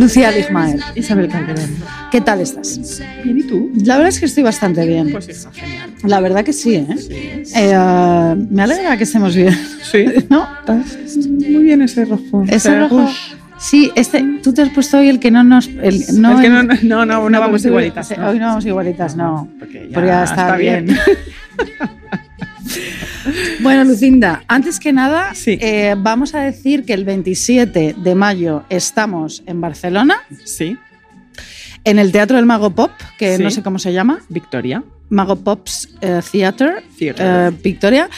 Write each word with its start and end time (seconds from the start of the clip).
Lucía 0.00 0.30
Ligmael, 0.30 0.80
Isabel 0.94 1.28
Calderón. 1.28 1.70
¿qué 2.10 2.20
tal 2.20 2.40
estás? 2.40 3.00
Bien, 3.22 3.38
¿y 3.38 3.42
tú? 3.42 3.70
La 3.84 3.96
verdad 3.96 4.08
es 4.08 4.18
que 4.20 4.26
estoy 4.26 4.42
bastante 4.42 4.86
bien. 4.86 5.10
Pues 5.12 5.28
está 5.28 5.52
genial. 5.52 5.90
La 6.04 6.20
verdad 6.20 6.42
que 6.44 6.52
sí, 6.52 6.74
¿eh? 6.76 6.86
Eh, 7.54 8.36
me 8.50 8.62
alegra 8.62 8.96
que 8.96 9.04
estemos 9.04 9.36
bien. 9.36 9.54
Sí. 9.82 10.04
¿No? 10.30 10.48
Estás 10.60 11.26
muy 11.26 11.62
bien 11.64 11.82
ese 11.82 12.04
rojo. 12.04 12.44
Ese 12.48 12.78
rojo. 12.80 13.08
Sí, 13.58 13.92
este, 13.94 14.24
tú 14.42 14.54
te 14.54 14.62
has 14.62 14.70
puesto 14.70 14.96
hoy 14.98 15.10
el 15.10 15.20
que 15.20 15.30
no 15.30 15.44
nos. 15.44 15.68
El, 15.68 16.02
no, 16.20 16.36
El 16.36 16.40
que 16.42 16.48
no- 16.48 16.62
no, 16.62 17.04
no, 17.04 17.28
no 17.28 17.40
vamos 17.40 17.62
igualitas. 17.64 18.10
Hoy 18.12 18.38
no 18.38 18.46
vamos 18.46 18.64
igualitas, 18.64 19.16
no. 19.16 19.48
Porque 19.58 19.86
ya, 19.90 19.94
Porque 19.94 20.08
ya 20.08 20.24
está, 20.24 20.42
está 20.42 20.56
bien. 20.56 20.86
bien. 20.86 20.98
bueno, 23.60 23.84
Lucinda, 23.84 24.42
antes 24.48 24.78
que 24.80 24.92
nada, 24.92 25.34
Sí. 25.34 25.58
eh, 25.60 25.94
vamos 25.98 26.34
a 26.34 26.40
decir 26.40 26.84
que 26.84 26.94
el 26.94 27.04
27 27.04 27.94
de 27.98 28.14
mayo 28.14 28.64
estamos 28.70 29.42
en 29.46 29.60
Barcelona, 29.60 30.16
Sí, 30.44 30.76
en 31.84 31.98
el 31.98 32.12
Teatro 32.12 32.36
del 32.36 32.46
Mago 32.46 32.70
Pop, 32.70 32.90
que 33.18 33.36
Sí. 33.36 33.42
no 33.42 33.50
sé 33.50 33.62
cómo 33.62 33.78
se 33.78 33.92
llama. 33.92 34.20
Victoria. 34.28 34.82
Mago 35.08 35.34
Pops 35.36 35.88
eh, 36.02 36.20
Theater, 36.30 36.84
Theater. 36.96 37.26
eh, 37.52 37.56
Victoria, 37.64 38.08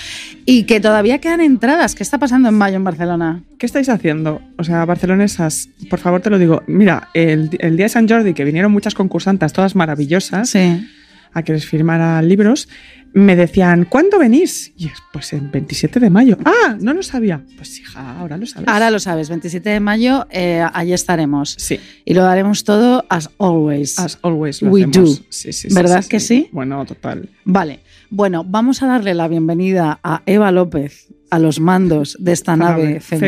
y 0.45 0.65
que 0.65 0.79
todavía 0.79 1.21
quedan 1.21 1.41
entradas. 1.41 1.95
¿Qué 1.95 2.03
está 2.03 2.19
pasando 2.19 2.51
en 2.51 2.55
mayo 2.55 2.77
en 2.77 2.85
Barcelona? 2.85 3.43
¿Qué 3.59 3.65
estáis 3.65 3.89
haciendo? 3.89 4.43
O 4.59 4.65
sea, 4.65 4.85
barcelonesas, 4.85 5.71
por 5.89 6.01
favor 6.01 6.21
te 6.21 6.29
lo 6.29 6.39
digo. 6.39 6.63
Mira, 6.67 7.09
el, 7.15 7.49
el 7.61 7.77
día 7.79 7.87
de 7.87 7.89
San 7.89 8.07
Jordi, 8.07 8.35
que 8.35 8.45
vinieron 8.45 8.71
muchas 8.73 8.95
concursantes, 8.95 9.55
todas 9.55 9.75
maravillosas, 9.75 10.51
Sí. 10.51 10.87
A 11.35 11.43
que 11.43 11.53
les 11.53 11.67
firmara 11.67 12.21
libros, 12.23 12.69
me 13.15 13.37
decían, 13.37 13.85
¿cuándo 13.85 14.19
venís? 14.19 14.73
Y 14.77 14.87
es, 14.87 14.95
pues 15.13 15.35
el 15.35 15.43
27 15.43 16.01
de 16.01 16.09
mayo. 16.09 16.39
Ah, 16.47 16.77
no 16.81 16.95
lo 16.95 17.03
sabía. 17.03 17.45
Pues 17.59 17.79
hija, 17.79 18.19
ahora 18.19 18.39
lo 18.39 18.47
sabes. 18.47 18.67
Ahora 18.69 18.91
lo 18.91 18.99
sabes, 18.99 19.29
27 19.29 19.69
de 19.69 19.81
mayo, 19.81 20.27
eh, 20.31 20.65
allí 20.73 20.95
estaremos. 20.95 21.55
Sí, 21.59 21.79
Y 22.07 22.15
lo 22.15 22.23
daremos 22.23 22.65
todo 22.65 23.05
as 23.11 23.29
always. 23.39 23.99
as 23.99 24.19
always 24.23 24.63
lo 24.63 24.71
We 24.71 24.85
hacemos. 24.85 25.19
do. 25.19 25.25
Sí, 25.29 25.53
sí, 25.53 25.69
sí, 25.69 25.75
¿Verdad 25.75 26.05
que 26.07 26.21
sí? 26.21 26.49
Bueno, 26.53 26.85
total. 26.87 27.29
Vale, 27.45 27.81
bueno, 28.09 28.45
vamos 28.45 28.83
a 28.83 28.87
darle 28.87 29.13
la 29.13 29.29
bienvenida 29.29 30.01
a 30.03 30.23
Eva 30.25 30.51
López 30.51 31.09
a 31.31 31.39
los 31.39 31.61
mandos 31.61 32.17
de 32.19 32.33
esta 32.33 32.57
nave 32.57 33.01
feminista. 33.01 33.19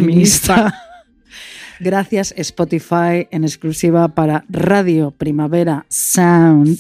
feminista. 0.71 0.75
Gracias 1.81 2.33
Spotify 2.39 3.27
en 3.31 3.45
exclusiva 3.45 4.09
para 4.15 4.45
Radio 4.49 5.11
Primavera 5.11 5.85
Sound. 5.91 6.79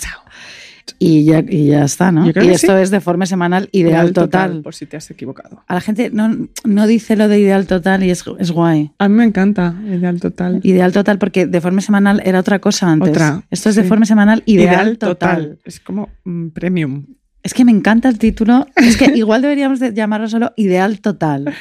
Y 0.98 1.24
ya, 1.24 1.42
y 1.48 1.68
ya 1.68 1.84
está, 1.84 2.12
¿no? 2.12 2.26
Yo 2.26 2.32
creo 2.32 2.44
Y 2.44 2.48
que 2.48 2.54
esto 2.54 2.76
sí. 2.76 2.82
es 2.82 2.90
de 2.90 3.00
forma 3.00 3.26
semanal 3.26 3.68
ideal 3.72 4.12
total. 4.12 4.60
Por 4.62 4.74
si 4.74 4.86
te 4.86 4.96
has 4.96 5.10
equivocado. 5.10 5.62
A 5.66 5.74
la 5.74 5.80
gente 5.80 6.10
no, 6.12 6.48
no 6.64 6.86
dice 6.86 7.16
lo 7.16 7.28
de 7.28 7.40
ideal 7.40 7.66
total 7.66 8.02
y 8.04 8.10
es, 8.10 8.24
es 8.38 8.50
guay. 8.50 8.92
A 8.98 9.08
mí 9.08 9.14
me 9.14 9.24
encanta 9.24 9.74
Ideal 9.86 10.20
Total. 10.20 10.60
Ideal 10.62 10.92
total 10.92 11.18
porque 11.18 11.46
de 11.46 11.60
forma 11.60 11.80
semanal 11.80 12.20
era 12.24 12.38
otra 12.40 12.58
cosa 12.58 12.90
antes. 12.90 13.10
Otra, 13.10 13.42
Esto 13.50 13.70
es 13.70 13.76
de 13.76 13.82
sí. 13.82 13.88
forma 13.88 14.04
semanal 14.06 14.42
ideal, 14.46 14.98
total. 14.98 15.58
Es 15.64 15.80
como 15.80 16.10
mm, 16.24 16.48
premium. 16.48 17.06
Es 17.42 17.52
que 17.54 17.64
me 17.64 17.72
encanta 17.72 18.08
el 18.08 18.18
título. 18.18 18.66
Es 18.76 18.96
que 18.96 19.06
igual 19.16 19.42
deberíamos 19.42 19.80
de 19.80 19.92
llamarlo 19.94 20.28
solo 20.28 20.52
ideal 20.56 21.00
total. 21.00 21.52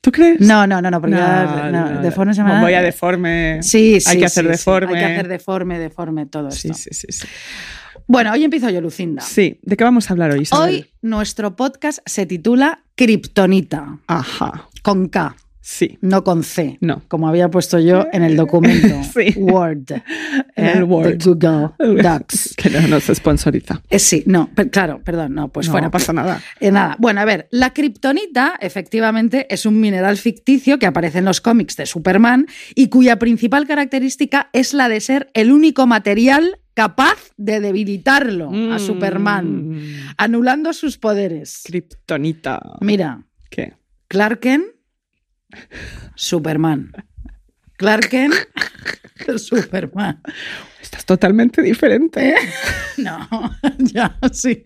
¿Tú 0.00 0.12
crees? 0.12 0.40
No, 0.40 0.66
no, 0.66 0.80
no, 0.80 0.90
no, 0.90 1.00
porque 1.00 1.14
No, 1.16 1.20
ya- 1.20 1.68
no, 1.70 1.90
no, 1.94 2.00
de 2.02 2.10
forma 2.10 2.32
semanal. 2.32 2.62
Voy 2.62 2.72
a 2.74 2.80
deforme. 2.80 3.58
Sí, 3.62 4.00
sí. 4.00 4.10
Hay 4.10 4.18
que 4.18 4.24
hacer 4.24 4.44
sí, 4.44 4.48
sí. 4.48 4.52
deforme. 4.52 4.98
Hay 4.98 5.04
que 5.06 5.12
hacer 5.12 5.28
deforme, 5.28 5.78
deforme, 5.78 6.26
todo 6.26 6.48
esto. 6.48 6.72
Sí, 6.72 6.74
sí, 6.74 6.90
sí, 6.92 7.06
sí. 7.10 7.26
Bueno, 8.12 8.32
hoy 8.32 8.42
empiezo 8.42 8.68
yo, 8.70 8.80
Lucinda. 8.80 9.22
Sí, 9.22 9.60
¿de 9.62 9.76
qué 9.76 9.84
vamos 9.84 10.10
a 10.10 10.14
hablar 10.14 10.32
hoy, 10.32 10.40
Isabel? 10.40 10.74
Hoy 10.74 10.86
nuestro 11.00 11.54
podcast 11.54 12.00
se 12.06 12.26
titula 12.26 12.82
Kryptonita, 12.96 14.00
Ajá. 14.08 14.68
con 14.82 15.06
K, 15.08 15.36
Sí. 15.60 15.96
no 16.00 16.24
con 16.24 16.42
C, 16.42 16.76
No. 16.80 17.02
como 17.06 17.28
había 17.28 17.48
puesto 17.50 17.78
yo 17.78 18.06
en 18.12 18.24
el 18.24 18.34
documento 18.36 18.88
Sí. 19.14 19.32
Word, 19.38 19.92
En 20.56 20.64
eh, 20.66 20.72
el 20.74 20.82
Word. 20.82 21.22
Google 21.22 21.68
Docs. 22.02 22.54
Que 22.56 22.68
no 22.70 22.88
nos 22.88 23.04
sponsoriza. 23.04 23.80
Eh, 23.88 24.00
sí, 24.00 24.24
no, 24.26 24.50
claro, 24.72 25.00
perdón, 25.04 25.34
no, 25.36 25.46
pues 25.46 25.68
no 25.68 25.72
fuera. 25.74 25.92
pasa 25.92 26.12
nada. 26.12 26.42
Eh, 26.60 26.72
nada, 26.72 26.96
bueno, 26.98 27.20
a 27.20 27.24
ver, 27.24 27.46
la 27.52 27.72
kriptonita 27.72 28.54
efectivamente 28.60 29.46
es 29.54 29.66
un 29.66 29.78
mineral 29.78 30.16
ficticio 30.16 30.80
que 30.80 30.86
aparece 30.86 31.18
en 31.18 31.26
los 31.26 31.40
cómics 31.40 31.76
de 31.76 31.86
Superman 31.86 32.46
y 32.74 32.88
cuya 32.88 33.20
principal 33.20 33.68
característica 33.68 34.50
es 34.52 34.74
la 34.74 34.88
de 34.88 35.00
ser 35.00 35.30
el 35.34 35.52
único 35.52 35.86
material 35.86 36.56
capaz 36.80 37.18
de 37.36 37.60
debilitarlo 37.60 38.48
a 38.48 38.76
Mm. 38.76 38.78
Superman, 38.78 39.82
anulando 40.16 40.72
sus 40.72 40.96
poderes. 40.96 41.60
Kryptonita. 41.66 42.58
Mira, 42.80 43.22
¿Qué? 43.50 43.74
Clark 44.08 44.40
Kent, 44.40 44.64
Superman. 46.14 46.90
Clark 47.76 48.08
Kent, 48.08 48.34
Superman. 49.36 50.20
Estás 50.80 51.04
totalmente 51.04 51.60
diferente. 51.62 52.34
No, 53.00 53.16
ya, 53.78 54.18
sí. 54.30 54.62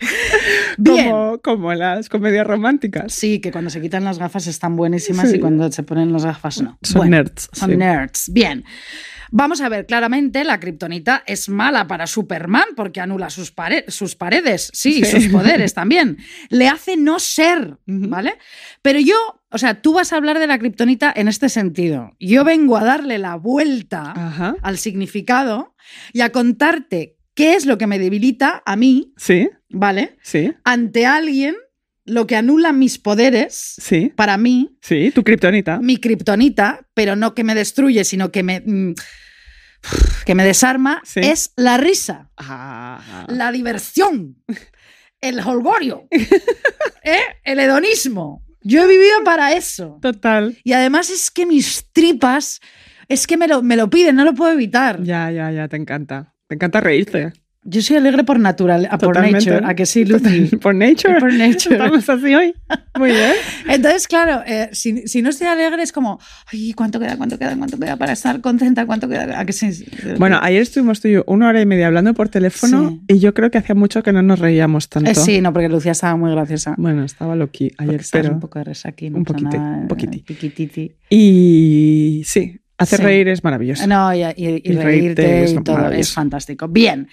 Bien. 0.77 1.09
Como, 1.11 1.39
como 1.41 1.75
las 1.75 2.09
comedias 2.09 2.45
románticas. 2.45 3.13
Sí, 3.13 3.39
que 3.41 3.53
cuando 3.53 3.71
se 3.71 3.81
quitan 3.81 4.03
las 4.03 4.19
gafas 4.19 4.49
están 4.49 4.75
buenísimas 4.75 5.31
Sí. 5.31 5.37
y 5.37 5.41
cuando 5.41 5.71
se 5.71 5.85
ponen 5.85 6.13
las 6.13 6.25
gafas 6.25 6.61
no. 6.61 6.77
Son 6.83 6.99
Bueno, 7.03 7.19
nerds, 7.19 7.49
Son 7.53 7.71
sí. 7.71 7.77
nerds. 7.77 8.31
Bien. 8.33 8.65
Vamos 9.37 9.61
a 9.61 9.69
ver, 9.69 9.85
claramente 9.87 10.45
la 10.45 10.61
kriptonita 10.61 11.25
es 11.27 11.49
mala 11.49 11.89
para 11.89 12.07
Superman 12.07 12.67
porque 12.77 13.01
anula 13.01 13.31
sus, 13.31 13.51
pare- 13.51 13.85
sus 13.89 14.15
paredes, 14.15 14.71
sí, 14.73 15.05
sus 15.05 15.27
poderes 15.27 15.75
también. 15.81 16.19
Le 16.51 16.69
hace 16.69 16.97
no 16.97 17.19
ser. 17.19 17.79
¿vale? 17.85 18.35
Pero 18.81 19.01
yo, 19.01 19.17
o 19.51 19.59
sea, 19.59 19.83
tú 19.83 19.93
vas 19.95 20.13
a 20.13 20.17
hablar 20.19 20.39
de 20.39 20.47
la 20.47 20.59
kriptonita 20.61 21.13
en 21.17 21.27
este 21.27 21.49
sentido. 21.49 22.13
Yo 22.21 22.45
vengo 22.45 22.77
a 22.77 22.85
darle 22.85 23.19
la 23.19 23.35
vuelta 23.35 24.13
Ajá. 24.15 24.55
al 24.63 24.79
significado 24.79 25.75
y 26.13 26.21
a 26.21 26.31
contarte 26.31 27.17
qué 27.35 27.55
es 27.55 27.67
lo 27.67 27.77
que 27.77 27.89
me 27.89 27.99
debilita 27.99 28.63
a 28.65 28.77
mí, 28.77 29.13
Sí, 29.17 29.51
¿vale? 29.69 30.17
sí, 30.23 30.53
Ante 30.63 31.07
alguien, 31.07 31.57
lo 32.05 32.29
que 32.29 32.37
anula 32.37 32.73
mis 32.73 32.99
poderes, 33.01 33.75
sí. 33.81 34.13
para 34.15 34.37
mí, 34.37 34.79
Sí, 34.81 35.11
tu 35.13 35.25
kriptonita. 35.25 35.81
mi 35.81 35.97
kriptonita, 35.97 36.87
pero 36.95 37.17
no 37.17 37.35
que 37.35 37.43
me 37.43 37.57
destruye, 37.57 38.05
sino 38.05 38.31
que 38.31 38.43
me, 38.45 38.61
mm, 38.61 38.95
que 40.27 40.35
me 40.35 40.45
desarma, 40.45 41.01
Sí. 41.05 41.21
es 41.23 41.53
la 41.57 41.77
risa, 41.77 42.31
Ah. 42.37 43.25
la 43.29 43.53
diversión, 43.53 44.43
el 45.21 45.41
holgorio, 45.41 46.07
¿eh? 47.03 47.21
el 47.45 47.59
hedonismo. 47.61 48.43
Yo 48.63 48.83
he 48.85 48.87
vivido 48.87 49.23
para 49.25 49.53
eso. 49.53 49.99
Total. 50.01 50.57
Y 50.65 50.73
además 50.73 51.11
es 51.11 51.31
que 51.31 51.45
mis 51.47 51.87
tripas 51.93 52.61
Es 53.07 53.27
que 53.27 53.37
me 53.37 53.47
lo, 53.47 53.63
me 53.63 53.77
lo 53.77 53.91
piden, 53.91 54.17
no 54.17 54.25
lo 54.25 54.33
puedo 54.33 54.53
evitar. 54.53 55.03
Ya, 55.03 55.31
ya, 55.31 55.51
ya, 55.53 55.69
te 55.69 55.77
encanta. 55.77 56.35
Te 56.49 56.55
encanta 56.55 56.81
reírte. 56.81 57.35
Yo 57.67 57.81
soy 57.81 57.97
alegre 57.97 58.25
por 58.25 58.39
natural, 58.39 58.87
a 58.91 58.99
por 58.99 59.19
nature, 59.19 59.61
a 59.65 59.75
que 59.75 59.87
sí, 59.87 60.05
Lucy. 60.05 60.55
Por 60.63 60.75
nature. 60.75 61.19
Por 61.19 61.33
nature. 61.33 61.77
Estamos 61.77 62.09
así 62.11 62.35
hoy. 62.35 62.55
Muy 62.99 63.11
bien. 63.11 63.33
Entonces, 63.69 64.07
claro, 64.07 64.43
eh, 64.47 64.69
si, 64.73 65.09
si 65.09 65.23
no 65.23 65.31
estoy 65.31 65.47
alegre 65.47 65.83
es 65.83 65.91
como, 65.91 66.21
ay, 66.53 66.75
¿cuánto 66.75 67.01
queda, 67.01 67.17
cuánto 67.17 67.39
queda, 67.39 67.57
cuánto 67.57 67.79
queda 67.79 67.97
para 67.97 68.13
estar 68.13 68.43
contenta? 68.43 68.85
¿Cuánto 68.85 69.09
queda? 69.09 69.41
¿A 69.41 69.47
que 69.47 69.55
sí? 69.55 69.85
Bueno, 70.19 70.39
ayer 70.43 70.61
estuvimos 70.61 71.01
tú 71.01 71.09
y 71.09 71.13
yo 71.13 71.25
una 71.27 71.49
hora 71.49 71.61
y 71.63 71.67
media 71.67 71.87
hablando 71.87 72.13
por 72.13 72.29
teléfono 72.29 72.91
Sí. 73.09 73.15
y 73.15 73.19
yo 73.19 73.33
creo 73.33 73.51
que 73.51 73.57
hacía 73.59 73.75
mucho 73.75 74.03
que 74.03 74.13
no 74.13 74.21
nos 74.23 74.41
reíamos 74.41 74.91
tanto. 74.91 75.11
Eh, 75.11 75.15
sí, 75.15 75.41
no, 75.41 75.53
porque 75.55 75.71
Lucía 75.71 75.93
estaba 75.93 76.17
muy 76.17 76.31
graciosa. 76.33 76.75
Bueno, 76.77 77.03
estaba 77.03 77.35
loqui 77.35 77.73
ayer, 77.79 78.03
pero... 78.13 78.33
un 78.33 78.41
poco 78.41 78.59
de 78.59 78.65
resaquín. 78.67 79.15
un 79.15 79.23
o 79.23 79.25
sea, 79.25 79.35
poquiti, 79.35 79.57
nada, 79.57 79.77
un 79.79 79.89
poquiti. 79.89 80.19
eh, 80.19 80.25
piquititi. 80.27 80.93
Y 81.09 82.23
sí, 82.27 82.61
hacer 82.79 82.99
Sí. 83.01 83.05
reír 83.05 83.29
es 83.29 83.45
maravilloso. 83.45 83.87
No, 83.87 84.15
y, 84.15 84.23
y- 84.23 84.35
y 84.37 84.63
Y 84.65 84.73
reírte 84.77 85.47
y 85.51 85.55
todo, 85.63 85.91
es 85.91 86.13
fantástico. 86.13 86.69
Bien, 86.69 87.09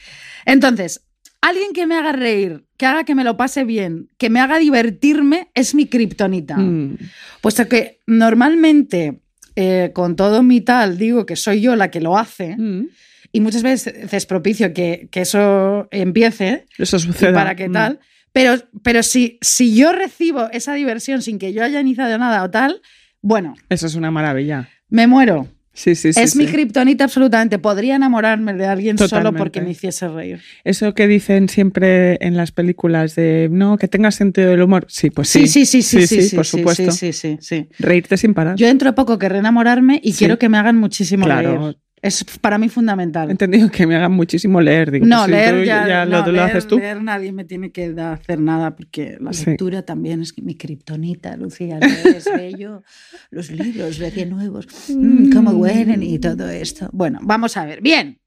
entonces, 0.46 1.02
alguien 1.42 1.74
que 1.74 1.86
me 1.88 1.96
haga 1.96 2.12
reír, 2.12 2.66
que 2.78 2.86
haga 2.86 3.04
que 3.04 3.16
me 3.16 3.24
lo 3.24 3.38
pase 3.38 3.64
bien, 3.64 4.10
que 4.18 4.30
me 4.30 4.40
haga 4.40 4.58
divertirme, 4.60 5.50
es 5.54 5.74
mi 5.76 5.86
kriptonita. 5.88 6.58
Mm, 6.58 6.98
Puesto 7.42 7.68
que 7.68 8.00
normalmente, 8.08 9.22
eh, 9.56 9.92
con 9.94 10.16
todo 10.16 10.44
mi 10.44 10.62
tal, 10.62 10.98
digo 10.98 11.26
que 11.26 11.36
soy 11.36 11.62
yo 11.62 11.76
la 11.76 11.90
que 11.92 12.02
lo 12.02 12.18
hace, 12.18 12.56
mm. 12.58 12.88
y 13.32 13.40
muchas 13.42 13.64
veces 13.64 14.14
es 14.14 14.26
propicio 14.26 14.74
que, 14.74 15.08
que 15.12 15.22
eso 15.22 15.88
empiece, 15.92 16.66
Eso 16.78 16.98
y 16.98 17.00
sucede. 17.00 17.34
para 17.34 17.56
qué 17.56 17.70
tal. 17.70 18.00
Pero, 18.34 18.56
pero 18.82 19.04
si, 19.04 19.38
si 19.42 19.76
yo 19.76 19.92
recibo 19.92 20.50
esa 20.52 20.74
diversión 20.74 21.22
sin 21.22 21.38
que 21.38 21.52
yo 21.54 21.64
haya 21.64 21.82
iniciado 21.82 22.18
nada 22.18 22.44
o 22.44 22.50
tal, 22.50 22.82
bueno, 23.22 23.56
Eso 23.70 23.88
es 23.88 23.96
una 23.96 24.10
maravilla. 24.10 24.70
Me 24.92 25.08
muero. 25.08 25.48
Sí, 25.74 25.96
sí, 25.96 26.12
sí. 26.12 26.20
es 26.20 26.36
mi 26.36 26.48
kriptonita 26.48 27.06
absolutamente. 27.06 27.58
Podría 27.58 27.96
enamorarme 27.96 28.54
de 28.54 28.66
alguien 28.66 28.98
solo 28.98 29.34
porque 29.34 29.62
me 29.62 29.72
hiciese 29.72 30.08
reír. 30.10 30.42
Eso 30.66 30.94
que 30.94 31.08
dicen 31.08 31.48
siempre 31.48 32.18
en 32.20 32.36
las 32.36 32.52
películas 32.52 33.16
de 33.16 33.48
no, 33.50 33.78
que 33.78 33.88
tengas 33.88 34.16
sentido 34.16 34.50
del 34.50 34.62
humor. 34.62 34.86
Sí, 34.90 35.10
pues 35.10 35.30
sí. 35.30 35.48
Sí, 35.48 35.66
sí, 35.66 35.82
sí, 35.82 36.06
sí, 36.06 36.22
sí, 36.24 36.36
por 36.36 36.46
sí, 36.46 36.58
supuesto. 36.58 36.92
Sí, 36.92 37.14
sí, 37.14 37.38
sí. 37.40 37.70
Reírte 37.80 38.18
sin 38.18 38.34
parar. 38.34 38.58
Yo 38.58 38.68
dentro 38.68 38.90
de 38.90 38.94
poco 38.94 39.18
querré 39.18 39.40
enamorarme 39.40 40.02
y 40.04 40.12
quiero 40.14 40.38
que 40.38 40.50
me 40.50 40.58
hagan 40.58 40.78
muchísimo 40.78 41.26
Claro. 41.26 41.58
reír. 41.58 41.78
Es 42.04 42.24
para 42.42 42.58
mí 42.58 42.68
fundamental. 42.68 43.28
He 43.30 43.32
entendido 43.32 43.70
que 43.70 43.86
me 43.86 43.96
hagan 43.96 44.12
muchísimo 44.14 44.60
leer. 44.60 44.90
Digo, 44.90 45.06
no, 45.06 45.18
pues 45.18 45.26
si 45.26 45.32
leer 45.32 45.60
tú 45.60 45.64
ya, 45.66 46.06
lo, 46.06 46.12
no, 46.22 46.26
lo 46.26 46.32
leer- 46.34 46.50
haces 46.50 46.66
tú. 46.68 46.80
leer 46.80 47.04
nadie 47.04 47.32
me 47.32 47.46
tiene 47.46 47.72
que 47.72 47.94
hacer 48.00 48.40
nada 48.40 48.76
porque 48.76 49.18
la 49.22 49.34
Sí. 49.34 49.46
lectura 49.52 49.84
también 49.84 50.22
es 50.22 50.34
mi 50.42 50.56
kriptonita, 50.56 51.38
Lucía. 51.38 51.78
Leer 51.80 52.08
es 52.16 52.26
bello, 52.26 52.82
los 53.30 53.52
libros 53.52 54.00
recién 54.00 54.32
nuevos, 54.32 54.68
mm, 54.90 55.32
cómo 55.32 55.52
huelen 55.52 56.02
y 56.02 56.18
todo 56.18 56.50
esto. 56.50 56.90
Bueno, 56.92 57.20
vamos 57.22 57.56
a 57.58 57.66
ver. 57.66 57.82
Bien. 57.82 58.20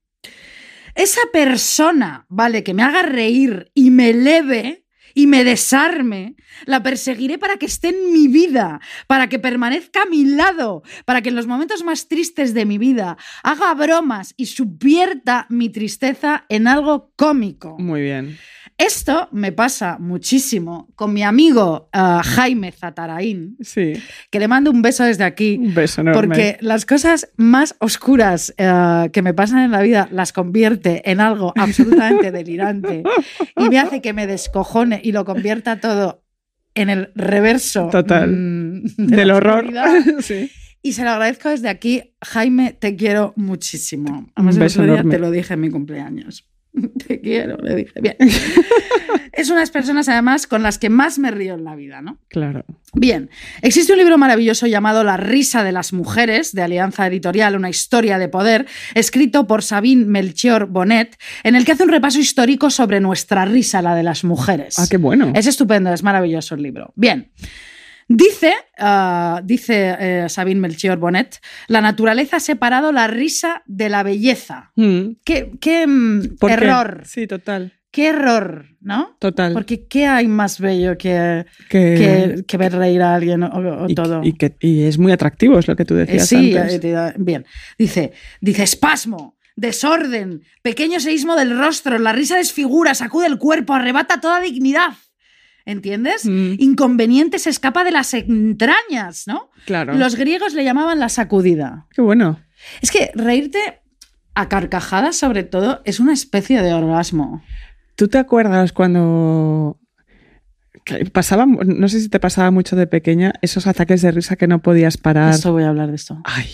Esa 0.95 1.19
persona, 1.33 2.25
vale, 2.29 2.63
que 2.63 2.73
me 2.73 2.81
haga 2.81 3.01
reír 3.03 3.69
y 3.73 3.89
me 3.91 4.11
eleve 4.11 4.84
y 5.15 5.25
me 5.25 5.43
desarme, 5.43 6.35
la 6.65 6.83
perseguiré 6.83 7.39
para 7.39 7.57
que 7.57 7.65
esté 7.65 7.89
en 7.89 8.11
mi 8.13 8.27
vida, 8.27 8.81
para 9.07 9.27
que 9.29 9.39
permanezca 9.39 10.03
a 10.03 10.05
mi 10.05 10.25
lado, 10.25 10.83
para 11.05 11.21
que 11.21 11.29
en 11.29 11.35
los 11.35 11.47
momentos 11.47 11.83
más 11.83 12.07
tristes 12.07 12.53
de 12.53 12.65
mi 12.65 12.77
vida 12.77 13.17
haga 13.41 13.73
bromas 13.73 14.35
y 14.37 14.45
subvierta 14.45 15.47
mi 15.49 15.69
tristeza 15.69 16.45
en 16.49 16.67
algo 16.67 17.13
cómico. 17.15 17.77
Muy 17.79 18.01
bien. 18.01 18.37
Esto 18.77 19.29
me 19.31 19.53
pasa 19.53 19.97
muchísimo 19.99 20.89
con 20.95 21.13
mi 21.13 21.23
amigo 21.23 21.87
ah, 21.93 22.21
Jaime 22.25 22.73
Zataraín, 22.73 23.55
Sí. 23.61 23.93
que 24.29 24.39
le 24.39 24.49
mando 24.49 24.69
un 24.69 24.81
beso 24.81 25.05
desde 25.05 25.23
aquí. 25.23 25.57
Un 25.61 25.73
beso 25.73 26.01
enorme. 26.01 26.19
Porque 26.21 26.57
las 26.59 26.85
cosas 26.85 27.29
más 27.37 27.75
oscuras 27.79 28.53
eh, 28.57 29.09
que 29.13 29.21
me 29.21 29.33
pasan 29.33 29.59
en 29.59 29.71
la 29.71 29.81
vida 29.81 30.09
las 30.11 30.33
convierte 30.33 31.09
en 31.09 31.21
algo 31.21 31.53
absolutamente 31.55 32.31
delirante 32.33 33.03
y 33.57 33.69
me 33.69 33.79
hace 33.79 34.01
que 34.01 34.11
me 34.11 34.27
descojone 34.27 34.99
y 35.01 35.13
lo 35.13 35.23
convierta 35.23 35.79
todo 35.79 36.25
en 36.73 36.89
el 36.89 37.11
reverso 37.15 37.87
Total. 37.89 38.29
mm, 38.29 38.83
de 38.97 39.15
Del 39.15 39.31
horror. 39.31 39.71
sí. 40.19 40.51
Y 40.81 40.91
se 40.91 41.03
lo 41.03 41.11
agradezco 41.11 41.49
desde 41.49 41.69
aquí. 41.69 42.13
Jaime, 42.21 42.73
te 42.73 42.95
quiero 42.97 43.31
muchísimo. 43.37 44.29
Además, 44.35 44.55
Un 44.55 44.61
el 44.61 44.65
beso 44.65 44.79
otro 44.81 44.91
día 44.91 44.99
enorme. 44.99 45.15
te 45.15 45.19
lo 45.19 45.31
dije 45.31 45.53
en 45.53 45.61
mi 45.61 45.69
cumpleaños. 45.71 46.47
Te 47.07 47.21
quiero, 47.21 47.57
le 47.57 47.75
dije. 47.75 48.01
Bien. 48.01 48.15
es 49.33 49.49
unas 49.49 49.71
personas, 49.71 50.09
además, 50.09 50.47
con 50.47 50.63
las 50.63 50.77
que 50.77 50.89
más 50.89 51.19
me 51.19 51.31
río 51.31 51.53
en 51.53 51.63
la 51.63 51.75
vida, 51.75 52.01
¿no? 52.01 52.17
Claro. 52.27 52.65
Bien, 52.93 53.29
existe 53.61 53.91
un 53.91 53.99
libro 53.99 54.17
maravilloso 54.17 54.67
llamado 54.67 55.03
La 55.03 55.17
risa 55.17 55.63
de 55.63 55.71
las 55.71 55.93
mujeres, 55.93 56.53
de 56.53 56.61
Alianza 56.61 57.07
Editorial, 57.07 57.55
una 57.55 57.69
historia 57.69 58.17
de 58.17 58.29
poder, 58.29 58.65
escrito 58.93 59.47
por 59.47 59.63
Sabine 59.63 60.05
Melchior 60.05 60.67
Bonet, 60.67 61.17
en 61.43 61.55
el 61.55 61.65
que 61.65 61.73
hace 61.73 61.83
un 61.83 61.89
repaso 61.89 62.19
histórico 62.19 62.69
sobre 62.69 62.99
nuestra 62.99 63.45
risa, 63.45 63.81
la 63.81 63.95
de 63.95 64.03
las 64.03 64.23
mujeres. 64.23 64.79
Ah, 64.79 64.85
qué 64.89 64.97
bueno. 64.97 65.31
Es 65.35 65.47
estupendo, 65.47 65.93
es 65.93 66.03
maravilloso 66.03 66.55
el 66.55 66.61
libro. 66.61 66.93
Bien. 66.95 67.31
Dice, 68.07 68.53
ah, 68.77 69.41
dice 69.43 69.95
eh, 69.99 70.29
Sabine 70.29 70.61
Melchior 70.61 70.97
Bonet, 70.99 71.39
la 71.67 71.81
naturaleza 71.81 72.37
ha 72.37 72.39
separado 72.39 72.91
la 72.91 73.07
risa 73.07 73.63
de 73.65 73.89
la 73.89 74.03
belleza. 74.03 74.71
Mm. 74.75 75.13
Qué, 75.23 75.51
qué, 75.59 75.87
mm, 75.87 76.35
¿Por 76.39 76.49
qué? 76.49 76.53
error, 76.53 77.01
Sí, 77.05 77.25
total. 77.25 77.73
qué 77.89 78.09
error, 78.09 78.65
¿no? 78.79 79.15
Total. 79.19 79.53
Porque 79.53 79.87
¿qué 79.87 80.05
hay 80.05 80.27
más 80.27 80.59
bello 80.59 80.97
que, 80.99 81.45
que, 81.67 82.35
que, 82.37 82.43
que 82.45 82.57
ver 82.57 82.73
reír 82.73 83.01
a 83.01 83.15
alguien 83.15 83.41
o, 83.41 83.47
o 83.47 83.89
y, 83.89 83.95
todo? 83.95 84.21
y 84.23 84.33
que- 84.33 84.55
y 84.59 84.83
es 84.83 84.99
muy 84.99 85.11
atractivo, 85.11 85.57
es 85.57 85.67
lo 85.67 85.75
que 85.75 85.85
tú 85.85 85.95
Eh, 85.95 86.05
decías 86.05 86.27
sí, 86.27 86.55
antes. 86.55 86.83
eh, 86.83 87.13
bien. 87.17 87.45
Dice, 87.79 88.13
dice 88.39 88.61
espasmo, 88.61 89.35
desorden, 89.55 90.41
pequeño 90.61 90.99
seísmo 90.99 91.35
del 91.35 91.57
rostro, 91.57 91.97
la 91.97 92.11
risa 92.13 92.37
desfigura, 92.37 92.93
sacude 92.93 93.25
el 93.25 93.39
cuerpo, 93.39 93.73
arrebata 93.73 94.19
toda 94.21 94.41
dignidad. 94.41 94.89
¿Entiendes? 95.65 96.25
Mm. 96.25 96.53
Inconveniente 96.59 97.39
se 97.39 97.49
escapa 97.49 97.83
de 97.83 97.91
las 97.91 98.13
entrañas, 98.13 99.23
¿no? 99.27 99.49
Claro. 99.65 99.95
Los 99.95 100.15
griegos 100.15 100.53
le 100.53 100.63
llamaban 100.63 100.99
la 100.99 101.09
sacudida. 101.09 101.87
Qué 101.91 102.01
bueno. 102.01 102.39
Es 102.81 102.91
que 102.91 103.11
reírte 103.15 103.59
a 104.35 104.47
carcajadas, 104.47 105.15
sobre 105.15 105.43
todo, 105.43 105.81
es 105.85 105.99
una 105.99 106.13
especie 106.13 106.61
de 106.61 106.73
orgasmo. 106.73 107.41
¿Tú 107.95 108.07
te 108.07 108.17
acuerdas 108.17 108.73
cuando 108.73 109.79
pasaba, 111.13 111.45
no 111.47 111.87
sé 111.87 111.99
si 111.99 112.09
te 112.09 112.19
pasaba 112.19 112.51
mucho 112.51 112.75
de 112.75 112.85
pequeña, 112.85 113.33
esos 113.41 113.65
ataques 113.65 114.01
de 114.01 114.11
risa 114.11 114.35
que 114.35 114.47
no 114.47 114.61
podías 114.61 114.97
parar? 114.97 115.33
Esto 115.33 115.51
voy 115.51 115.63
a 115.63 115.69
hablar 115.69 115.89
de 115.89 115.95
esto. 115.95 116.21
Ay, 116.25 116.45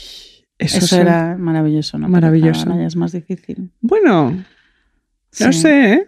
Eso, 0.57 0.77
eso, 0.77 1.01
era 1.01 1.35
maravilloso, 1.37 1.97
¿no? 1.97 2.07
Maravilloso. 2.07 2.69
ahora 2.69 2.81
ya 2.83 2.87
es 2.87 2.95
más 2.95 3.11
difícil. 3.11 3.71
Bueno, 3.81 4.31
no 4.31 4.43
Sí. 5.31 5.53
sé, 5.53 5.94
¿eh? 5.94 6.07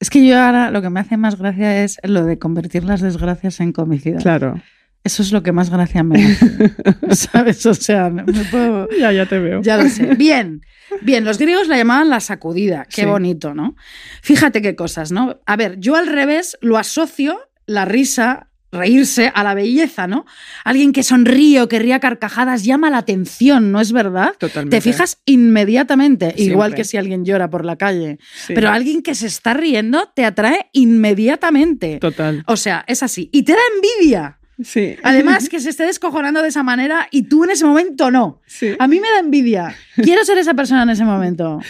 Es 0.00 0.10
que 0.10 0.26
yo 0.26 0.38
ahora 0.40 0.70
lo 0.70 0.82
que 0.82 0.90
me 0.90 0.98
hace 1.00 1.16
más 1.16 1.36
gracia 1.38 1.84
es 1.84 1.98
lo 2.02 2.24
de 2.24 2.38
convertir 2.38 2.84
las 2.84 3.00
desgracias 3.00 3.60
en 3.60 3.72
comicidad. 3.72 4.20
Claro. 4.20 4.60
Eso 5.04 5.22
es 5.22 5.32
lo 5.32 5.42
que 5.42 5.52
más 5.52 5.70
gracia 5.70 6.02
me 6.02 6.22
hace. 6.24 6.74
¿Sabes? 7.14 7.64
O 7.66 7.74
sea, 7.74 8.10
me 8.10 8.24
puedo... 8.50 8.88
Ya, 8.98 9.12
ya 9.12 9.26
te 9.26 9.38
veo. 9.38 9.62
Ya 9.62 9.76
lo 9.76 9.88
sé. 9.88 10.14
Bien, 10.16 10.60
bien, 11.02 11.24
los 11.24 11.38
griegos 11.38 11.68
la 11.68 11.76
llamaban 11.78 12.10
la 12.10 12.20
sacudida. 12.20 12.84
Qué 12.84 13.02
Sí. 13.02 13.06
bonito, 13.06 13.54
¿no? 13.54 13.76
Fíjate 14.22 14.60
qué 14.60 14.74
cosas, 14.74 15.12
¿no? 15.12 15.38
A 15.46 15.56
ver, 15.56 15.78
yo 15.78 15.96
al 15.96 16.06
revés 16.06 16.58
lo 16.60 16.76
asocio 16.76 17.38
la 17.66 17.84
risa, 17.84 18.49
reírse, 18.72 19.32
a 19.34 19.42
la 19.42 19.54
belleza, 19.54 20.06
¿no? 20.06 20.24
Alguien 20.64 20.92
que 20.92 21.02
sonríe 21.02 21.60
o 21.60 21.68
que 21.68 21.78
ríe 21.78 21.94
a 21.94 22.00
carcajadas 22.00 22.64
llama 22.64 22.90
la 22.90 22.98
atención, 22.98 23.72
¿no 23.72 23.80
es 23.80 23.92
verdad? 23.92 24.34
Totalmente. 24.38 24.76
Te 24.76 24.80
fijas 24.80 25.20
inmediatamente, 25.26 26.32
igual 26.36 26.74
que 26.74 26.84
si 26.84 26.96
alguien 26.96 27.24
llora 27.24 27.50
por 27.50 27.64
la 27.64 27.76
calle. 27.76 28.18
Sí. 28.46 28.54
Pero 28.54 28.70
alguien 28.70 29.02
que 29.02 29.14
se 29.14 29.26
está 29.26 29.54
riendo 29.54 30.10
te 30.14 30.24
atrae 30.24 30.66
inmediatamente. 30.72 31.98
Total. 31.98 32.44
O 32.46 32.56
sea, 32.56 32.84
es 32.86 33.02
así. 33.02 33.28
Y 33.32 33.42
te 33.42 33.52
da 33.52 33.58
envidia. 33.74 34.36
Sí. 34.62 34.96
Además, 35.02 35.48
que 35.50 35.58
se 35.60 35.70
esté 35.70 35.84
descojonando 35.84 36.42
de 36.42 36.48
esa 36.48 36.62
manera 36.62 37.08
y 37.10 37.22
tú 37.22 37.44
en 37.44 37.50
ese 37.50 37.64
momento 37.64 38.10
no. 38.10 38.40
Sí. 38.46 38.74
A 38.78 38.86
mí 38.86 39.00
me 39.00 39.08
da 39.08 39.18
envidia. 39.18 39.74
Quiero 39.96 40.24
ser 40.24 40.38
esa 40.38 40.54
persona 40.54 40.82
en 40.82 40.90
ese 40.90 41.04
momento. 41.04 41.60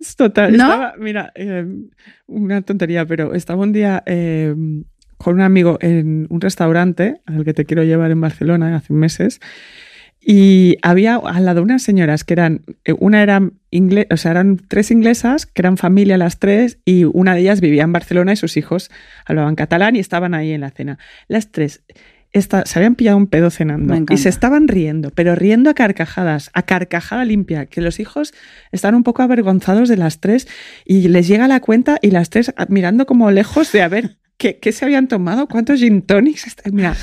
Es 0.00 0.16
total. 0.16 0.56
¿No? 0.56 0.64
Estaba- 0.64 0.94
mira, 0.98 1.32
eh, 1.34 1.66
una 2.26 2.62
tontería, 2.62 3.06
pero 3.06 3.34
estaba 3.34 3.62
un 3.62 3.72
día 3.72 4.02
eh, 4.06 4.54
con 5.18 5.34
un 5.34 5.40
amigo 5.42 5.78
en 5.80 6.26
un 6.30 6.40
restaurante 6.40 7.20
al 7.26 7.44
que 7.44 7.52
te 7.54 7.64
quiero 7.64 7.82
llevar 7.84 8.10
en 8.10 8.20
Barcelona 8.20 8.74
hace 8.76 8.92
meses. 8.92 9.40
Y 10.20 10.76
había 10.82 11.14
al 11.16 11.44
lado 11.44 11.62
unas 11.62 11.82
señoras 11.82 12.24
que 12.24 12.34
eran, 12.34 12.62
eh, 12.84 12.92
una 12.98 13.22
era 13.22 13.40
inglés, 13.70 14.06
o 14.10 14.16
sea, 14.16 14.32
eran 14.32 14.56
tres 14.68 14.90
inglesas, 14.90 15.46
que 15.46 15.62
eran 15.62 15.76
familia 15.76 16.18
las 16.18 16.38
tres, 16.38 16.78
y 16.84 17.04
una 17.04 17.34
de 17.34 17.40
ellas 17.42 17.60
vivía 17.60 17.84
en 17.84 17.92
Barcelona 17.92 18.32
y 18.32 18.36
sus 18.36 18.56
hijos 18.56 18.90
hablaban 19.26 19.54
catalán 19.54 19.96
y 19.96 20.00
estaban 20.00 20.34
ahí 20.34 20.52
en 20.52 20.60
la 20.62 20.70
cena. 20.70 20.98
Las 21.28 21.50
tres 21.52 21.82
esta- 22.32 22.66
se 22.66 22.78
habían 22.78 22.94
pillado 22.94 23.16
un 23.16 23.26
pedo 23.28 23.48
cenando 23.48 23.94
y 24.14 24.18
se 24.18 24.28
estaban 24.28 24.68
riendo, 24.68 25.10
pero 25.14 25.34
riendo 25.34 25.70
a 25.70 25.74
carcajadas, 25.74 26.50
a 26.52 26.62
carcajada 26.62 27.24
limpia, 27.24 27.64
que 27.66 27.80
los 27.80 28.00
hijos 28.00 28.34
están 28.70 28.94
un 28.94 29.02
poco 29.04 29.22
avergonzados 29.22 29.88
de 29.88 29.96
las 29.96 30.20
tres 30.20 30.46
y 30.84 31.08
les 31.08 31.26
llega 31.26 31.48
la 31.48 31.60
cuenta 31.60 31.98
y 32.02 32.10
las 32.10 32.28
tres 32.28 32.52
ah, 32.56 32.66
mirando 32.68 33.06
como 33.06 33.30
lejos 33.30 33.72
de 33.72 33.80
a 33.82 33.88
ver 33.88 34.16
qué, 34.38 34.58
qué 34.58 34.72
se 34.72 34.84
habían 34.84 35.08
tomado, 35.08 35.46
cuántos 35.48 35.80
gin 35.80 36.00
tonics. 36.02 36.56
Mira, 36.72 36.96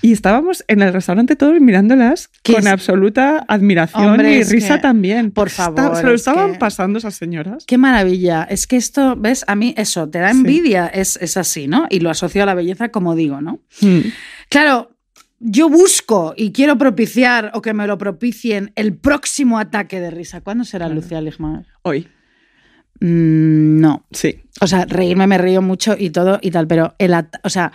Y 0.00 0.12
estábamos 0.12 0.64
en 0.68 0.80
el 0.80 0.92
restaurante 0.92 1.34
todos 1.34 1.60
mirándolas 1.60 2.28
¿Qué 2.44 2.52
con 2.54 2.62
es? 2.62 2.68
absoluta 2.68 3.44
admiración 3.48 4.04
Hombre, 4.10 4.36
y 4.38 4.42
risa 4.44 4.76
que, 4.76 4.82
también. 4.82 5.32
por 5.32 5.48
Está- 5.48 5.72
favor, 5.72 5.96
se 5.96 6.02
lo 6.04 6.14
es 6.14 6.20
estaban 6.20 6.52
que- 6.52 6.58
pasando 6.58 6.98
esas 7.00 7.16
señoras. 7.16 7.64
Qué 7.66 7.78
maravilla. 7.78 8.44
Es 8.44 8.66
que 8.68 8.76
esto, 8.76 9.16
¿ves? 9.16 9.44
A 9.48 9.56
mí 9.56 9.74
eso, 9.76 10.08
te 10.08 10.18
da 10.20 10.30
Sí. 10.32 10.38
envidia, 10.38 10.86
es, 10.86 11.16
es 11.20 11.36
así, 11.36 11.66
¿no? 11.66 11.86
Y 11.90 11.98
lo 11.98 12.10
asocio 12.10 12.44
a 12.44 12.46
la 12.46 12.54
belleza, 12.54 12.90
como 12.90 13.16
digo, 13.16 13.40
¿no? 13.40 13.60
Mm. 13.80 13.98
Claro, 14.48 14.92
yo 15.40 15.68
busco 15.68 16.32
y 16.36 16.52
quiero 16.52 16.78
propiciar 16.78 17.50
o 17.54 17.60
que 17.62 17.74
me 17.74 17.86
lo 17.88 17.98
propicien 17.98 18.70
el 18.76 18.94
próximo 18.96 19.58
ataque 19.58 19.98
de 20.00 20.10
risa. 20.12 20.40
¿Cuándo 20.42 20.64
será, 20.64 20.86
Claro. 20.86 21.00
Lucía 21.00 21.20
Ligmaer? 21.20 21.66
Hoy, 21.82 22.06
Mm, 23.00 23.80
no. 23.80 24.06
sí. 24.10 24.40
O 24.60 24.66
sea, 24.66 24.84
reírme 24.86 25.26
me 25.28 25.38
río 25.38 25.62
mucho 25.62 25.94
y 25.98 26.10
todo 26.10 26.38
y 26.42 26.50
tal, 26.50 26.66
pero 26.66 26.94
el 26.98 27.14
o 27.44 27.48
sea, 27.50 27.70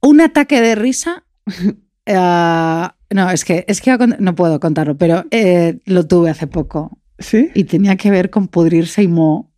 un 0.00 0.20
ataque 0.20 0.60
de 0.60 0.74
risa. 0.74 1.24
eh, 2.06 2.88
no, 3.12 3.30
es 3.30 3.44
que, 3.44 3.64
es 3.68 3.80
que 3.80 3.96
no 4.18 4.34
puedo 4.34 4.58
contarlo, 4.60 4.96
pero 4.96 5.24
eh, 5.30 5.78
lo 5.84 6.06
tuve 6.06 6.30
hace 6.30 6.46
poco 6.46 6.98
¿Sí? 7.18 7.50
y 7.54 7.64
tenía 7.64 7.96
que 7.96 8.10
ver 8.10 8.30
con 8.30 8.48
pudrirse 8.48 9.02
y 9.02 9.08
mo. 9.08 9.52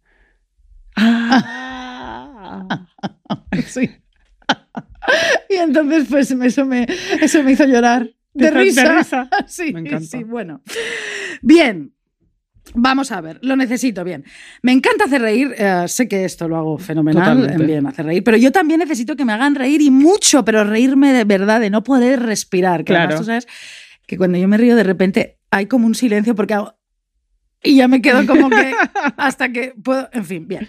Ah. 0.97 2.87
Sí. 3.67 3.91
y 5.49 5.55
entonces, 5.55 6.07
pues 6.11 6.31
eso 6.31 6.65
me, 6.67 6.87
eso 7.21 7.43
me 7.43 7.53
hizo 7.53 7.65
llorar. 7.65 8.09
De, 8.35 8.47
De- 8.47 8.51
de 8.51 8.51
risa. 8.51 8.99
risa. 8.99 9.29
Sí, 9.47 9.73
Me 9.73 9.81
encanta. 9.81 10.07
sí, 10.07 10.25
bueno. 10.25 10.63
Bien. 11.43 11.93
Vamos 12.75 13.11
a 13.13 13.21
ver, 13.21 13.39
lo 13.43 13.57
necesito, 13.57 14.05
bien. 14.05 14.25
Me 14.63 14.73
encanta 14.73 15.05
hacer 15.05 15.21
reír, 15.21 15.53
eh, 15.59 15.85
sé 15.89 16.09
que 16.09 16.25
esto 16.25 16.49
lo 16.49 16.57
hago 16.57 16.79
fenomenal, 16.79 17.37
Totalmente. 17.37 17.67
bien, 17.67 17.87
hacer 17.87 18.07
reír, 18.07 18.23
pero 18.25 18.37
yo 18.37 18.51
también 18.53 18.79
necesito 18.81 19.17
que 19.17 19.25
me 19.25 19.33
hagan 19.33 19.55
reír 19.55 19.83
y 19.83 19.91
mucho, 19.91 20.45
pero 20.45 20.65
reírme 20.65 21.13
de 21.13 21.25
verdad, 21.25 21.61
de 21.61 21.71
no 21.71 21.83
poder 21.83 22.23
respirar. 22.23 22.85
Que 22.85 22.93
además 22.95 23.09
Claro. 23.09 23.21
tú 23.21 23.27
sabes 23.27 23.47
que 24.07 24.17
cuando 24.17 24.39
yo 24.39 24.49
me 24.49 24.57
río 24.57 24.77
de 24.77 24.85
repente 24.85 25.39
hay 25.51 25.67
como 25.67 25.87
un 25.87 25.95
silencio 25.95 26.35
porque 26.35 26.55
hago... 26.55 26.75
Y 27.65 27.77
ya 27.77 27.89
me 27.89 28.01
quedo 28.03 28.27
como 28.27 28.49
que 28.49 28.73
hasta 29.17 29.53
que 29.53 29.75
puedo... 29.83 30.09
En 30.13 30.25
fin, 30.25 30.49
bien. 30.49 30.69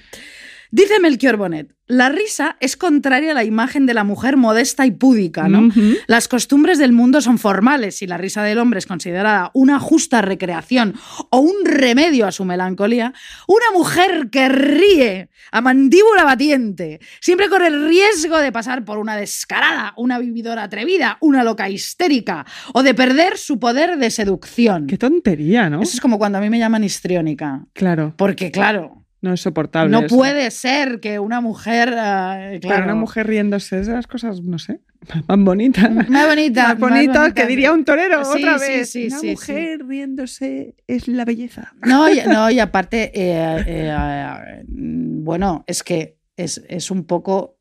Dice 0.74 1.00
Melchior 1.00 1.38
Bonet, 1.38 1.72
la 1.86 2.10
risa 2.10 2.58
es 2.60 2.76
contraria 2.78 3.30
a 3.30 3.34
la 3.36 3.44
imagen 3.44 3.86
de 3.86 3.94
la 3.94 4.04
mujer 4.04 4.38
modesta 4.38 4.88
y 4.88 4.92
púdica, 4.92 5.48
¿no? 5.48 5.70
Las 6.08 6.28
costumbres 6.28 6.80
del 6.80 6.94
mundo 6.94 7.22
son 7.22 7.38
formales 7.38 8.02
y 8.02 8.08
la 8.08 8.18
risa 8.18 8.42
del 8.42 8.58
hombre 8.58 8.80
es 8.80 8.88
considerada 8.88 9.52
una 9.54 9.80
justa 9.80 10.24
recreación 10.24 10.96
o 11.30 11.38
un 11.38 11.64
remedio 11.64 12.26
a 12.26 12.32
su 12.32 12.44
melancolía. 12.44 13.14
Una 13.48 13.72
mujer 13.72 14.32
que 14.32 14.50
ríe 14.50 15.30
a 15.52 15.62
mandíbula 15.62 16.24
batiente 16.24 17.00
siempre 17.22 17.50
corre 17.50 17.68
el 17.68 17.88
riesgo 17.88 18.40
de 18.40 18.52
pasar 18.52 18.84
por 18.84 18.98
una 18.98 19.16
descarada, 19.16 19.94
una 19.96 20.18
vividora 20.18 20.64
atrevida, 20.64 21.20
una 21.22 21.44
loca 21.44 21.70
histérica 21.70 22.48
o 22.74 22.82
de 22.82 22.96
perder 22.96 23.38
su 23.38 23.60
poder 23.60 24.00
de 24.00 24.10
seducción. 24.10 24.88
Qué 24.88 24.98
tontería, 24.98 25.70
¿no? 25.70 25.84
Eso 25.84 25.94
es 25.94 26.02
como 26.02 26.18
cuando 26.18 26.40
a 26.40 26.42
mí 26.42 26.50
me 26.50 26.58
llaman 26.58 26.84
histriónica. 26.84 27.68
Claro, 27.74 28.16
Porque, 28.18 28.50
claro, 28.50 29.03
no 29.24 29.34
es 29.34 29.42
soportable. 29.42 29.90
no 29.92 30.02
eso. 30.06 30.16
puede 30.16 30.52
ser 30.52 31.00
que 31.00 31.18
una 31.18 31.42
mujer. 31.42 31.90
eh, 31.98 32.60
Claro, 32.62 32.84
una 32.84 32.94
mujer 32.96 33.26
riéndose 33.26 33.80
es 33.80 33.88
de 33.88 33.94
las 33.94 34.06
cosas, 34.06 34.42
no 34.44 34.60
sé, 34.60 34.82
más 35.28 35.40
bonitas. 35.40 35.90
Más 36.10 36.28
bonita. 36.28 36.68
Más 36.70 36.80
bonitas 36.80 37.18
bonita. 37.20 37.34
que 37.34 37.48
diría 37.48 37.72
un 37.74 37.84
torero 37.86 38.24
Sí, 38.26 38.38
otra 38.44 38.58
vez. 38.60 38.92
sí, 38.92 39.08
Una 39.08 39.22
mujer 39.32 39.86
riéndose 39.88 40.76
es 40.88 41.08
la 41.08 41.26
belleza. 41.26 41.74
No, 41.86 42.08
y, 42.14 42.20
no, 42.28 42.52
y 42.52 42.60
aparte, 42.60 43.12
eh, 43.16 43.64
eh, 43.66 44.64
bueno, 44.68 45.64
es 45.68 45.84
que 45.84 46.18
es, 46.38 46.64
es 46.68 46.92
un 46.92 47.06
poco 47.06 47.58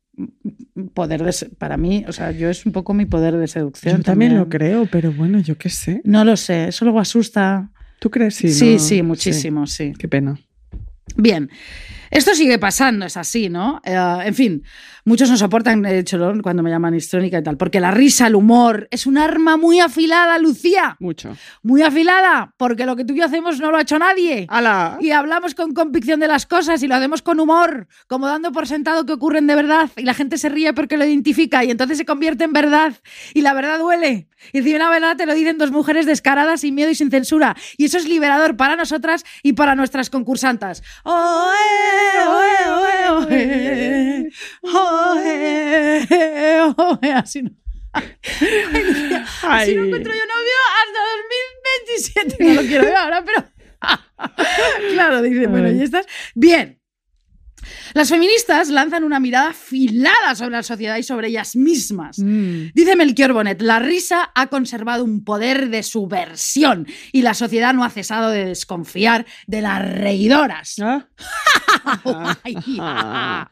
poder 0.93 1.23
de, 1.23 1.33
para 1.57 1.77
mí, 1.77 2.05
o 2.07 2.11
sea, 2.11 2.31
yo 2.31 2.49
es 2.49 2.65
un 2.65 2.71
poco 2.71 2.93
mi 2.93 3.05
poder 3.05 3.37
de 3.37 3.47
seducción. 3.47 3.97
Yo 3.97 4.03
también 4.03 4.37
lo 4.37 4.49
creo, 4.49 4.85
pero 4.91 5.11
bueno, 5.11 5.39
yo 5.39 5.57
qué 5.57 5.69
sé. 5.69 6.01
No 6.03 6.23
lo 6.25 6.35
sé, 6.37 6.67
eso 6.67 6.85
luego 6.85 6.99
asusta. 6.99 7.71
¿Tú 7.99 8.09
crees? 8.11 8.35
Sí, 8.35 8.49
Sí, 8.49 8.73
¿no? 8.73 8.79
sí, 8.79 9.01
muchísimo, 9.01 9.65
sí. 9.65 9.93
Qué 9.97 10.07
pena. 10.07 10.37
Bien, 11.15 11.49
esto 12.13 12.35
sigue 12.35 12.59
pasando, 12.59 13.07
es 13.07 13.17
así, 13.17 13.49
¿no? 13.49 13.81
Eh, 13.83 13.97
en 14.25 14.35
fin, 14.35 14.63
muchos 15.03 15.31
no 15.31 15.35
soportan, 15.35 15.81
de 15.81 15.97
hecho, 15.97 16.19
¿no? 16.19 16.43
cuando 16.43 16.61
me 16.61 16.69
llaman 16.69 16.93
histrónica 16.93 17.39
y 17.39 17.43
tal, 17.43 17.57
porque 17.57 17.79
la 17.79 17.89
risa, 17.89 18.27
el 18.27 18.35
humor, 18.35 18.87
es 18.91 19.07
un 19.07 19.17
arma 19.17 19.57
muy 19.57 19.79
afilada, 19.79 20.37
Lucía. 20.37 20.95
Mucho. 20.99 21.35
Muy 21.63 21.81
afilada, 21.81 22.53
porque 22.57 22.85
lo 22.85 22.95
que 22.95 23.03
tú 23.03 23.15
y 23.15 23.17
yo 23.17 23.25
hacemos 23.25 23.59
no 23.59 23.71
lo 23.71 23.77
ha 23.77 23.81
hecho 23.81 23.97
nadie. 23.97 24.45
¡Hala! 24.47 24.99
Y 25.01 25.09
hablamos 25.09 25.55
con 25.55 25.73
convicción 25.73 26.19
de 26.19 26.27
las 26.27 26.45
cosas 26.45 26.83
y 26.83 26.87
lo 26.87 26.93
hacemos 26.93 27.23
con 27.23 27.39
humor, 27.39 27.87
como 28.05 28.27
dando 28.27 28.51
por 28.51 28.67
sentado 28.67 29.07
que 29.07 29.13
ocurren 29.13 29.47
de 29.47 29.55
verdad. 29.55 29.89
Y 29.97 30.03
la 30.03 30.13
gente 30.13 30.37
se 30.37 30.49
ríe 30.49 30.71
porque 30.73 30.97
lo 30.97 31.05
identifica 31.05 31.63
y 31.63 31.71
entonces 31.71 31.97
se 31.97 32.05
convierte 32.05 32.43
en 32.43 32.53
verdad. 32.53 32.93
Y 33.33 33.41
la 33.41 33.55
verdad 33.55 33.79
duele. 33.79 34.27
Y 34.51 34.59
encima 34.59 34.77
la 34.77 34.89
verdad 34.89 35.17
te 35.17 35.25
lo 35.25 35.33
dicen 35.33 35.57
dos 35.57 35.71
mujeres 35.71 36.05
descaradas, 36.05 36.61
sin 36.61 36.75
miedo 36.75 36.89
y 36.91 36.95
sin 36.95 37.09
censura. 37.09 37.55
Y 37.77 37.85
eso 37.85 37.97
es 37.97 38.07
liberador 38.07 38.57
para 38.57 38.75
nosotras 38.75 39.23
y 39.41 39.53
para 39.53 39.75
nuestras 39.75 40.09
concursantas. 40.09 40.83
Oe, 41.03 41.13
oe, 41.13 42.02
Así 47.13 47.43
no. 49.75 49.81
No 49.81 49.85
encuentro 49.85 50.11
yo 50.13 50.25
novio 50.25 50.57
hasta 50.81 50.99
2027. 52.27 52.43
No 52.43 52.53
lo 52.61 52.67
quiero 52.67 52.83
ver 52.85 52.95
ahora, 52.95 53.23
pero. 53.23 53.43
claro, 54.93 55.21
dice, 55.21 55.45
bueno, 55.47 55.69
y 55.71 55.83
estás. 55.83 56.05
Bien. 56.35 56.79
Las 57.93 58.09
feministas 58.09 58.69
lanzan 58.69 59.03
una 59.03 59.19
mirada 59.19 59.49
afilada 59.49 60.35
sobre 60.35 60.51
la 60.51 60.63
sociedad 60.63 60.97
y 60.97 61.03
sobre 61.03 61.27
ellas 61.27 61.55
mismas. 61.55 62.19
Mm. 62.19 62.71
Dice 62.73 62.95
Melchior 62.95 63.33
Bonet, 63.33 63.61
la 63.61 63.79
risa 63.79 64.31
ha 64.35 64.47
conservado 64.47 65.03
un 65.03 65.23
poder 65.23 65.69
de 65.69 65.83
subversión 65.83 66.87
y 67.11 67.21
la 67.21 67.33
sociedad 67.33 67.73
no 67.73 67.83
ha 67.83 67.89
cesado 67.89 68.29
de 68.29 68.45
desconfiar 68.45 69.25
de 69.47 69.61
las 69.61 69.81
reidoras. 69.81 70.75
Ah. 70.81 71.07
Ah. 72.79 73.49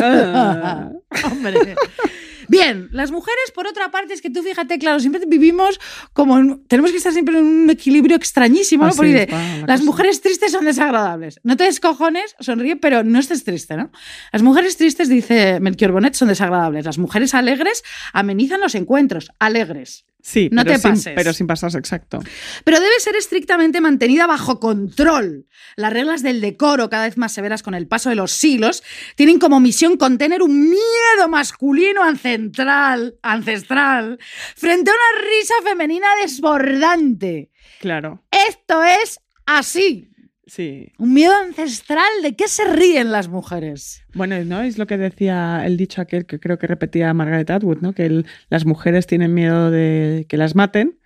Ah. 0.00 0.90
Hombre. 1.30 1.76
Bien, 2.52 2.88
las 2.92 3.10
mujeres, 3.10 3.50
por 3.54 3.66
otra 3.66 3.90
parte, 3.90 4.14
es 4.14 4.20
que 4.22 4.30
tú 4.30 4.42
fíjate, 4.42 4.78
claro, 4.78 5.00
siempre 5.00 5.22
vivimos 5.26 5.80
como. 6.12 6.38
en- 6.38 6.62
tenemos 6.68 6.90
que 6.90 6.98
estar 6.98 7.12
siempre 7.12 7.38
en 7.38 7.44
un 7.44 7.70
equilibrio 7.70 8.16
extrañísimo, 8.16 8.84
¿no? 8.86 8.92
Porque 8.94 9.12
dice, 9.12 9.22
está 9.24 9.36
la 9.36 9.66
las 9.66 9.80
cosa. 9.80 9.84
mujeres 9.90 10.20
tristes 10.20 10.52
son 10.52 10.64
desagradables. 10.66 11.40
No 11.44 11.56
te 11.56 11.64
descojones, 11.64 12.36
sonríe, 12.40 12.76
pero 12.76 13.02
no 13.04 13.18
estés 13.18 13.44
triste, 13.44 13.76
¿no? 13.76 13.90
Las 14.32 14.42
mujeres 14.42 14.76
tristes, 14.76 15.08
dice 15.08 15.60
Melchior 15.60 15.92
Bonet, 15.92 16.14
son 16.14 16.28
desagradables. 16.28 16.84
Las 16.84 16.98
mujeres 16.98 17.34
alegres 17.34 17.82
amenizan 18.12 18.60
los 18.60 18.74
encuentros, 18.74 19.30
alegres. 19.38 20.04
Sí, 20.24 20.48
No 20.52 20.62
pero 20.62 20.76
te 20.76 20.80
sin- 20.80 20.90
pases. 20.92 21.12
pero 21.16 21.32
sin 21.32 21.46
pasarse, 21.48 21.78
exacto. 21.78 22.20
Pero 22.64 22.78
debe 22.78 23.00
ser 23.00 23.16
estrictamente 23.16 23.80
mantenida 23.80 24.28
bajo 24.28 24.60
control. 24.60 25.46
Las 25.74 25.92
reglas 25.92 26.22
del 26.22 26.40
decoro, 26.40 26.88
cada 26.88 27.06
vez 27.06 27.18
más 27.18 27.32
severas 27.32 27.64
con 27.64 27.74
el 27.74 27.88
paso 27.88 28.08
de 28.08 28.14
los 28.14 28.30
siglos, 28.30 28.84
tienen 29.16 29.40
como 29.40 29.58
misión 29.58 29.96
contener 29.96 30.42
un 30.42 30.70
miedo 30.70 31.28
masculino 31.28 32.04
ancestral, 32.04 33.16
ancestral 33.22 34.18
frente 34.54 34.90
a 34.90 34.94
una 34.94 35.22
risa 35.28 35.54
femenina 35.64 36.06
desbordante. 36.22 37.50
Claro, 37.80 38.22
Esto 38.30 38.82
es 38.84 39.18
así. 39.44 40.08
Sí. 40.46 40.92
Un 40.98 41.14
miedo 41.14 41.32
ancestral. 41.34 42.08
¿De 42.22 42.34
qué 42.36 42.48
se 42.48 42.64
ríen 42.64 43.12
las 43.12 43.28
mujeres? 43.28 44.02
Bueno, 44.14 44.42
¿no? 44.44 44.60
Es 44.62 44.78
lo 44.78 44.86
que 44.86 44.98
decía 44.98 45.62
el 45.66 45.76
dicho 45.76 46.00
aquel 46.00 46.26
que 46.26 46.38
creo 46.40 46.58
que 46.58 46.66
repetía 46.66 47.12
Margaret 47.14 47.50
Atwood, 47.50 47.78
¿no? 47.80 47.92
Que 47.92 48.06
el- 48.06 48.26
las 48.50 48.64
mujeres 48.66 49.06
tienen 49.06 49.34
miedo 49.34 49.70
de 49.70 50.26
que 50.28 50.36
las 50.36 50.54
maten 50.54 50.98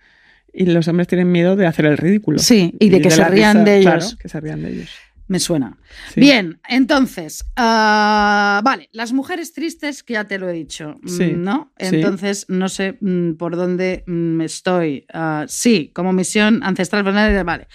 y 0.53 0.65
los 0.65 0.87
hombres 0.87 1.07
tienen 1.07 1.31
miedo 1.31 1.55
de 1.55 1.67
hacer 1.67 1.85
el 1.85 1.97
ridículo. 1.97 2.39
Sí, 2.39 2.73
y 2.79 2.89
de 2.89 3.01
que 3.01 3.11
se 3.11 3.23
rían 3.27 3.63
de 3.63 3.81
claro, 3.81 3.97
ellos. 3.97 4.15
que 4.15 4.29
se 4.29 4.39
rían 4.39 4.63
de 4.63 4.69
ellos. 4.71 4.89
Me 5.29 5.39
suena. 5.41 5.77
Sí. 6.13 6.21
Bien, 6.21 6.61
entonces, 6.69 7.45
ah, 7.57 8.61
vale, 8.63 8.87
las 8.93 9.11
mujeres 9.11 9.51
tristes, 9.51 10.01
que 10.01 10.13
ya 10.13 10.23
te 10.23 10.39
lo 10.39 10.47
he 10.49 10.53
dicho, 10.53 10.99
mm, 11.03 11.07
Sí, 11.09 11.33
¿no? 11.35 11.73
sí. 11.77 11.95
Entonces, 11.97 12.45
no 12.47 12.69
sé 12.69 12.97
mm, 13.01 13.33
por 13.33 13.57
dónde 13.57 14.05
mm, 14.07 14.39
estoy. 14.41 15.05
Ah, 15.13 15.43
sí, 15.49 15.91
como 15.93 16.13
misión 16.13 16.61
ancestral, 16.63 17.03
vale. 17.03 17.67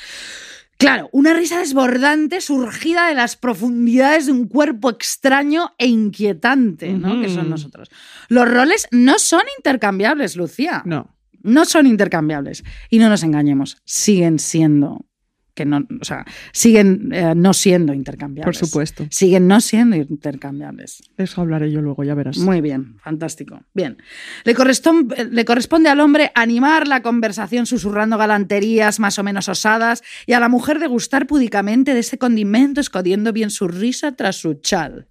Claro, 0.82 1.08
una 1.12 1.32
risa 1.32 1.58
desbordante 1.58 2.40
surgida 2.40 3.08
de 3.08 3.14
las 3.14 3.36
profundidades 3.36 4.26
de 4.26 4.32
un 4.32 4.48
cuerpo 4.48 4.90
extraño 4.90 5.70
e 5.78 5.86
inquietante, 5.86 6.92
¿no? 6.92 7.20
Que 7.20 7.28
son 7.28 7.48
nosotros. 7.48 7.88
Los 8.28 8.48
roles 8.48 8.88
no 8.90 9.18
son 9.18 9.42
intercambiables, 9.58 10.36
Lucía. 10.36 10.82
No. 10.84 11.16
No 11.42 11.64
son 11.64 11.86
intercambiables. 11.86 12.64
Y 12.90 12.98
no 12.98 13.08
nos 13.08 13.22
engañemos, 13.22 13.78
siguen 13.84 14.38
siendo 14.38 15.06
que 15.54 15.64
no, 15.64 15.86
o 16.00 16.04
sea, 16.04 16.24
siguen 16.52 17.10
eh, 17.12 17.34
no 17.36 17.52
siendo 17.52 17.92
intercambiables. 17.92 18.58
Por 18.58 18.66
supuesto. 18.68 19.06
Siguen 19.10 19.48
no 19.48 19.60
siendo 19.60 19.96
intercambiables. 19.96 21.02
Eso 21.16 21.40
hablaré 21.40 21.70
yo 21.70 21.80
luego, 21.80 22.04
ya 22.04 22.14
verás. 22.14 22.38
Muy 22.38 22.60
bien, 22.60 22.96
fantástico. 23.02 23.60
Bien. 23.74 23.98
Le 24.44 24.54
corresponde, 24.54 25.28
le 25.30 25.44
corresponde 25.44 25.88
al 25.88 26.00
hombre 26.00 26.32
animar 26.34 26.88
la 26.88 27.02
conversación 27.02 27.66
susurrando 27.66 28.18
galanterías 28.18 28.98
más 28.98 29.18
o 29.18 29.22
menos 29.22 29.48
osadas 29.48 30.02
y 30.26 30.32
a 30.32 30.40
la 30.40 30.48
mujer 30.48 30.78
degustar 30.78 31.26
púdicamente 31.26 31.94
de 31.94 32.00
ese 32.00 32.18
condimento 32.18 32.80
escondiendo 32.80 33.32
bien 33.32 33.50
su 33.50 33.68
risa 33.68 34.12
tras 34.12 34.36
su 34.36 34.54
chal. 34.54 35.08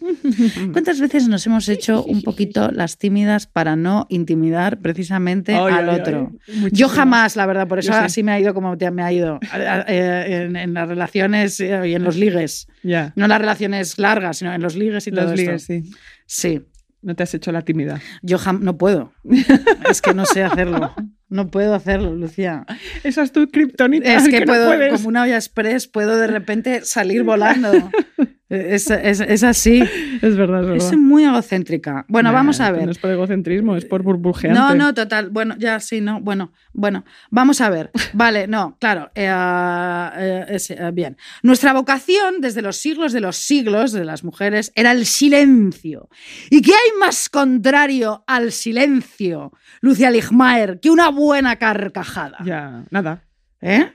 ¿Cuántas 0.72 1.00
veces 1.00 1.28
nos 1.28 1.46
hemos 1.46 1.68
hecho 1.68 2.04
un 2.04 2.22
poquito 2.22 2.70
las 2.72 2.98
tímidas 2.98 3.46
para 3.46 3.76
no 3.76 4.06
intimidar 4.08 4.80
precisamente 4.80 5.54
Ay, 5.54 5.72
al 5.72 5.90
ay, 5.90 6.00
otro? 6.00 6.32
ay, 6.48 6.70
Yo 6.72 6.88
jamás, 6.88 7.36
la 7.36 7.46
verdad, 7.46 7.68
por 7.68 7.78
eso 7.78 7.92
sí. 7.92 7.98
así 8.00 8.22
me 8.22 8.32
ha 8.32 8.40
ido 8.40 8.54
como 8.54 8.76
me 8.92 9.02
ha 9.02 9.12
ido 9.12 9.38
eh, 9.86 10.44
en, 10.46 10.56
en 10.56 10.74
las 10.74 10.88
relaciones 10.88 11.58
eh, 11.60 11.80
y 11.88 11.94
en 11.94 12.04
los 12.04 12.16
ligues. 12.16 12.68
Ya. 12.82 13.12
No 13.16 13.24
en 13.24 13.30
las 13.30 13.40
relaciones 13.40 13.98
largas, 13.98 14.38
sino 14.38 14.52
en 14.52 14.62
los 14.62 14.76
ligues 14.76 15.06
y 15.06 15.10
todo 15.10 15.22
Los 15.22 15.32
esto. 15.32 15.42
ligues, 15.42 15.62
sí. 15.64 15.82
Sí, 16.26 16.60
No 17.02 17.14
te 17.14 17.22
has 17.22 17.34
hecho 17.34 17.52
la 17.52 17.62
tímida. 17.62 18.00
yo 18.22 18.38
no 18.60 18.76
puedo. 18.78 19.12
es 19.90 20.00
que 20.02 20.14
no 20.14 20.26
sé 20.26 20.42
hacerlo. 20.44 20.94
No 21.28 21.50
puedo 21.50 21.74
hacerlo, 21.74 22.14
Lucía. 22.14 22.64
Esa 23.04 23.22
es 23.22 23.32
tu 23.32 23.48
kriptonita. 23.50 24.14
Es 24.14 24.28
que, 24.28 24.40
no 24.40 24.46
puedo, 24.46 24.66
puedes. 24.68 24.92
como 24.94 25.08
una 25.08 25.22
olla 25.24 25.36
express, 25.36 25.86
puedo 25.86 26.16
de 26.16 26.26
repente 26.26 26.84
salir 26.84 27.22
volando. 27.22 27.70
Es, 28.50 28.90
es- 28.90 29.20
es 29.20 29.44
así. 29.44 29.82
Es 30.22 30.36
verdad, 30.36 30.62
es 30.62 30.66
verdad. 30.68 30.76
Es 30.76 30.96
muy 30.96 31.24
egocéntrica. 31.24 32.06
Bueno, 32.08 32.30
Nah, 32.30 32.38
vamos 32.38 32.60
a 32.60 32.70
ver. 32.72 32.86
No 32.86 32.90
es 32.92 32.98
por 32.98 33.10
egocentrismo, 33.10 33.76
es 33.76 33.84
por 33.84 34.02
burbujeante. 34.02 34.58
No, 34.58 34.74
no, 34.74 34.94
total. 34.94 35.28
Bueno, 35.30 35.54
ya 35.58 35.78
sí, 35.80 36.00
no. 36.00 36.20
Bueno, 36.20 36.52
bueno. 36.72 37.04
Vamos 37.30 37.60
a 37.60 37.68
ver. 37.68 37.90
Vale, 38.14 38.46
no, 38.48 38.76
claro. 38.80 39.10
eh, 39.14 39.28
eh, 39.30 40.46
es, 40.48 40.70
eh, 40.70 40.78
bien. 40.94 41.16
Nuestra 41.42 41.72
vocación 41.74 42.40
desde 42.40 42.62
los 42.62 42.76
siglos 42.78 43.12
de 43.12 43.20
los 43.20 43.36
siglos 43.36 43.92
de 43.92 44.04
las 44.06 44.24
mujeres 44.24 44.72
era 44.74 44.92
el 44.92 45.04
silencio. 45.04 46.08
¿Y 46.50 46.62
qué 46.62 46.72
hay 46.72 46.98
más 46.98 47.28
contrario 47.28 48.24
al 48.26 48.50
silencio, 48.52 49.52
Lucia 49.82 50.10
Ligmaer, 50.10 50.80
que 50.80 50.90
una 50.90 51.10
buena 51.10 51.56
carcajada? 51.56 52.38
Ya, 52.44 52.84
nada. 52.90 53.24
¿Eh? 53.60 53.92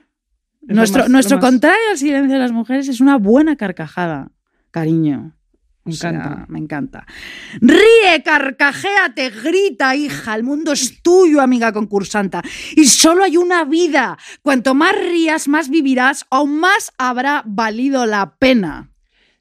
Nuestro, 0.62 1.02
más- 1.02 1.10
nuestro 1.10 1.40
contrario 1.40 1.76
al 1.90 1.98
silencio 1.98 2.32
de 2.34 2.38
las 2.38 2.52
mujeres 2.52 2.88
es 2.88 3.00
una 3.00 3.16
buena 3.18 3.56
carcajada, 3.56 4.30
cariño. 4.74 5.36
Me 5.84 5.92
O 5.92 5.96
sea, 5.96 6.10
encanta. 6.10 6.46
me 6.48 6.58
encanta. 6.58 7.06
Ríe, 7.60 8.22
carcajéate, 8.24 9.30
grita, 9.30 9.94
hija. 9.94 10.34
El 10.34 10.42
mundo 10.42 10.72
es 10.72 11.00
tuyo, 11.02 11.40
amiga 11.40 11.72
concursanta. 11.72 12.42
Y 12.74 12.86
solo 12.86 13.22
hay 13.22 13.36
una 13.36 13.64
vida. 13.64 14.16
Cuanto 14.42 14.74
más 14.74 14.94
rías, 14.98 15.46
más 15.46 15.68
vivirás, 15.68 16.24
o 16.30 16.46
más 16.46 16.90
habrá 16.98 17.42
valido 17.46 18.06
la 18.06 18.36
pena. 18.38 18.90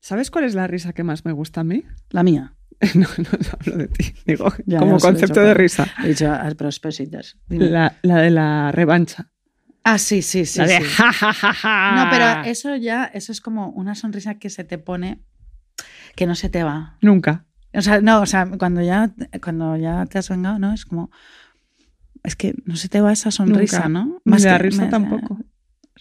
¿Sabes 0.01 0.29
cuál 0.29 0.43
es 0.43 0.53
la 0.53 0.67
risa 0.67 0.91
que 0.93 1.03
más 1.03 1.23
me 1.25 1.31
gusta 1.31 1.61
a 1.61 1.63
mí? 1.63 1.83
La 2.11 2.21
mía. 2.23 2.53
No, 2.95 3.07
no 3.17 3.29
hablo 3.59 3.77
de 3.77 3.87
ti. 3.87 4.13
Digo, 4.25 4.51
Ya, 4.65 4.79
como 4.79 4.97
ya 4.97 4.97
he 4.97 5.11
concepto 5.11 5.39
de 5.39 5.53
risa. 5.53 5.87
He 6.03 6.09
dicho 6.09 6.29
al 6.29 6.57
prospesitas. 6.57 7.37
Dime. 7.47 7.69
La, 7.69 7.95
la 8.01 8.17
de 8.17 8.29
la 8.29 8.71
revancha. 8.73 9.31
Ah, 9.83 9.97
sí, 9.97 10.21
sí, 10.21 10.45
sí. 10.45 10.59
la 10.59 10.65
de 10.67 10.77
sí. 10.79 10.85
ja, 10.85 11.11
ja, 11.11 11.33
ja, 11.33 11.53
ja. 11.53 11.91
No, 11.95 12.09
pero 12.09 12.49
eso 12.49 12.75
ya, 12.75 13.05
eso 13.05 13.31
es 13.31 13.41
como 13.41 13.69
una 13.69 13.95
sonrisa 13.95 14.35
que 14.35 14.49
se 14.49 14.63
te 14.63 14.77
pone, 14.77 15.21
que 16.15 16.25
no 16.25 16.35
se 16.35 16.49
te 16.49 16.63
va. 16.63 16.97
Nunca. 17.01 17.45
O 17.73 17.81
sea, 17.81 17.99
no, 18.01 18.21
o 18.21 18.25
sea, 18.25 18.45
cuando 18.57 18.81
ya, 18.81 19.11
cuando 19.43 19.75
ya 19.77 20.05
te 20.05 20.19
has 20.19 20.29
vengado, 20.29 20.59
¿no? 20.59 20.73
Es 20.73 20.85
como. 20.85 21.09
Es 22.23 22.35
que 22.35 22.55
no 22.65 22.75
se 22.77 22.87
te 22.87 23.01
va 23.01 23.11
esa 23.11 23.31
sonrisa, 23.31 23.87
Nunca. 23.87 23.89
¿no? 23.89 24.21
Ni 24.25 24.37
la 24.39 24.57
que- 24.57 24.63
risa 24.63 24.83
me- 24.85 24.89
tampoco. 24.91 25.39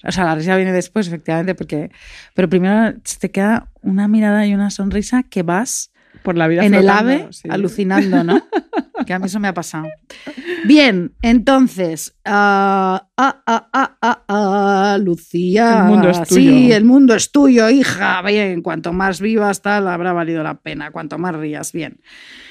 O 0.04 0.10
sea, 0.12 0.24
la 0.24 0.34
risa 0.34 0.56
viene 0.56 0.72
después, 0.72 1.06
efectivamente, 1.08 1.54
porque. 1.54 1.90
Pero 2.34 2.48
primero 2.48 2.96
se 3.04 3.18
te 3.18 3.30
queda 3.30 3.70
una 3.80 4.06
mirada 4.08 4.46
y 4.46 4.54
una 4.54 4.70
sonrisa 4.70 5.22
que 5.22 5.42
vas 5.42 5.91
Por 6.22 6.36
la 6.36 6.48
vida 6.48 6.64
en 6.64 6.74
el 6.74 6.80
flotando, 6.82 7.12
ave 7.12 7.28
sí. 7.32 7.48
alucinando, 7.50 8.24
¿no? 8.24 8.42
que 9.06 9.12
a 9.12 9.18
mí 9.18 9.26
eso 9.26 9.40
me 9.40 9.48
ha 9.48 9.54
pasado. 9.54 9.86
Bien, 10.64 11.12
entonces. 11.22 12.14
ah, 12.24 13.08
ah, 13.16 13.42
ah, 13.46 14.22
ah, 14.28 14.98
Lucía. 15.00 15.80
El 15.80 15.84
mundo 15.84 16.10
es 16.10 16.22
tuyo. 16.28 16.52
Sí, 16.52 16.72
el 16.72 16.84
mundo 16.84 17.14
es 17.14 17.32
tuyo, 17.32 17.68
hija. 17.70 18.22
Bien, 18.22 18.62
cuanto 18.62 18.92
más 18.92 19.20
vivas, 19.20 19.62
tal, 19.62 19.88
habrá 19.88 20.12
valido 20.12 20.42
la 20.42 20.54
pena. 20.54 20.90
Cuanto 20.90 21.18
más 21.18 21.34
rías, 21.34 21.72
bien. 21.72 22.00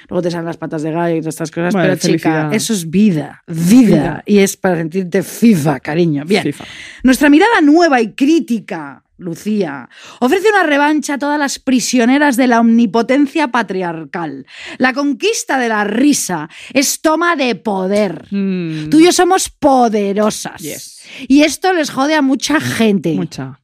Luego 0.09 0.23
te 0.23 0.31
salen 0.31 0.45
las 0.45 0.57
patas 0.57 0.81
de 0.83 0.91
gallo 0.91 1.15
y 1.15 1.19
todas 1.21 1.35
estas 1.35 1.51
cosas, 1.51 1.73
Bueno, 1.73 1.87
pero 1.87 1.99
chica, 1.99 2.29
felicidad. 2.29 2.53
eso 2.53 2.73
es 2.73 2.89
vida, 2.89 3.43
vida, 3.47 3.63
Vida. 3.69 4.23
Y 4.25 4.39
es 4.39 4.57
para 4.57 4.75
sentirte 4.75 5.23
FIFA, 5.23 5.79
cariño. 5.79 6.25
Bien. 6.25 6.43
FIFA. 6.43 6.65
Nuestra 7.03 7.29
mirada 7.29 7.61
nueva 7.61 8.01
y 8.01 8.11
crítica, 8.13 9.05
Lucía, 9.21 9.87
ofrece 10.19 10.49
una 10.49 10.63
revancha 10.63 11.13
a 11.13 11.17
todas 11.19 11.37
las 11.39 11.59
prisioneras 11.59 12.37
de 12.37 12.47
la 12.47 12.59
omnipotencia 12.59 13.49
patriarcal. 13.49 14.47
La 14.79 14.93
conquista 14.93 15.59
de 15.59 15.69
la 15.69 15.83
risa 15.83 16.49
es 16.73 17.01
toma 17.01 17.35
de 17.35 17.53
poder. 17.55 18.25
Mm, 18.31 18.89
Tú 18.89 18.99
y 18.99 19.05
yo 19.05 19.11
somos 19.11 19.49
poderosas. 19.49 20.61
Yes. 20.61 21.01
Y 21.27 21.43
esto 21.43 21.71
les 21.73 21.91
jode 21.91 22.15
a 22.15 22.21
mucha 22.21 22.59
gente. 22.59 23.13
Mucha. 23.13 23.59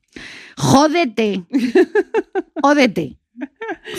Jódete. 0.58 1.44
Jódete. 2.62 3.18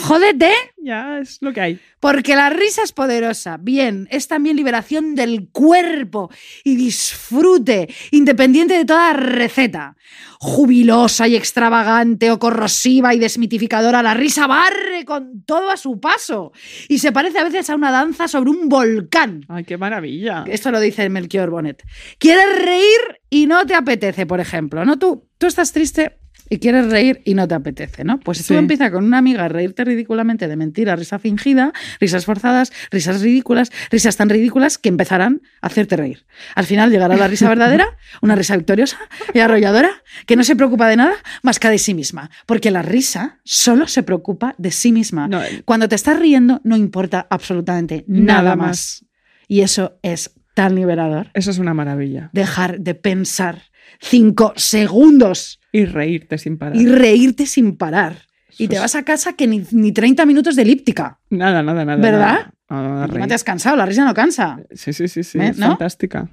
Jódete 0.02 0.52
Ya 0.82 1.18
es 1.18 1.38
lo 1.40 1.52
que 1.52 1.60
hay. 1.60 1.80
porque 2.00 2.36
la 2.36 2.50
risa 2.50 2.82
es 2.82 2.92
poderosa. 2.92 3.58
Bien, 3.60 4.06
es 4.10 4.28
también 4.28 4.56
liberación 4.56 5.14
del 5.14 5.48
cuerpo 5.50 6.30
y 6.64 6.76
disfrute, 6.76 7.88
independiente 8.10 8.74
de 8.74 8.84
toda 8.84 9.12
receta. 9.12 9.96
Jubilosa 10.40 11.26
y 11.26 11.34
extravagante 11.34 12.30
o 12.30 12.38
corrosiva 12.38 13.12
y 13.14 13.18
desmitificadora, 13.18 14.02
la 14.02 14.14
risa 14.14 14.46
barre 14.46 15.04
con 15.04 15.42
todo 15.42 15.70
a 15.70 15.76
su 15.76 15.98
paso 15.98 16.52
y 16.88 16.98
se 16.98 17.10
parece 17.10 17.38
a 17.40 17.44
veces 17.44 17.68
a 17.70 17.74
una 17.74 17.90
danza 17.90 18.28
sobre 18.28 18.50
un 18.50 18.68
volcán. 18.68 19.44
Ay, 19.48 19.64
qué 19.64 19.76
maravilla. 19.76 20.44
Esto 20.46 20.70
lo 20.70 20.78
dice 20.80 21.08
Melchior 21.08 21.50
Bonnet. 21.50 21.82
Quieres 22.18 22.64
reír 22.64 23.20
y 23.30 23.46
no 23.46 23.66
te 23.66 23.74
apetece, 23.74 24.26
por 24.26 24.38
ejemplo, 24.40 24.84
¿no? 24.84 24.98
Tú, 24.98 25.26
tú 25.38 25.46
estás 25.48 25.72
triste 25.72 26.17
y 26.48 26.58
quieres 26.58 26.90
reír 26.90 27.20
y 27.24 27.34
no 27.34 27.46
te 27.48 27.54
apetece, 27.54 28.04
¿no? 28.04 28.18
Pues 28.20 28.38
tú 28.38 28.54
Sí. 28.54 28.56
empieza 28.56 28.90
con 28.90 29.04
una 29.04 29.18
amiga 29.18 29.44
a 29.44 29.48
reírte 29.48 29.84
ridículamente 29.84 30.48
de 30.48 30.56
mentira, 30.56 30.96
risa 30.96 31.18
fingida, 31.18 31.72
risas 32.00 32.24
forzadas, 32.24 32.72
risas 32.90 33.20
ridículas, 33.20 33.70
risas 33.90 34.16
tan 34.16 34.28
ridículas 34.28 34.78
que 34.78 34.88
empezarán 34.88 35.42
a 35.60 35.66
hacerte 35.68 35.96
reír. 35.96 36.24
Al 36.54 36.64
final 36.66 36.90
llegará 36.90 37.16
la 37.16 37.28
risa 37.28 37.48
verdadera, 37.48 37.86
una 38.22 38.34
risa 38.34 38.56
victoriosa 38.56 38.98
y 39.34 39.38
arrolladora, 39.40 39.90
que 40.26 40.36
no 40.36 40.44
se 40.44 40.56
preocupa 40.56 40.88
de 40.88 40.96
nada 40.96 41.14
más 41.42 41.58
que 41.58 41.68
de 41.68 41.78
sí 41.78 41.94
misma. 41.94 42.30
Porque 42.46 42.70
la 42.70 42.82
risa 42.82 43.38
solo 43.44 43.86
se 43.88 44.02
preocupa 44.02 44.54
de 44.58 44.70
sí 44.70 44.92
misma. 44.92 45.28
No, 45.28 45.40
Cuando 45.64 45.88
te 45.88 45.94
estás 45.94 46.18
riendo 46.18 46.60
no 46.64 46.76
importa 46.76 47.26
absolutamente 47.30 48.04
nada, 48.06 48.42
Nada 48.42 48.56
más. 48.56 48.68
más. 48.68 49.04
Y 49.48 49.60
eso 49.62 49.98
es 50.02 50.30
tan 50.54 50.74
liberador. 50.74 51.30
Eso 51.34 51.50
es 51.50 51.58
una 51.58 51.72
maravilla. 51.74 52.30
Dejar 52.32 52.80
de 52.80 52.94
pensar 52.94 53.62
cinco 54.00 54.52
segundos 54.56 55.60
Y 55.72 55.84
reírte 55.84 56.38
sin 56.38 56.56
parar. 56.58 56.76
y 56.76 56.86
reírte 56.86 57.46
sin 57.46 57.76
parar. 57.76 58.22
Y 58.56 58.66
te 58.66 58.78
vas 58.78 58.96
a 58.96 59.04
casa 59.04 59.34
que 59.34 59.46
ni, 59.46 59.64
ni 59.70 59.92
30 59.92 60.26
minutos 60.26 60.56
de 60.56 60.62
elíptica. 60.62 61.20
Nada, 61.30 61.62
nada, 61.62 61.84
nada. 61.84 62.02
¿Verdad? 62.02 62.52
nada. 62.68 63.26
Te 63.28 63.34
has 63.34 63.44
cansado, 63.44 63.76
la 63.76 63.86
risa 63.86 64.04
no 64.04 64.12
cansa. 64.14 64.58
Sí, 64.72 64.92
sí, 64.92 65.06
sí, 65.06 65.22
sí. 65.22 65.38
¿Eh? 65.38 65.52
fantástica. 65.54 66.28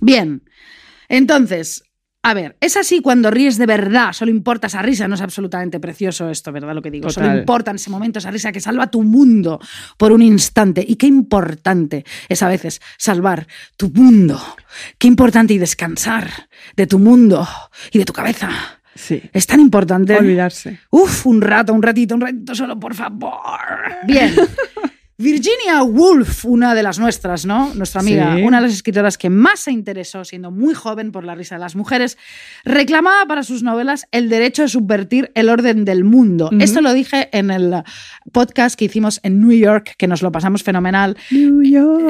Bien. 0.00 0.42
Entonces, 1.08 1.82
a 2.28 2.34
ver, 2.34 2.56
es 2.60 2.76
así 2.76 3.00
cuando 3.00 3.30
ríes 3.30 3.56
de 3.56 3.64
verdad, 3.64 4.12
solo 4.12 4.30
importa 4.30 4.66
esa 4.66 4.82
risa, 4.82 5.08
no 5.08 5.14
es 5.14 5.22
absolutamente 5.22 5.80
precioso 5.80 6.28
esto, 6.28 6.52
¿verdad? 6.52 6.74
Lo 6.74 6.82
que 6.82 6.90
digo, 6.90 7.08
solo 7.08 7.28
Total. 7.28 7.38
importa 7.38 7.70
en 7.70 7.76
ese 7.76 7.88
momento 7.88 8.18
esa 8.18 8.30
risa 8.30 8.52
que 8.52 8.60
salva 8.60 8.90
tu 8.90 9.02
mundo 9.02 9.58
por 9.96 10.12
un 10.12 10.20
instante. 10.20 10.84
Y 10.86 10.96
qué 10.96 11.06
importante 11.06 12.04
es 12.28 12.42
a 12.42 12.48
veces 12.48 12.82
salvar 12.98 13.46
tu 13.78 13.88
mundo. 13.88 14.38
Qué 14.98 15.06
importante 15.06 15.54
y 15.54 15.58
descansar 15.58 16.28
de 16.76 16.86
tu 16.86 16.98
mundo 16.98 17.48
y 17.92 17.98
de 17.98 18.04
tu 18.04 18.12
cabeza. 18.12 18.50
Sí. 18.94 19.22
Es 19.32 19.46
tan 19.46 19.60
importante. 19.60 20.14
Olvidarse. 20.14 20.80
Uf, 20.90 21.24
un 21.24 21.40
rato, 21.40 21.72
un 21.72 21.82
ratito, 21.82 22.14
un 22.14 22.20
ratito 22.20 22.54
solo, 22.54 22.78
por 22.78 22.94
favor. 22.94 23.58
Bien. 24.06 24.34
Virginia 25.20 25.82
Woolf, 25.82 26.44
una 26.44 26.76
de 26.76 26.84
las 26.84 27.00
nuestras, 27.00 27.44
¿no? 27.44 27.74
Nuestra 27.74 28.02
amiga, 28.02 28.36
Sí. 28.36 28.42
una 28.42 28.58
de 28.58 28.68
las 28.68 28.72
escritoras 28.72 29.18
que 29.18 29.28
más 29.28 29.58
se 29.58 29.72
interesó, 29.72 30.24
siendo 30.24 30.52
muy 30.52 30.74
joven 30.74 31.10
por 31.10 31.24
la 31.24 31.34
risa 31.34 31.56
de 31.56 31.60
las 31.60 31.74
mujeres, 31.74 32.16
reclamaba 32.64 33.26
para 33.26 33.42
sus 33.42 33.64
novelas 33.64 34.06
el 34.12 34.28
derecho 34.28 34.62
de 34.62 34.68
subvertir 34.68 35.32
el 35.34 35.48
orden 35.48 35.84
del 35.84 36.04
mundo. 36.04 36.50
Esto 36.60 36.80
lo 36.82 36.92
dije 36.92 37.30
en 37.36 37.50
el 37.50 37.82
podcast 38.30 38.78
que 38.78 38.84
hicimos 38.84 39.18
en 39.24 39.40
New 39.40 39.50
York, 39.58 39.94
que 39.98 40.06
nos 40.06 40.22
lo 40.22 40.30
pasamos 40.30 40.62
fenomenal. 40.62 41.16
New 41.32 41.62
York. 41.62 42.08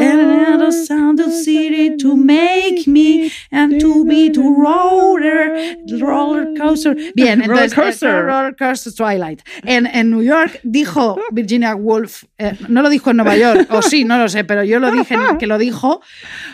City 1.31 1.97
to 1.97 2.14
make 2.16 2.85
me 2.87 3.31
and 3.51 3.81
to 3.81 4.05
be 4.05 4.31
to 4.31 4.42
roller, 4.42 5.77
roller 5.99 6.49
coaster. 6.59 6.94
Bien, 7.14 7.40
Roller 7.47 7.64
entonces, 7.64 7.75
coaster. 7.75 8.09
eh, 8.11 8.23
roller 8.23 8.57
coaster 8.57 8.92
Twilight. 8.92 9.40
En, 9.64 9.87
en 9.87 10.11
New 10.11 10.23
York 10.23 10.61
dijo 10.62 11.18
Virginia 11.33 11.75
Woolf, 11.75 12.25
eh, 12.38 12.53
no 12.68 12.83
lo 12.83 12.90
dijo 12.90 12.97
en 13.06 13.16
Nueva 13.16 13.37
York, 13.37 13.68
o 13.70 13.82
sí, 13.82 14.04
no 14.04 14.18
lo 14.18 14.28
sé, 14.28 14.44
pero 14.44 14.64
yo 14.64 14.78
lo 14.78 14.90
dije 14.90 15.16
que 15.38 15.46
lo 15.46 15.58
dijo, 15.58 16.00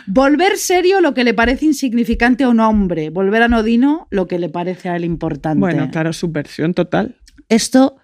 volver 0.07 0.57
serio 0.57 1.01
lo 1.01 1.13
que 1.13 1.23
le 1.23 1.33
parece 1.33 1.65
insignificante 1.65 2.43
a 2.43 2.49
un 2.49 2.59
hombre, 2.59 3.09
volver 3.09 3.43
anodino 3.43 4.07
lo 4.09 4.27
que 4.27 4.39
le 4.39 4.49
parece 4.49 4.89
a 4.89 4.95
él 4.95 5.03
importante. 5.05 5.59
Bueno, 5.59 5.89
claro, 5.91 6.13
subversión 6.13 6.73
total. 6.73 7.15
Esto 7.49 7.97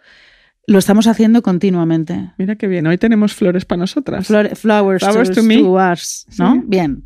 lo 0.67 0.79
estamos 0.79 1.07
haciendo 1.07 1.41
continuamente. 1.41 2.31
Mira 2.37 2.55
qué 2.55 2.67
bien. 2.67 2.87
Hoy 2.87 2.97
tenemos 2.97 3.33
flores 3.33 3.65
para 3.65 3.79
nosotras. 3.79 4.27
Flowers, 4.27 4.59
Flowers 4.59 5.29
to, 5.29 5.35
to 5.35 5.43
me. 5.43 5.57
to 5.57 5.73
us, 5.73 6.25
¿no? 6.37 6.53
Sí. 6.53 6.61
Bien. 6.65 7.03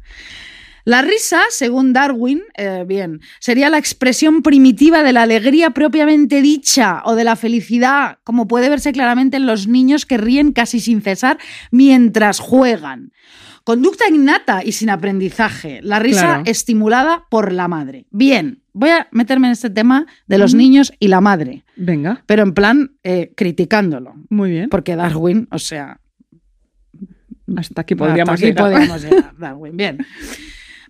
La 0.85 1.01
risa, 1.01 1.41
según 1.49 1.93
Darwin, 1.93 2.41
eh, 2.57 2.83
bien, 2.87 3.19
sería 3.39 3.69
la 3.71 3.77
expresión 3.79 4.41
primitiva 4.43 5.01
de 5.03 5.13
la 5.13 5.23
alegría 5.23 5.71
propiamente 5.71 6.41
dicha 6.43 7.01
o 7.05 7.15
de 7.15 7.23
la 7.23 7.35
felicidad, 7.35 8.19
como 8.23 8.47
puede 8.47 8.69
verse 8.69 8.91
claramente 8.93 9.37
en 9.37 9.47
los 9.47 9.67
niños 9.67 10.05
que 10.05 10.17
ríen 10.17 10.51
casi 10.53 10.79
sin 10.79 11.01
cesar 11.01 11.39
mientras 11.71 12.39
juegan. 12.39 13.11
Conducta 13.63 14.07
innata 14.07 14.61
y 14.63 14.73
sin 14.73 14.91
aprendizaje. 14.91 15.79
La 15.81 15.97
risa 15.97 16.21
Claro. 16.21 16.43
estimulada 16.45 17.23
por 17.31 17.51
la 17.51 17.67
madre. 17.67 18.05
Bien, 18.11 18.61
voy 18.73 18.91
a 18.91 19.07
meterme 19.11 19.47
en 19.47 19.53
este 19.53 19.71
tema 19.71 20.05
de 20.27 20.37
los 20.37 20.53
niños 20.53 20.93
y 20.99 21.07
la 21.07 21.19
madre, 21.19 21.63
Venga, 21.75 22.21
pero 22.27 22.43
en 22.43 22.53
plan 22.53 22.91
eh, 23.03 23.33
criticándolo. 23.35 24.13
muy 24.29 24.51
bien. 24.51 24.69
Porque 24.69 24.95
Darwin, 24.95 25.47
o 25.49 25.57
sea, 25.57 25.99
Hasta 27.57 27.81
aquí 27.81 27.95
podríamos 27.95 28.35
hasta 28.35 28.45
aquí 28.47 28.53
llegar. 28.55 28.71
podríamos 28.71 29.01
llegar, 29.03 29.33
Darwin. 29.39 29.75
Bien. 29.77 29.97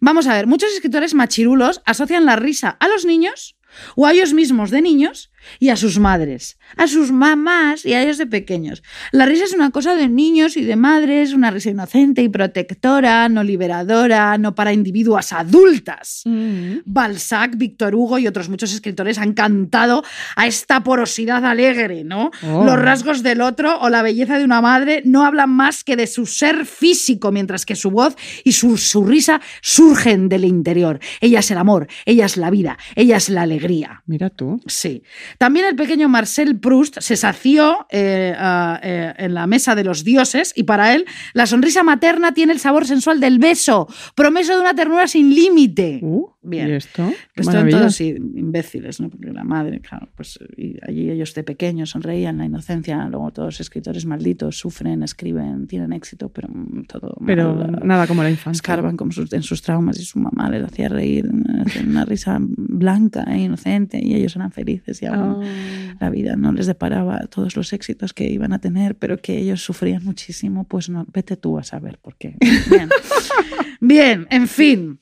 Vamos 0.06 0.28
a 0.28 0.36
ver, 0.36 0.46
muchos 0.46 0.72
escritores 0.72 1.16
machirulos 1.16 1.82
asocian 1.84 2.28
la 2.28 2.36
risa 2.36 2.70
a 2.70 2.88
los 2.88 3.06
niños 3.06 3.58
o 3.96 4.06
a 4.06 4.14
ellos 4.14 4.34
mismos 4.34 4.70
de 4.70 4.84
niños 4.84 5.32
y 5.60 5.70
a 5.70 5.76
sus 5.76 6.00
madres, 6.00 6.58
a 6.78 6.88
sus 6.88 7.12
mamás 7.12 7.86
y 7.86 7.94
a 7.94 8.04
ellos 8.04 8.18
de 8.18 8.28
pequeños. 8.28 8.84
La 9.12 9.26
risa 9.26 9.46
es 9.46 9.54
una 9.54 9.72
cosa 9.72 9.96
de 9.96 10.10
niños 10.10 10.58
y 10.58 10.64
de 10.64 10.76
madres, 10.76 11.34
una 11.34 11.52
risa 11.52 11.70
inocente 11.70 12.22
y 12.22 12.30
protectora, 12.30 13.30
no 13.30 13.44
liberadora, 13.44 14.38
no 14.38 14.56
para 14.56 14.74
individuas 14.74 15.34
adultas. 15.34 16.22
Mm. 16.26 16.78
Balzac, 16.86 17.58
Víctor 17.58 17.96
Hugo 17.96 18.20
y 18.20 18.28
otros 18.28 18.50
muchos 18.50 18.74
escritores 18.74 19.18
han 19.18 19.34
cantado 19.34 20.04
a 20.36 20.48
esta 20.48 20.84
porosidad 20.84 21.46
alegre, 21.46 22.04
¿no? 22.04 22.32
Oh. 22.44 22.64
Los 22.64 22.80
rasgos 22.80 23.24
del 23.24 23.42
otro 23.42 23.80
o 23.80 23.90
la 23.90 24.02
belleza 24.02 24.38
de 24.38 24.46
una 24.46 24.62
madre 24.62 25.02
no 25.06 25.26
hablan 25.26 25.50
más 25.50 25.84
que 25.84 25.96
de 25.96 26.08
su 26.08 26.26
ser 26.26 26.66
físico, 26.66 27.32
mientras 27.32 27.66
que 27.66 27.76
su 27.76 27.92
voz 27.92 28.16
y 28.44 28.54
su, 28.54 28.78
su 28.78 29.06
risa 29.06 29.42
surgen 29.62 30.30
del 30.30 30.46
interior. 30.46 31.00
Ella 31.22 31.40
es 31.40 31.52
el 31.52 31.58
amor, 31.58 31.88
ella 32.06 32.26
es 32.26 32.38
la 32.38 32.50
vida, 32.50 32.78
ella 32.96 33.18
es 33.18 33.30
la 33.30 33.44
alegría. 33.44 34.04
Mira 34.06 34.30
tú. 34.30 34.62
Sí. 34.68 35.04
También 35.38 35.66
el 35.66 35.76
pequeño 35.76 36.10
Marcel 36.10 36.60
Proust 36.60 37.00
se 37.00 37.16
sació 37.16 37.88
eh, 37.90 38.36
eh, 38.84 39.14
en 39.18 39.34
la 39.34 39.48
mesa 39.48 39.76
de 39.76 39.84
los 39.84 40.04
dioses 40.04 40.54
y 40.56 40.64
para 40.64 40.94
él 40.94 41.06
la 41.34 41.46
sonrisa 41.46 41.84
materna 41.84 42.34
tiene 42.34 42.54
el 42.54 42.60
sabor 42.60 42.86
sensual 42.86 43.20
del 43.20 43.40
beso, 43.40 43.88
promeso 44.16 44.56
de 44.56 44.62
una 44.62 44.76
ternura 44.76 45.08
sin 45.08 45.34
límite. 45.34 46.00
Uh, 46.02 46.30
Bien. 46.48 46.68
¿Y 46.70 46.72
esto? 46.74 47.12
Maravilla. 47.44 47.78
todos 47.80 48.00
imbéciles, 48.02 49.00
¿no? 49.02 49.10
Porque 49.10 49.32
la 49.32 49.44
madre, 49.44 49.80
claro, 49.82 50.10
pues 50.16 50.38
y 50.56 50.76
allí 50.88 51.10
ellos 51.10 51.34
de 51.34 51.44
pequeños 51.44 51.90
sonreían 51.90 52.38
la 52.38 52.46
inocencia, 52.46 53.08
luego 53.10 53.32
todos 53.32 53.48
los 53.48 53.60
escritores 53.62 54.06
malditos 54.06 54.58
sufren, 54.58 55.04
escriben, 55.04 55.68
tienen 55.68 55.92
éxito, 55.94 56.30
pero 56.30 56.48
mm, 56.50 56.84
todo 56.86 57.16
Pero 57.26 57.56
mal. 57.56 57.82
nada 57.84 58.08
como 58.08 58.22
la 58.24 58.30
infancia. 58.30 58.58
Escarban 58.60 58.96
como 58.98 59.12
sus- 59.12 59.34
en 59.34 59.44
sus 59.44 59.62
traumas 59.62 60.00
y 60.00 60.06
su 60.06 60.20
mamá 60.20 60.50
les 60.50 60.64
hacía 60.64 60.88
reír, 60.90 61.26
hacían 61.66 61.90
una 61.90 62.06
risa 62.06 62.38
blanca 62.40 63.24
e 63.28 63.40
inocente 63.42 64.00
y 64.02 64.14
ellos 64.16 64.36
eran 64.36 64.52
felices 64.52 65.02
y 65.02 65.06
aún 65.08 65.44
Ah. 65.44 65.96
la 66.00 66.10
vida 66.10 66.36
no 66.36 66.52
les 66.52 66.68
deparaba 66.68 67.20
todos 67.28 67.56
los 67.56 67.74
éxitos 67.74 68.14
que 68.14 68.30
iban 68.30 68.54
a 68.54 68.60
tener, 68.60 68.96
pero 68.96 69.18
que 69.18 69.38
ellos 69.40 69.64
sufrían 69.64 70.04
muchísimo, 70.04 70.66
pues 70.66 70.90
no, 70.90 71.06
vete 71.14 71.38
tú 71.38 71.58
a 71.58 71.64
saber 71.64 71.98
por 72.00 72.16
qué. 72.18 72.36
Bien, 72.70 72.90
Bien 73.82 74.28
en 74.30 74.48
fin. 74.48 75.00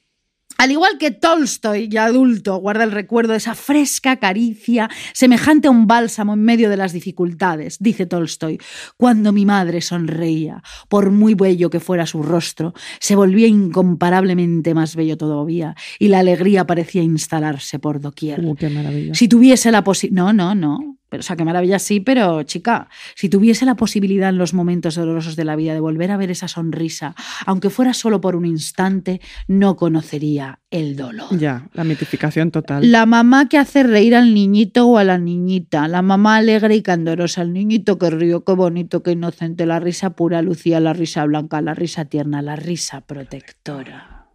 Al 0.58 0.72
igual 0.72 0.98
que 0.98 1.12
Tolstoy, 1.12 1.89
ya 1.89 2.06
adulto, 2.06 2.58
guarda 2.58 2.84
el 2.84 2.92
recuerdo 2.92 3.32
de 3.32 3.38
esa 3.38 3.56
fresca 3.56 4.18
caricia 4.18 4.89
semejante 5.13 5.68
a 5.68 5.72
un 5.72 5.88
bálsamo 5.88 6.34
en 6.34 6.42
medio 6.44 6.70
de 6.70 6.78
las 6.78 6.94
dificultades, 6.94 7.78
dice 7.80 8.06
Tolstoy, 8.06 8.60
cuando 8.98 9.34
mi 9.34 9.46
madre 9.46 9.82
sonreía, 9.82 10.62
por 10.89 11.12
muy 11.12 11.34
bello 11.34 11.70
que 11.70 11.80
fuera 11.80 12.06
su 12.06 12.24
rostro, 12.24 12.74
se 13.00 13.16
volvía 13.16 13.48
incomparablemente 13.48 14.74
más 14.74 14.96
bello 14.96 15.18
todavía 15.18 15.76
y 16.00 16.08
la 16.08 16.20
alegría 16.20 16.66
parecía 16.66 17.02
instalarse 17.02 17.80
por 17.80 18.00
doquier. 18.00 18.39
Uh, 18.39 18.56
qué 18.56 18.70
maravilla. 18.70 19.13
Si 19.13 19.28
tuviese 19.28 19.72
la 19.72 19.84
posibilidad. 19.84 20.24
No, 20.26 20.34
no, 20.34 20.56
no. 20.56 20.98
Pero, 21.13 21.21
o 21.21 21.23
sea, 21.23 21.36
qué 21.36 21.45
maravilla 21.45 21.78
sí, 21.78 21.99
pero 21.99 22.41
chica, 22.41 22.89
si 23.13 23.30
tuviese 23.30 23.67
la 23.67 23.76
posibilidad 23.76 24.30
en 24.30 24.39
los 24.39 24.56
momentos 24.56 24.95
dolorosos 24.95 25.36
de 25.36 25.45
la 25.45 25.56
vida 25.56 25.76
de 25.76 25.80
volver 25.80 26.10
a 26.10 26.17
ver 26.17 26.32
esa 26.32 26.47
sonrisa, 26.47 27.13
aunque 27.45 27.69
fuera 27.69 27.93
solo 27.93 28.19
por 28.19 28.36
un 28.36 28.47
instante, 28.47 29.21
no 29.47 29.76
conocería 29.76 30.62
el 30.71 30.95
dolor. 30.95 31.28
Ya, 31.38 31.69
la 31.73 31.84
mitificación 31.84 32.49
total. 32.49 32.91
La 32.91 33.06
mamá 33.06 33.47
que 33.47 33.60
hace 33.60 33.84
reír 33.84 34.15
al 34.15 34.34
niñito 34.34 34.88
o 34.88 34.97
a 34.97 35.04
la 35.04 35.19
niñita, 35.19 35.88
la 35.88 36.02
mamá 36.02 36.38
alegre 36.38 36.78
y 36.78 36.82
candorosa, 36.82 37.43
el 37.43 37.54
niñito 37.54 37.99
que 37.99 38.10
río, 38.10 38.43
qué 38.43 38.54
bonito, 38.54 39.04
qué 39.04 39.12
inocente, 39.12 39.67
la 39.67 39.80
risa 39.80 40.15
pura, 40.15 40.41
Lucía, 40.41 40.80
la 40.80 40.93
risa 40.93 41.26
blanca, 41.26 41.62
la 41.62 41.76
risa 41.76 42.06
tierna, 42.06 42.41
la 42.41 42.56
risa 42.56 43.02
protectora. 43.02 44.26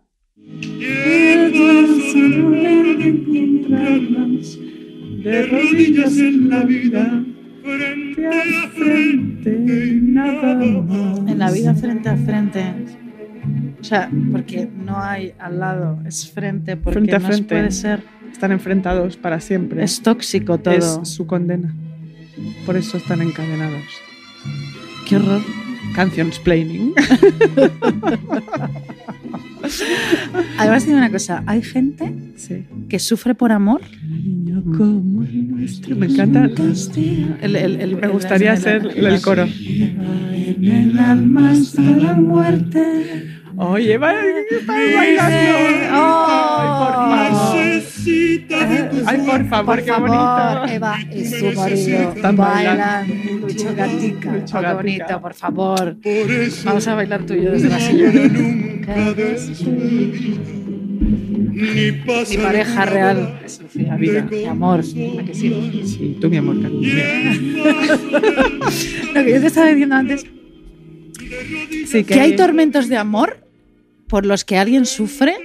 De 5.22 5.46
rodillas 5.46 6.16
en 6.18 6.48
la 6.48 6.62
vida, 6.62 7.24
frente 7.62 8.26
a 8.26 8.68
frente, 8.70 9.98
nada 10.02 10.54
más. 10.82 11.18
En 11.18 11.38
la 11.38 11.50
vida 11.50 11.74
frente 11.74 12.08
a 12.08 12.16
frente. 12.16 12.62
O 13.80 13.84
sea, 13.84 14.10
porque 14.32 14.68
no 14.74 14.98
hay 15.00 15.32
al 15.38 15.60
lado, 15.60 16.00
es 16.06 16.30
frente, 16.30 16.76
porque 16.76 16.98
Frente 17.00 17.16
a 17.16 17.18
no 17.20 17.26
frente. 17.28 17.54
puede 17.54 17.70
ser. 17.70 18.02
Están 18.32 18.52
enfrentados 18.52 19.16
para 19.16 19.40
siempre. 19.40 19.82
Es 19.82 20.00
tóxico 20.02 20.58
todo. 20.58 20.74
Es 20.74 21.00
su 21.02 21.26
condena. 21.26 21.74
Por 22.66 22.76
eso 22.76 22.96
están 22.96 23.22
encadenados. 23.22 23.82
Qué 25.08 25.16
horror. 25.16 25.40
Canciones 25.94 26.38
planning. 26.38 26.92
Además, 30.58 30.84
tiene 30.84 30.98
una 30.98 31.10
cosa: 31.10 31.42
hay 31.46 31.62
gente 31.62 32.14
Sí. 32.36 32.64
que 32.88 32.98
sufre 32.98 33.34
por 33.34 33.52
amor. 33.52 33.80
Como 34.76 35.22
el 35.24 35.48
nuestro. 35.50 35.96
Me 35.96 36.06
encanta. 36.06 36.44
El- 37.40 37.56
el- 37.56 37.80
el- 37.80 37.96
Me 37.96 38.08
gustaría 38.08 38.56
ser 38.56 38.86
el- 38.96 39.06
el 39.06 39.20
coro. 39.20 39.44
En 39.44 40.64
el 40.64 40.98
alma 40.98 41.50
hasta 41.50 41.82
la 41.82 42.14
muerte. 42.14 43.37
Oye, 43.60 43.98
va. 43.98 44.14
Oh. 45.92 47.54
Necesita 47.56 48.66
de 48.66 49.02
Ay, 49.06 49.18
por 49.26 49.48
favor, 49.48 49.74
Por 49.76 49.84
qué 49.84 49.90
favor, 49.90 50.08
bonito. 50.08 50.74
Eva 50.74 50.98
y 51.12 51.24
su 51.24 51.44
marido 51.52 52.12
Están 52.14 52.36
bailan 52.36 52.78
bailando. 52.78 53.46
Lucho 53.46 53.74
Gatica. 53.74 54.32
Lucho 54.32 54.58
Oh, 54.58 54.60
qué 54.60 54.66
Gatica. 54.66 54.74
bonito, 54.74 55.20
por 55.20 55.34
favor. 55.34 55.96
Por 56.00 56.30
eso 56.30 56.62
Vamos 56.66 56.86
a 56.88 56.94
bailar 56.94 57.22
tú 57.24 57.34
y 57.34 57.42
yo 57.44 57.50
desde 57.52 57.68
la 57.68 57.80
silla. 57.80 58.12
Mi 61.52 62.36
pareja 62.36 62.84
real 62.86 63.16
boda 63.16 63.40
es 63.44 63.60
Lucía, 63.60 63.96
vida, 63.96 64.22
mi 64.30 64.44
amor. 64.44 64.80
¿a 64.80 65.24
que 65.24 65.34
sí? 65.34 65.82
Sí, 65.84 66.16
tú, 66.20 66.28
mi 66.30 66.36
amor, 66.36 66.62
cariño. 66.62 66.88
Lo 69.14 69.24
que 69.24 69.30
yo 69.32 69.40
te 69.40 69.46
estaba 69.48 69.66
diciendo 69.68 69.96
antes, 69.96 70.24
Sí, 71.86 72.04
que 72.04 72.20
hay 72.20 72.36
tormentos 72.36 72.88
de 72.88 72.96
amor 72.96 73.38
por 74.08 74.26
los 74.26 74.44
que 74.44 74.56
alguien 74.58 74.86
sufre 74.86 75.36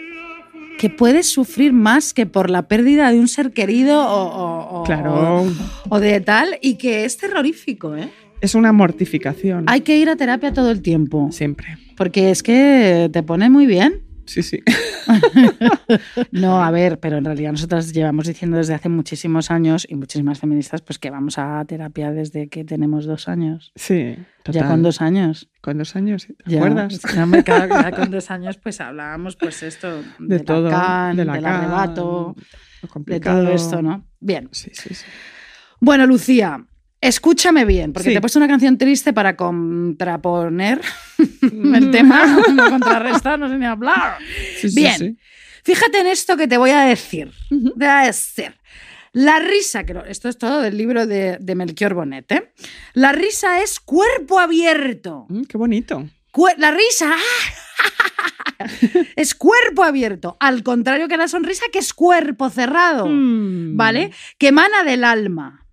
que 0.80 0.90
puedes 0.90 1.28
sufrir 1.28 1.72
más 1.72 2.14
que 2.14 2.26
por 2.26 2.50
la 2.50 2.64
pérdida 2.68 3.12
de 3.12 3.20
un 3.20 3.28
ser 3.28 3.52
querido 3.52 4.02
o, 4.02 4.24
o- 4.24 4.80
o- 4.82 4.84
Claro. 4.84 5.46
o 5.90 6.00
de 6.00 6.20
tal 6.20 6.58
y 6.62 6.76
que 6.76 7.06
es 7.06 7.18
terrorífico, 7.18 7.96
¿eh? 7.96 8.10
Es 8.42 8.56
una 8.56 8.74
mortificación. 8.74 9.66
Hay 9.68 9.82
que 9.82 9.98
ir 9.98 10.10
a 10.10 10.16
terapia 10.16 10.52
todo 10.52 10.72
el 10.72 10.82
tiempo 10.82 11.30
Siempre. 11.32 11.78
porque 11.96 12.32
es 12.32 12.44
que 12.44 13.10
te 13.14 13.24
pone 13.24 13.50
muy 13.50 13.66
bien. 13.68 14.02
Sí, 14.26 14.42
sí. 14.44 14.62
No, 16.32 16.64
a 16.64 16.72
ver, 16.72 17.00
pero 17.00 17.18
en 17.18 17.26
realidad 17.26 17.52
nosotras 17.52 17.92
llevamos 17.94 18.28
diciendo 18.28 18.58
desde 18.58 18.74
hace 18.74 18.90
muchísimos 18.90 19.52
años 19.52 19.86
y 19.88 19.96
muchísimas 19.96 20.40
feministas 20.40 20.82
pues 20.82 20.98
que 21.00 21.10
vamos 21.10 21.38
a 21.38 21.64
terapia 21.66 22.12
desde 22.12 22.48
que 22.50 22.64
tenemos 22.64 23.06
dos 23.06 23.28
años. 23.28 23.72
Sí. 23.76 24.16
Total. 24.44 24.62
Ya 24.64 24.68
con 24.70 24.82
dos 24.84 25.02
años. 25.02 25.50
Con 25.62 25.78
dos 25.78 25.96
años, 25.96 26.28
¿te 26.28 26.36
Ya, 26.52 26.58
acuerdas? 26.58 27.00
hombre, 27.18 27.44
claro, 27.44 27.68
ya 27.82 27.92
con 27.96 28.12
dos 28.12 28.32
años 28.32 28.58
pues 28.58 28.82
hablábamos 28.82 29.36
pues 29.36 29.64
esto 29.64 30.02
De 30.20 30.38
de 30.38 30.40
todo. 30.40 30.70
De 30.70 31.16
del 31.16 31.30
arrebato, 31.30 32.36
de 33.06 33.20
todo 33.20 33.50
esto, 33.50 33.82
¿no? 33.82 34.06
Bien. 34.20 34.50
Sí, 34.52 34.72
sí, 34.74 34.94
sí. 34.94 35.06
Bueno, 35.80 36.06
Lucía, 36.08 36.66
escúchame 37.08 37.66
bien, 37.66 37.94
porque 37.94 38.10
Sí. 38.10 38.14
te 38.14 38.18
he 38.18 38.22
puesto 38.22 38.40
una 38.40 38.48
canción 38.48 38.78
triste 38.78 39.14
para 39.14 39.36
contraponer 39.36 40.82
el 41.42 41.92
tema, 41.92 42.26
no 42.54 42.70
contrarrestar, 42.70 43.38
no 43.40 43.50
sé 43.50 43.58
ni 43.58 43.66
hablar. 43.66 44.18
Sí, 44.60 44.70
Bien. 44.76 44.98
sí. 44.98 45.18
Fíjate 45.64 46.00
en 46.00 46.08
esto 46.08 46.36
que 46.36 46.48
te 46.48 46.58
voy 46.58 46.72
a 46.72 46.82
decir. 46.82 47.32
Te 47.50 47.56
voy 47.76 47.86
a 47.88 48.02
decir. 48.06 48.54
La 49.14 49.40
risa, 49.40 49.84
que 49.86 49.94
lo- 49.94 50.06
esto 50.06 50.28
es 50.28 50.38
todo 50.38 50.60
del 50.62 50.76
libro 50.78 51.06
de, 51.06 51.38
de 51.40 51.56
Melchior 51.56 51.94
Bonet, 51.94 52.32
¿eh? 52.32 52.52
La 52.94 53.12
risa 53.12 53.62
es 53.62 53.80
cuerpo 53.80 54.40
abierto. 54.40 55.26
Mm, 55.30 55.44
qué 55.44 55.58
bonito. 55.58 56.06
La 56.58 56.72
risa 56.72 57.14
es 59.16 59.36
cuerpo 59.36 59.84
abierto, 59.84 60.36
al 60.40 60.64
contrario 60.64 61.08
que 61.08 61.16
la 61.18 61.28
sonrisa, 61.28 61.66
que 61.72 61.80
es 61.80 61.94
cuerpo 61.94 62.50
cerrado, 62.50 63.06
Mm. 63.08 63.78
¿vale? 63.78 64.12
Que 64.38 64.48
emana 64.48 64.84
del 64.84 65.04
alma. 65.04 65.66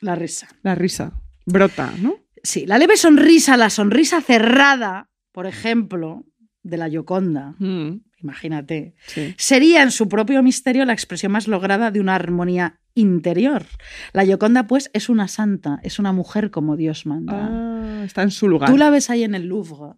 La 0.00 0.14
risa. 0.14 0.48
La 0.62 0.74
risa. 0.74 1.12
Brota, 1.46 1.92
¿no? 2.00 2.14
Sí, 2.42 2.64
la 2.66 2.78
leve 2.78 2.96
sonrisa, 2.96 3.56
la 3.56 3.70
sonrisa 3.70 4.20
cerrada, 4.20 5.10
por 5.32 5.46
ejemplo, 5.46 6.24
de 6.62 6.76
la 6.76 6.88
Yoconda, 6.88 7.54
Mm. 7.58 8.00
imagínate, 8.22 8.94
Sí. 9.06 9.34
sería 9.38 9.82
en 9.82 9.90
su 9.90 10.08
propio 10.08 10.42
misterio 10.42 10.84
la 10.84 10.92
expresión 10.92 11.32
más 11.32 11.48
lograda 11.48 11.90
de 11.90 12.00
una 12.00 12.14
armonía 12.14 12.80
interior. 12.94 13.64
La 14.12 14.24
Gioconda, 14.24 14.66
pues, 14.66 14.90
es 14.92 15.08
una 15.08 15.28
santa, 15.28 15.80
es 15.82 15.98
una 15.98 16.12
mujer 16.12 16.50
como 16.50 16.76
Dios 16.76 17.06
manda. 17.06 17.48
Ah, 17.50 18.02
está 18.04 18.22
en 18.22 18.30
su 18.30 18.48
lugar. 18.48 18.68
Tú 18.70 18.76
la 18.76 18.90
ves 18.90 19.10
ahí 19.10 19.22
en 19.24 19.34
el 19.34 19.46
Louvre, 19.46 19.94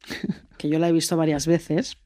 que 0.58 0.68
yo 0.68 0.78
la 0.78 0.88
he 0.88 0.92
visto 0.92 1.16
varias 1.16 1.46
veces. 1.46 1.96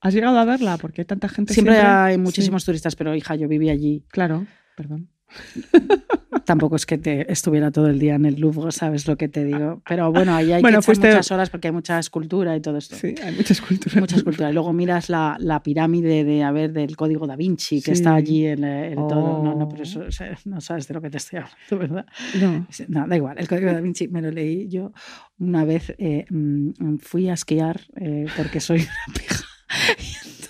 ¿Has 0.00 0.12
llegado 0.14 0.38
a 0.38 0.44
verla? 0.44 0.76
Porque 0.78 1.00
hay 1.02 1.06
tanta 1.06 1.28
gente 1.28 1.54
Siempre, 1.54 1.74
siempre. 1.76 1.92
hay 1.92 2.14
Sí, 2.14 2.20
muchísimos 2.20 2.64
turistas, 2.64 2.94
pero 2.94 3.14
hija, 3.14 3.36
yo 3.36 3.48
viví 3.48 3.70
allí. 3.70 4.04
Claro, 4.10 4.46
perdón. 4.76 5.08
Tampoco 6.44 6.76
es 6.76 6.84
que 6.84 6.98
te 6.98 7.30
estuviera 7.32 7.70
todo 7.70 7.88
el 7.88 7.98
día 7.98 8.16
en 8.16 8.26
el 8.26 8.38
Louvre, 8.38 8.70
¿sabes 8.70 9.06
lo 9.08 9.16
que 9.16 9.28
te 9.28 9.44
digo? 9.44 9.80
Pero 9.88 10.12
bueno, 10.12 10.34
ahí 10.34 10.52
hay 10.52 10.60
Bueno, 10.62 10.78
que 10.78 10.82
echar 10.82 10.94
fuiste- 10.96 11.08
muchas 11.08 11.32
horas 11.32 11.48
porque 11.50 11.68
hay 11.68 11.72
mucha 11.72 11.98
escultura 11.98 12.54
y 12.56 12.60
todo 12.60 12.76
esto. 12.76 12.96
Sí, 12.96 13.14
hay 13.22 13.34
mucha 13.34 13.52
escultura. 13.54 14.00
Mucha 14.00 14.16
escultura. 14.16 14.50
Y 14.50 14.52
luego 14.52 14.72
miras 14.72 15.08
la, 15.08 15.36
la 15.40 15.62
pirámide 15.62 16.24
de, 16.24 16.42
a 16.42 16.50
ver, 16.52 16.72
del 16.72 16.96
código 16.96 17.26
da 17.26 17.36
Vinci, 17.36 17.76
que 17.80 17.86
Sí. 17.86 17.92
está 17.92 18.14
allí 18.14 18.46
en, 18.46 18.64
eh, 18.64 18.88
en 18.88 18.96
todo. 18.96 19.42
No, 19.42 19.54
no, 19.54 19.64
Oh. 19.64 19.68
pero 19.68 19.84
eso, 19.84 20.00
o 20.06 20.12
sea, 20.12 20.36
no 20.44 20.60
sabes 20.60 20.86
de 20.88 20.94
lo 20.94 21.00
que 21.00 21.08
te 21.10 21.16
estoy 21.16 21.38
hablando, 21.40 21.78
¿verdad? 21.78 22.06
No. 22.40 22.66
No, 22.88 23.06
da 23.06 23.16
igual. 23.16 23.38
El 23.38 23.48
código 23.48 23.72
da 23.72 23.80
Vinci 23.80 24.08
me 24.08 24.20
lo 24.20 24.30
leí 24.30 24.68
yo 24.68 24.92
una 25.38 25.64
vez. 25.64 25.94
eh, 25.98 26.26
mm, 26.28 26.96
fui 27.00 27.28
a 27.30 27.34
esquiar 27.34 27.80
eh, 27.96 28.26
porque 28.36 28.60
soy 28.60 28.80
una 28.80 29.14
pija. 29.14 29.44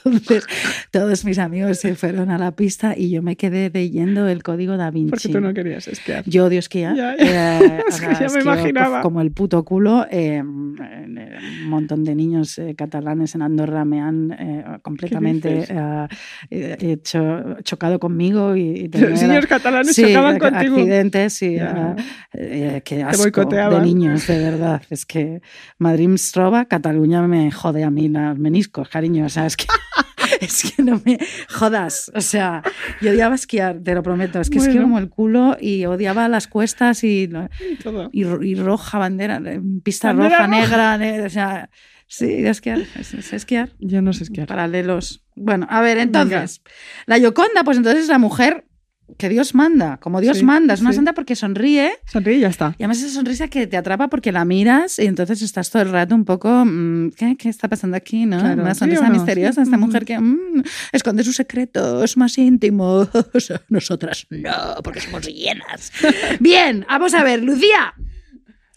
Entonces 0.04 0.44
todos 0.90 1.24
mis 1.24 1.38
amigos 1.38 1.78
se 1.78 1.94
fueron 1.94 2.30
a 2.30 2.38
la 2.38 2.52
pista 2.52 2.94
y 2.96 3.10
yo 3.10 3.22
me 3.22 3.36
quedé 3.36 3.70
leyendo 3.72 4.28
el 4.28 4.42
código 4.42 4.76
da 4.76 4.90
Vinci. 4.90 5.10
Porque 5.10 5.28
tú 5.28 5.40
no 5.40 5.54
querías 5.54 5.88
esquiar. 5.88 6.24
Yo 6.26 6.44
odio 6.46 6.58
esquiar. 6.58 6.94
Ya, 6.96 7.14
eh, 7.14 7.82
o 7.84 7.88
Es 7.88 8.00
que 8.00 8.14
sea, 8.14 8.28
ya 8.28 8.34
me 8.34 8.42
imaginaba. 8.42 9.00
Como 9.00 9.20
el 9.20 9.32
puto 9.32 9.64
culo. 9.64 10.06
eh, 10.10 10.36
eh, 10.36 10.40
un 10.42 11.68
montón 11.70 12.04
de 12.04 12.14
niños 12.14 12.58
eh, 12.58 12.74
catalanes 12.76 13.34
en 13.34 13.42
Andorra 13.42 13.84
me 13.84 14.00
han 14.00 14.32
eh, 14.32 14.64
completamente 14.82 15.64
eh, 15.68 16.06
eh, 16.50 16.76
hecho- 16.80 17.56
chocado 17.62 17.98
conmigo. 17.98 18.56
Y, 18.56 18.62
y 18.62 18.88
Los 18.88 19.22
niños 19.22 19.46
catalanes 19.46 19.94
Sí, 19.94 20.02
chocaban 20.02 20.38
contigo. 20.38 20.76
accidentes 20.76 21.42
y 21.42 21.54
Ya. 21.56 21.96
eh, 22.32 22.76
eh, 22.76 22.82
qué 22.84 23.02
asco 23.02 23.22
boicoteaban. 23.22 23.80
de 23.80 23.86
niños, 23.86 24.26
de 24.26 24.38
verdad. 24.38 24.82
Es 24.90 25.06
que 25.06 25.40
Madrid 25.78 26.08
me 26.08 26.16
roba, 26.34 26.64
Cataluña 26.66 27.22
me 27.26 27.50
jode 27.50 27.84
a 27.84 27.90
mí 27.90 28.08
los 28.08 28.38
meniscos, 28.38 28.88
cariño. 28.88 29.26
O 29.26 29.28
sea, 29.28 29.46
es 29.46 29.56
que, 29.56 29.66
es 30.44 30.72
que 30.74 30.82
no 30.82 31.00
me 31.04 31.18
jodas. 31.48 32.10
O 32.14 32.20
sea, 32.20 32.62
yo 33.00 33.10
odiaba 33.10 33.34
esquiar, 33.34 33.80
te 33.82 33.94
lo 33.94 34.02
prometo. 34.02 34.40
Es 34.40 34.50
que 34.50 34.58
Bueno. 34.58 34.82
como 34.82 34.98
el 34.98 35.08
culo 35.08 35.56
y 35.60 35.84
odiaba 35.86 36.28
las 36.28 36.46
cuestas 36.48 37.02
y, 37.04 37.24
Y 37.70 37.76
todo. 37.82 38.10
y, 38.12 38.24
ro- 38.24 38.42
y 38.42 38.54
roja 38.54 38.98
bandera, 38.98 39.40
pista 39.82 40.12
Bandera 40.12 40.38
roja, 40.38 40.46
roja. 40.46 40.60
negra, 40.60 40.98
ne- 40.98 41.22
o 41.26 41.30
sea, 41.30 41.70
sí, 42.06 42.46
esquiar, 42.46 42.80
es, 42.98 43.14
es 43.14 43.32
esquiar 43.32 43.70
Yo 43.78 44.02
no 44.02 44.12
sé 44.12 44.24
esquiar. 44.24 44.46
paralelos. 44.46 45.24
Bueno, 45.36 45.66
a 45.70 45.80
ver, 45.80 45.98
entonces, 45.98 46.62
la 47.06 47.18
Yoconda, 47.18 47.64
pues 47.64 47.76
entonces 47.76 48.02
es 48.04 48.08
la 48.08 48.18
mujer 48.18 48.66
que 49.18 49.28
Dios 49.28 49.54
manda, 49.54 49.98
como 49.98 50.20
Dios 50.20 50.38
Sí, 50.38 50.44
manda, 50.44 50.72
es 50.74 50.80
una 50.80 50.90
sí. 50.90 50.96
santa 50.96 51.12
porque 51.12 51.36
sonríe 51.36 51.92
Sonríe 52.06 52.36
y 52.36 52.40
ya 52.40 52.48
está. 52.48 52.74
y 52.78 52.82
además 52.84 52.98
esa 53.02 53.10
sonrisa 53.10 53.48
que 53.48 53.66
te 53.66 53.76
atrapa 53.76 54.08
porque 54.08 54.32
la 54.32 54.44
miras 54.46 54.98
y 54.98 55.06
entonces 55.06 55.42
estás 55.42 55.68
todo 55.70 55.82
el 55.82 55.90
rato 55.92 56.14
un 56.14 56.24
poco, 56.24 56.48
mm, 56.64 57.10
¿qué, 57.10 57.36
qué 57.36 57.48
está 57.50 57.68
pasando 57.68 57.96
aquí? 57.96 58.24
¿no? 58.24 58.38
Claro, 58.40 58.62
Una 58.62 58.74
¿sí 58.74 58.78
sonrisa 58.80 59.08
no? 59.08 59.12
misteriosa, 59.14 59.62
esta 59.62 59.76
mujer 59.76 60.04
que 60.06 60.18
mm, 60.18 60.62
esconde 60.92 61.22
sus 61.22 61.36
secretos 61.36 62.16
más 62.16 62.38
íntimos. 62.38 63.08
Nosotras 63.68 64.26
no, 64.30 64.50
porque 64.82 65.00
somos 65.00 65.26
hienas. 65.26 65.92
Bien, 66.40 66.86
vamos 66.88 67.12
a 67.14 67.22
ver, 67.22 67.42
Lucía. 67.42 67.94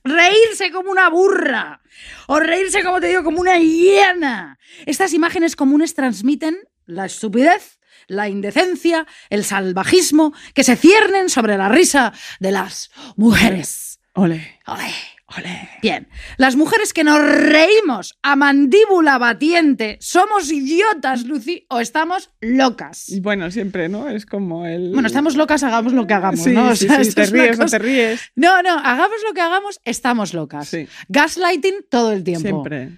Reírse 0.04 0.72
como 0.72 0.92
una 0.92 1.10
burra 1.10 1.82
o 2.28 2.40
reírse, 2.40 2.84
como 2.84 3.00
te 3.02 3.08
digo, 3.08 3.24
como 3.24 3.42
una 3.42 3.60
hiena. 3.60 4.58
Estas 4.86 5.14
imágenes 5.14 5.56
comunes 5.56 5.96
transmiten 5.96 6.56
la 6.86 7.06
estupidez, 7.06 7.77
la 8.08 8.30
indecencia, 8.30 9.06
el 9.30 9.44
salvajismo 9.44 10.34
que 10.54 10.64
se 10.64 10.76
ciernen 10.76 11.30
sobre 11.30 11.58
la 11.58 11.70
risa 11.70 12.14
de 12.40 12.52
las 12.52 12.90
mujeres. 13.16 14.00
Ole. 14.14 14.60
Ole, 14.66 14.94
ole. 15.38 15.70
Bien, 15.82 16.08
las 16.38 16.56
mujeres 16.56 16.92
que 16.94 17.04
nos 17.04 17.20
reímos 17.20 18.18
a 18.24 18.36
mandíbula 18.36 19.18
batiente, 19.20 19.98
¿somos 20.02 20.52
idiotas, 20.52 21.26
Lucy, 21.26 21.66
o 21.70 21.80
estamos 21.80 22.32
locas? 22.42 23.10
Y 23.10 23.20
bueno, 23.20 23.52
siempre, 23.52 23.90
¿no? 23.90 24.10
Es 24.10 24.26
como 24.26 24.66
el. 24.66 24.92
Bueno, 24.94 25.08
estamos 25.08 25.36
locas, 25.36 25.62
hagamos 25.64 25.94
lo 25.94 26.08
que 26.08 26.14
hagamos, 26.16 26.44
Sí, 26.44 26.52
¿no? 26.52 26.70
O 26.70 26.76
sea, 26.76 27.04
sí, 27.04 27.14
te 27.14 27.26
ríes 27.28 27.60
o 27.60 27.64
cosa- 27.64 27.78
te 27.78 27.84
ríes. 27.84 28.22
No, 28.36 28.64
no, 28.64 28.72
hagamos 28.80 29.18
lo 29.28 29.34
que 29.34 29.42
hagamos, 29.42 29.80
estamos 29.86 30.34
locas. 30.34 30.68
Sí. 30.70 30.88
Gaslighting 31.10 31.86
todo 31.90 32.12
el 32.14 32.24
tiempo. 32.24 32.48
Siempre. 32.48 32.92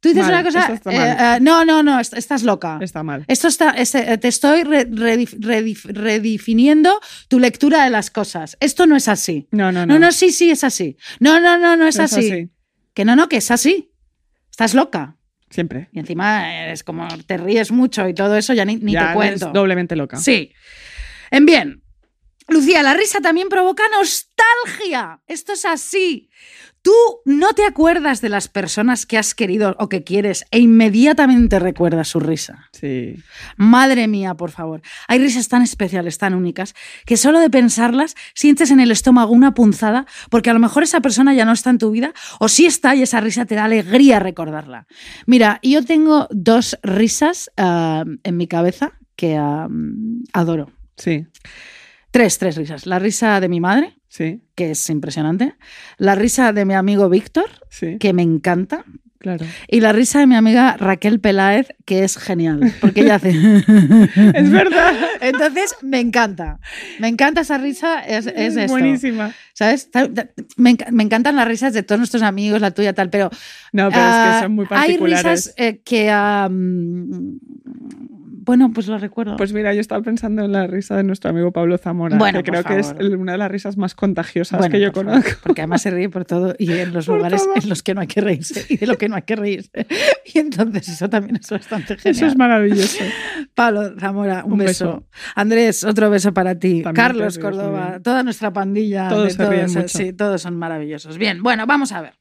Tú 0.00 0.08
dices 0.08 0.24
Mal, 0.24 0.32
una 0.32 0.44
cosa. 0.44 0.72
está 0.72 0.90
eh, 0.92 0.96
mal. 0.98 1.36
eh, 1.36 1.40
no, 1.42 1.64
no, 1.66 1.82
no, 1.82 2.00
est- 2.00 2.14
estás 2.14 2.42
loca. 2.42 2.78
Está 2.80 3.02
mal. 3.02 3.24
Esto 3.28 3.48
está, 3.48 3.70
este, 3.72 4.10
eh, 4.12 4.16
te 4.18 4.28
estoy 4.28 4.62
re- 4.64 4.88
redif- 4.88 5.38
redif- 5.38 5.84
redefiniendo 5.84 6.98
tu 7.28 7.38
lectura 7.38 7.84
de 7.84 7.90
las 7.90 8.10
cosas. 8.10 8.56
Esto 8.60 8.86
no 8.86 8.96
es 8.96 9.08
así. 9.08 9.46
No, 9.50 9.70
no, 9.72 9.84
no. 9.84 9.94
No, 9.94 9.98
no, 9.98 10.12
sí, 10.12 10.30
sí, 10.32 10.50
es 10.50 10.64
así. 10.64 10.96
No, 11.18 11.38
no, 11.38 11.58
no, 11.58 11.76
no 11.76 11.86
es, 11.86 11.96
Es 11.96 12.12
así. 12.12 12.32
así. 12.32 12.50
Que 12.94 13.04
no, 13.04 13.14
no, 13.14 13.28
que 13.28 13.36
es 13.36 13.50
así. 13.50 13.92
Estás 14.50 14.72
loca. 14.74 15.16
Siempre. 15.50 15.88
Y 15.92 15.98
encima 15.98 16.62
eres 16.64 16.82
como 16.82 17.06
te 17.26 17.36
ríes 17.36 17.70
mucho 17.70 18.08
y 18.08 18.14
todo 18.14 18.36
eso, 18.36 18.54
ya 18.54 18.64
ni, 18.64 18.76
ni 18.76 18.92
ya 18.92 19.08
te 19.08 19.14
cuento. 19.14 19.44
eres 19.46 19.52
doblemente 19.52 19.96
loca. 19.96 20.16
Sí. 20.16 20.52
En 21.30 21.44
bien. 21.44 21.82
Lucía, 22.48 22.82
la 22.82 22.94
risa 22.94 23.20
también 23.20 23.48
provoca 23.48 23.82
nostalgia. 23.96 25.20
Esto 25.26 25.52
es 25.52 25.64
así. 25.64 26.30
Tú 26.82 26.92
no 27.26 27.52
te 27.52 27.66
acuerdas 27.66 28.22
de 28.22 28.30
las 28.30 28.48
personas 28.48 29.04
que 29.04 29.18
has 29.18 29.34
querido 29.34 29.76
o 29.78 29.90
que 29.90 30.02
quieres 30.02 30.46
e 30.50 30.60
inmediatamente 30.60 31.58
recuerdas 31.58 32.08
su 32.08 32.20
risa. 32.20 32.70
Sí. 32.72 33.16
Madre 33.56 34.08
mía, 34.08 34.34
por 34.34 34.50
favor. 34.50 34.80
Hay 35.06 35.18
risas 35.18 35.48
tan 35.48 35.60
especiales, 35.60 36.16
tan 36.16 36.34
únicas, 36.34 36.74
que 37.04 37.18
solo 37.18 37.38
de 37.38 37.50
pensarlas 37.50 38.14
sientes 38.34 38.70
en 38.70 38.80
el 38.80 38.90
estómago 38.90 39.32
una 39.32 39.52
punzada, 39.52 40.06
porque 40.30 40.48
a 40.48 40.54
lo 40.54 40.58
mejor 40.58 40.82
esa 40.82 41.00
persona 41.00 41.34
ya 41.34 41.44
no 41.44 41.52
está 41.52 41.68
en 41.68 41.78
tu 41.78 41.90
vida, 41.90 42.14
o 42.38 42.48
sí 42.48 42.64
está 42.64 42.94
y 42.94 43.02
esa 43.02 43.20
risa 43.20 43.44
te 43.44 43.56
da 43.56 43.64
alegría 43.64 44.18
recordarla. 44.18 44.86
Mira, 45.26 45.60
yo 45.62 45.84
tengo 45.84 46.28
dos 46.30 46.78
risas 46.82 47.50
ah, 47.58 48.04
en 48.22 48.36
mi 48.38 48.46
cabeza 48.46 48.92
que 49.16 49.36
adoro. 50.32 50.72
Sí. 50.96 51.26
Tres, 52.10 52.38
tres 52.38 52.56
risas. 52.56 52.86
La 52.86 52.98
risa 52.98 53.38
de 53.38 53.48
mi 53.48 53.60
madre, 53.60 53.99
Sí. 54.10 54.42
que 54.56 54.72
es 54.72 54.90
impresionante. 54.90 55.54
La 55.96 56.14
risa 56.16 56.52
de 56.52 56.64
mi 56.66 56.74
amigo 56.74 57.08
Víctor, 57.08 57.46
Sí. 57.70 57.96
que 57.98 58.12
me 58.12 58.22
encanta. 58.22 58.84
Claro. 59.20 59.44
Y 59.68 59.80
la 59.80 59.92
risa 59.92 60.18
de 60.20 60.26
mi 60.26 60.34
amiga 60.34 60.78
Raquel 60.78 61.20
Peláez, 61.20 61.68
que 61.84 62.04
es 62.04 62.16
genial, 62.16 62.72
porque 62.80 63.02
ella 63.02 63.16
hace... 63.16 63.28
Es 64.34 64.50
verdad. 64.50 64.94
Entonces, 65.20 65.76
me 65.82 66.00
encanta. 66.00 66.58
Me 66.98 67.08
encanta 67.08 67.42
esa 67.42 67.58
risa, 67.58 68.00
es, 68.00 68.26
es 68.26 68.56
esto. 68.56 68.72
buenísima. 68.72 69.34
¿Sabes? 69.52 69.90
Me, 70.56 70.74
me 70.90 71.02
encantan 71.02 71.36
las 71.36 71.46
risas 71.46 71.74
de 71.74 71.82
todos 71.82 71.98
nuestros 71.98 72.22
amigos, 72.22 72.62
la 72.62 72.70
tuya, 72.70 72.94
tal, 72.94 73.10
pero. 73.10 73.28
No, 73.74 73.90
pero 73.90 74.00
es 74.00 74.08
ah, 74.10 74.32
que 74.38 74.42
son 74.46 74.52
muy 74.54 74.64
Hay 74.70 74.88
particulares. 74.96 75.22
risas 75.22 75.54
eh, 75.58 75.82
que. 75.84 76.08
ah, 76.10 76.48
bueno, 78.50 78.72
pues 78.72 78.88
lo 78.88 78.98
recuerdo. 78.98 79.36
Pues 79.36 79.52
mira, 79.52 79.72
yo 79.74 79.80
estaba 79.80 80.02
pensando 80.02 80.44
en 80.44 80.50
la 80.50 80.66
risa 80.66 80.96
de 80.96 81.04
nuestro 81.04 81.30
amigo 81.30 81.52
Pablo 81.52 81.78
Zamora, 81.78 82.18
Bueno, 82.18 82.42
que 82.42 82.50
creo 82.50 82.64
que 82.64 82.80
es 82.80 82.92
una 82.98 83.32
de 83.32 83.38
las 83.38 83.50
risas 83.50 83.76
más 83.76 83.94
contagiosas 83.94 84.58
Bueno, 84.58 84.72
que 84.72 84.80
yo 84.80 84.92
por 84.92 85.04
favor, 85.04 85.20
conozco. 85.22 85.40
porque 85.44 85.60
además 85.60 85.82
se 85.82 85.90
ríe 85.90 86.08
por 86.08 86.24
todo 86.24 86.54
y 86.58 86.72
en 86.72 86.92
los 86.92 87.06
Por 87.10 87.16
lugares 87.18 87.44
todo. 87.44 87.54
en 87.62 87.68
los 87.68 87.82
que 87.84 87.94
no 87.94 88.00
hay 88.00 88.06
que 88.08 88.20
reírse 88.20 88.66
y 88.68 88.76
de 88.76 88.86
lo 88.88 88.98
que 88.98 89.08
no 89.08 89.14
hay 89.16 89.22
que 89.22 89.36
reírse. 89.36 89.86
Y 90.32 90.38
entonces 90.38 90.88
eso 90.88 91.08
también 91.10 91.36
es 91.36 91.50
bastante 91.50 91.96
genial. 91.96 92.16
Eso 92.16 92.26
es 92.26 92.36
maravilloso. 92.36 93.02
Pablo 93.54 93.98
Zamora, 93.98 94.44
un, 94.44 94.52
Un 94.52 94.58
beso. 94.58 94.84
beso. 94.86 95.06
Andrés, 95.34 95.82
otro 95.84 96.08
beso 96.10 96.32
para 96.34 96.56
ti. 96.56 96.82
También 96.82 96.94
Carlos 97.06 97.34
ríes 97.34 97.44
Córdoba, 97.44 97.98
toda 98.02 98.22
nuestra 98.22 98.52
pandilla. 98.52 99.08
Todos 99.08 99.24
de 99.24 99.30
se 99.44 99.50
ríen 99.50 99.66
todos, 99.66 99.76
mucho. 99.76 99.98
Sí, 99.98 100.12
todos 100.12 100.42
son 100.42 100.56
maravillosos. 100.56 101.18
Bien, 101.18 101.42
bueno, 101.42 101.66
vamos 101.66 101.90
a 101.92 102.00
ver. 102.02 102.12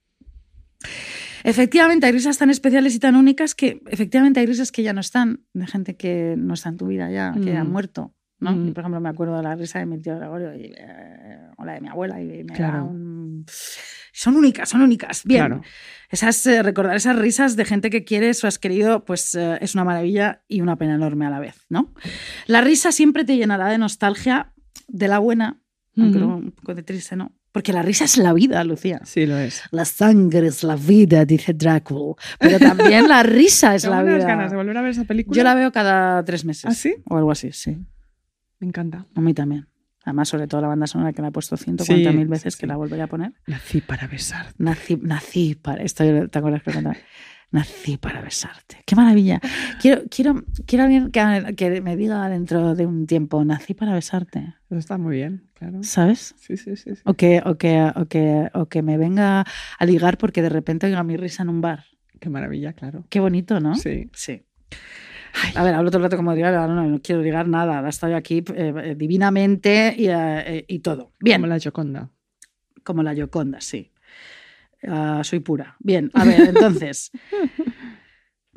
Efectivamente, 1.50 2.06
hay 2.06 2.12
risas 2.12 2.38
tan 2.38 2.50
especiales 2.50 2.96
y 2.96 3.00
tan 3.00 3.16
únicas 3.16 3.56
que 3.56 3.82
efectivamente 3.88 4.40
hay 4.40 4.46
risas 4.46 4.72
que 4.72 4.84
ya 4.84 4.94
no 4.94 5.02
están, 5.02 5.46
de 5.54 5.66
gente 5.68 5.96
que 5.98 6.36
no 6.38 6.54
está 6.54 6.70
en 6.70 6.78
tu 6.78 6.88
vida 6.88 7.10
ya, 7.12 7.34
que 7.44 7.56
ha 7.58 7.64
Mm. 7.64 7.72
muerto. 7.72 8.14
¿no? 8.42 8.52
Mm. 8.54 8.68
Yo, 8.68 8.74
por 8.74 8.82
ejemplo, 8.84 9.02
me 9.02 9.10
acuerdo 9.10 9.36
de 9.36 9.44
la 9.44 9.54
risa 9.56 9.80
de 9.80 9.86
mi 9.86 10.00
tío 10.02 10.16
Gregorio 10.18 10.56
y, 10.56 10.74
eh, 10.78 11.40
o 11.58 11.66
la 11.66 11.74
de 11.74 11.82
mi 11.82 11.90
abuela. 11.90 12.22
Y 12.22 12.44
me 12.46 12.54
Claro. 12.54 12.86
un- 12.86 13.46
Son 14.14 14.36
únicas, 14.38 14.70
son 14.70 14.82
únicas. 14.82 15.24
Bien. 15.26 15.46
Claro. 15.48 15.62
Esas, 16.10 16.46
eh, 16.48 16.64
recordar 16.64 16.96
esas 16.96 17.18
risas 17.18 17.56
de 17.58 17.66
gente 17.66 17.90
que 17.90 18.04
quieres 18.06 18.42
o 18.44 18.48
has 18.48 18.58
querido, 18.60 19.04
pues 19.06 19.36
eh, 19.36 19.58
es 19.62 19.76
una 19.76 19.84
maravilla 19.84 20.44
y 20.48 20.62
una 20.62 20.78
pena 20.78 20.96
enorme 20.96 21.26
a 21.26 21.30
la 21.30 21.40
vez, 21.40 21.66
¿no? 21.70 21.94
La 22.48 22.62
risa 22.62 22.92
siempre 22.94 23.24
te 23.26 23.36
llenará 23.38 23.68
de 23.68 23.78
nostalgia 23.78 24.54
de 24.88 25.08
la 25.10 25.20
buena, 25.20 25.62
aunque 25.98 26.18
Ujú. 26.18 26.26
luego 26.28 26.38
un 26.38 26.52
poco 26.52 26.76
de 26.76 26.84
triste, 26.84 27.16
¿no? 27.18 27.34
Porque 27.52 27.74
la 27.74 27.82
risa 27.82 28.06
es 28.06 28.18
la 28.18 28.32
vida, 28.34 28.64
Lucía. 28.64 29.02
Sí, 29.06 29.26
lo 29.26 29.38
es. 29.38 29.64
La 29.72 29.84
sangre 29.86 30.48
es 30.48 30.64
la 30.64 30.76
vida, 30.76 31.26
dice 31.26 31.54
Drácula. 31.54 32.16
Pero 32.40 32.60
también 32.60 33.08
la 33.08 33.24
risa 33.24 33.74
es 33.76 33.82
Tengo 33.84 33.96
la 33.96 34.04
unas 34.04 34.16
vida. 34.18 34.28
ganas 34.28 34.52
de 34.52 34.58
volver 34.58 34.78
a 34.78 34.82
ver 34.82 34.92
esa 34.92 35.04
película. 35.06 35.36
Yo 35.36 35.44
la 35.44 35.56
veo 35.56 35.72
cada 35.72 36.24
tres 36.24 36.46
meses. 36.46 36.66
¿Ah, 36.66 36.74
sí? 36.74 36.96
O 37.10 37.18
algo 37.18 37.32
así, 37.32 37.52
sí. 37.52 37.76
Me 38.60 38.68
encanta. 38.68 39.06
A 39.16 39.22
mí 39.22 39.34
también. 39.34 39.68
Además, 40.04 40.30
sobre 40.30 40.48
todo 40.48 40.62
la 40.62 40.68
banda 40.68 40.86
sonora 40.88 41.12
que 41.12 41.22
la 41.22 41.28
he 41.30 41.32
puesto 41.32 41.56
140.000 41.58 41.86
Sí, 41.86 42.26
veces, 42.26 42.54
sí, 42.54 42.60
que 42.60 42.68
la 42.68 42.76
volveré 42.78 43.02
a 43.02 43.08
poner. 43.08 43.34
Nací 43.48 43.82
para 43.82 44.08
besar. 44.08 44.54
Nací, 44.58 44.98
nací 45.02 45.56
para. 45.56 45.84
Esto 45.84 46.04
yo- 46.06 46.30
te 46.30 46.40
acuerdas 46.40 46.62
que? 46.64 46.72
Nací 47.52 47.98
para 47.98 48.22
besarte. 48.22 48.84
Qué 48.86 48.96
maravilla. 48.96 49.42
Quiero, 49.82 50.04
quiero, 50.10 50.44
quiero 50.68 50.84
alguien 50.84 51.10
que, 51.10 51.56
que 51.56 51.82
me 51.82 51.96
diga 51.96 52.30
dentro 52.30 52.76
de 52.76 52.86
un 52.86 53.08
tiempo, 53.08 53.44
nací 53.44 53.74
para 53.74 53.94
besarte. 53.94 54.54
Eso 54.70 54.78
está 54.78 55.00
muy 55.00 55.16
bien, 55.16 55.50
claro. 55.56 55.82
¿Sabes? 55.82 56.36
Sí, 56.38 56.58
sí, 56.58 56.76
sí. 56.76 56.96
sí. 56.96 57.02
O 57.06 57.16
que, 57.16 57.42
o, 57.44 57.58
que, 57.58 57.92
o, 57.96 58.06
que, 58.06 58.50
o 58.54 58.68
que 58.68 58.82
me 58.84 58.98
venga 58.98 59.46
a 59.80 59.86
ligar 59.86 60.20
porque 60.20 60.44
de 60.44 60.50
repente 60.50 60.86
oiga 60.86 61.04
mi 61.04 61.18
risa 61.18 61.42
en 61.42 61.50
un 61.50 61.62
bar. 61.62 61.86
Qué 62.20 62.30
maravilla, 62.30 62.74
claro. 62.74 63.06
Qué 63.10 63.20
bonito, 63.20 63.60
¿no? 63.60 63.76
Sí. 63.76 64.10
Sí. 64.14 64.44
A 65.56 65.64
ver, 65.64 65.74
hablo 65.74 65.90
todo 65.90 66.00
el 66.00 66.04
rato 66.04 66.18
como 66.18 66.36
diga, 66.36 66.68
no, 66.68 66.88
no 66.88 67.02
quiero 67.02 67.22
ligar 67.22 67.48
nada. 67.48 67.84
He 67.86 67.90
estado 67.90 68.16
aquí 68.16 68.44
eh, 68.54 68.96
divinamente 68.98 69.96
y, 69.98 70.08
eh, 70.10 70.66
y 70.68 70.80
todo. 70.80 71.14
Bien. 71.20 71.42
Como 71.42 71.48
la 71.48 71.60
Joconda. 71.60 72.10
Como 72.84 73.04
la 73.04 73.14
Yoconda, 73.14 73.62
sí. 73.62 73.92
Ah, 74.88 75.22
soy 75.24 75.40
pura. 75.40 75.76
Bien, 75.80 76.10
a 76.14 76.24
ver, 76.24 76.50
entonces. 76.50 77.12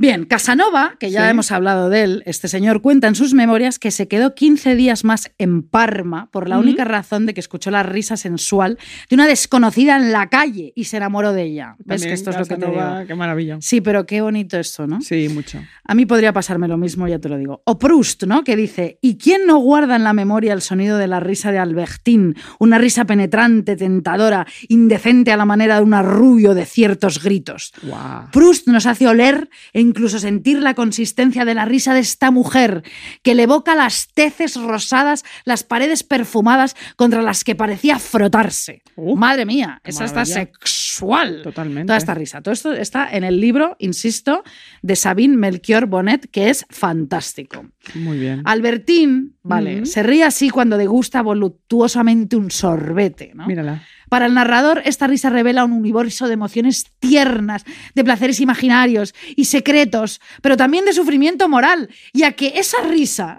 Bien, 0.03 0.25
Casanova, 0.25 0.97
que 0.99 1.13
ya 1.13 1.23
Sí. 1.27 1.31
hemos 1.31 1.53
hablado 1.53 1.89
de 1.89 2.03
él, 2.03 2.23
este 2.27 2.49
señor 2.49 2.83
cuenta 2.83 3.07
en 3.07 3.15
sus 3.15 3.35
memorias 3.35 3.79
que 3.79 3.93
se 3.93 4.09
quedó 4.09 4.35
15 4.35 4.75
días 4.75 5.05
más 5.05 5.31
en 5.39 5.63
Parma 5.63 6.29
por 6.33 6.49
la 6.49 6.59
única 6.59 6.83
razón 6.83 7.25
de 7.25 7.35
que 7.35 7.39
escuchó 7.39 7.71
la 7.71 7.85
risa 7.85 8.17
sensual 8.17 8.79
de 9.09 9.15
una 9.15 9.29
desconocida 9.29 9.97
en 9.97 10.11
la 10.11 10.29
calle 10.29 10.73
y 10.75 10.87
se 10.87 10.97
enamoró 10.97 11.33
de 11.33 11.45
ella. 11.45 11.77
¿Ves 11.85 12.05
que 12.05 12.15
esto 12.15 12.31
es 12.31 12.37
lo 12.37 12.47
que 12.47 12.57
te 12.57 12.67
digo? 12.67 12.83
Qué 13.07 13.15
maravilla. 13.15 13.59
Sí, 13.61 13.81
pero 13.81 14.05
qué 14.05 14.23
bonito 14.23 14.59
esto, 14.59 14.89
¿no? 14.89 15.01
Sí, 15.03 15.29
mucho. 15.29 15.61
A 15.85 15.95
mí 15.95 16.05
podría 16.05 16.33
pasarme 16.33 16.67
lo 16.67 16.77
mismo, 16.77 17.07
ya 17.07 17.21
te 17.21 17.29
lo 17.29 17.39
digo. 17.39 17.63
O 17.65 17.79
Proust, 17.79 18.25
¿no? 18.25 18.43
Que 18.43 18.57
dice, 18.57 18.99
¿y 19.03 19.19
quién 19.19 19.47
no 19.47 19.59
guarda 19.59 19.95
en 19.95 20.03
la 20.03 20.15
memoria 20.15 20.53
el 20.53 20.63
sonido 20.63 20.99
de 20.99 21.07
la 21.07 21.21
risa 21.21 21.53
de 21.53 21.61
Albertín? 21.61 22.35
Una 22.59 22.77
risa 22.79 23.05
penetrante, 23.05 23.77
tentadora, 23.77 24.49
indecente 24.67 25.31
a 25.31 25.37
la 25.37 25.45
manera 25.45 25.77
de 25.77 25.83
un 25.83 25.95
arrullo 25.95 26.55
de 26.55 26.67
ciertos 26.67 27.23
gritos. 27.23 27.73
Wow. 27.85 28.31
Proust 28.33 28.67
nos 28.67 28.87
hace 28.87 29.07
oler 29.07 29.49
e 29.73 29.92
incluso 29.93 30.19
sentir 30.19 30.63
la 30.63 30.73
consistencia 30.73 31.45
de 31.45 31.55
la 31.55 31.67
risa 31.67 31.93
de 31.93 32.01
esta 32.01 32.31
mujer, 32.31 32.83
que 33.23 33.35
le 33.35 33.43
evoca 33.43 33.75
las 33.75 34.09
teces 34.15 34.57
rosadas, 34.57 35.23
las 35.45 35.65
paredes 35.65 36.03
perfumadas 36.03 36.75
contra 36.97 37.21
las 37.21 37.45
que 37.45 37.55
parecía 37.55 37.99
frotarse. 37.99 38.83
Uh, 38.97 39.17
Madre 39.17 39.45
mía, 39.45 39.83
esa 39.85 40.07
está 40.07 40.25
sexual. 40.25 41.43
Totalmente. 41.43 41.89
Toda 41.89 41.99
esta 41.99 42.15
risa. 42.15 42.41
Todo 42.41 42.55
esto 42.55 42.73
está 42.73 43.07
en 43.13 43.23
el 43.23 43.39
libro, 43.39 43.77
insisto, 43.79 44.43
de 44.81 44.97
Sabine 44.97 45.37
Melchior 45.37 45.87
Bonnet, 45.87 46.31
que 46.31 46.49
es 46.49 46.65
fantástico. 46.71 47.67
Muy 47.95 48.19
bien. 48.19 48.41
Albertín, 48.47 49.37
vale, 49.43 49.85
se 49.85 50.03
ríe 50.03 50.25
así 50.25 50.49
cuando 50.49 50.79
degusta 50.79 51.21
voluptuosamente 51.21 52.37
un 52.37 52.51
sorbete, 52.51 53.33
¿no? 53.35 53.47
Mírala. 53.47 53.83
Para 54.13 54.27
el 54.27 54.35
narrador, 54.35 54.83
esta 54.85 55.07
risa 55.07 55.31
revela 55.31 55.65
un 55.65 55.73
universo 55.73 56.27
de 56.29 56.35
emociones 56.35 56.85
tiernas, 56.99 57.65
de 57.95 58.05
placeres 58.05 58.41
imaginarios 58.41 59.15
y 59.37 59.47
secretos, 59.47 60.21
pero 60.43 60.55
también 60.55 60.85
de 60.85 60.93
sufrimiento 60.93 61.49
moral, 61.49 61.89
ya 62.13 62.33
que 62.33 62.53
esa 62.57 62.83
risa 62.83 63.39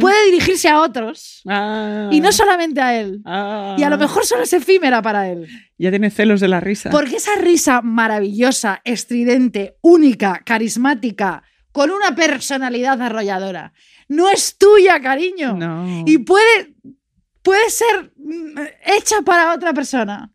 puede 0.00 0.24
dirigirse 0.30 0.70
a 0.70 0.80
otros 0.80 1.42
Ah. 1.46 2.08
y 2.10 2.20
no 2.22 2.32
solamente 2.32 2.80
a 2.80 2.98
él. 2.98 3.20
Ah. 3.26 3.76
Y 3.78 3.82
a 3.82 3.90
lo 3.90 3.98
mejor 3.98 4.24
solo 4.24 4.44
es 4.44 4.54
efímera 4.54 5.02
para 5.02 5.28
él. 5.28 5.46
Ya 5.76 5.90
tiene 5.90 6.08
celos 6.08 6.40
de 6.40 6.48
la 6.48 6.60
risa. 6.60 6.88
Porque 6.88 7.16
esa 7.16 7.34
risa 7.38 7.82
maravillosa, 7.82 8.80
estridente, 8.84 9.76
única, 9.82 10.40
carismática, 10.46 11.42
con 11.72 11.90
una 11.90 12.14
personalidad 12.14 13.02
arrolladora, 13.02 13.74
no 14.08 14.30
es 14.30 14.56
tuya, 14.56 14.98
cariño. 15.02 15.56
No. 15.56 16.04
Y 16.06 16.16
puede, 16.18 16.72
puede 17.42 17.68
ser 17.70 18.12
mm, 18.16 18.58
hecha 18.96 19.22
para 19.24 19.54
otra 19.54 19.72
persona. 19.72 20.32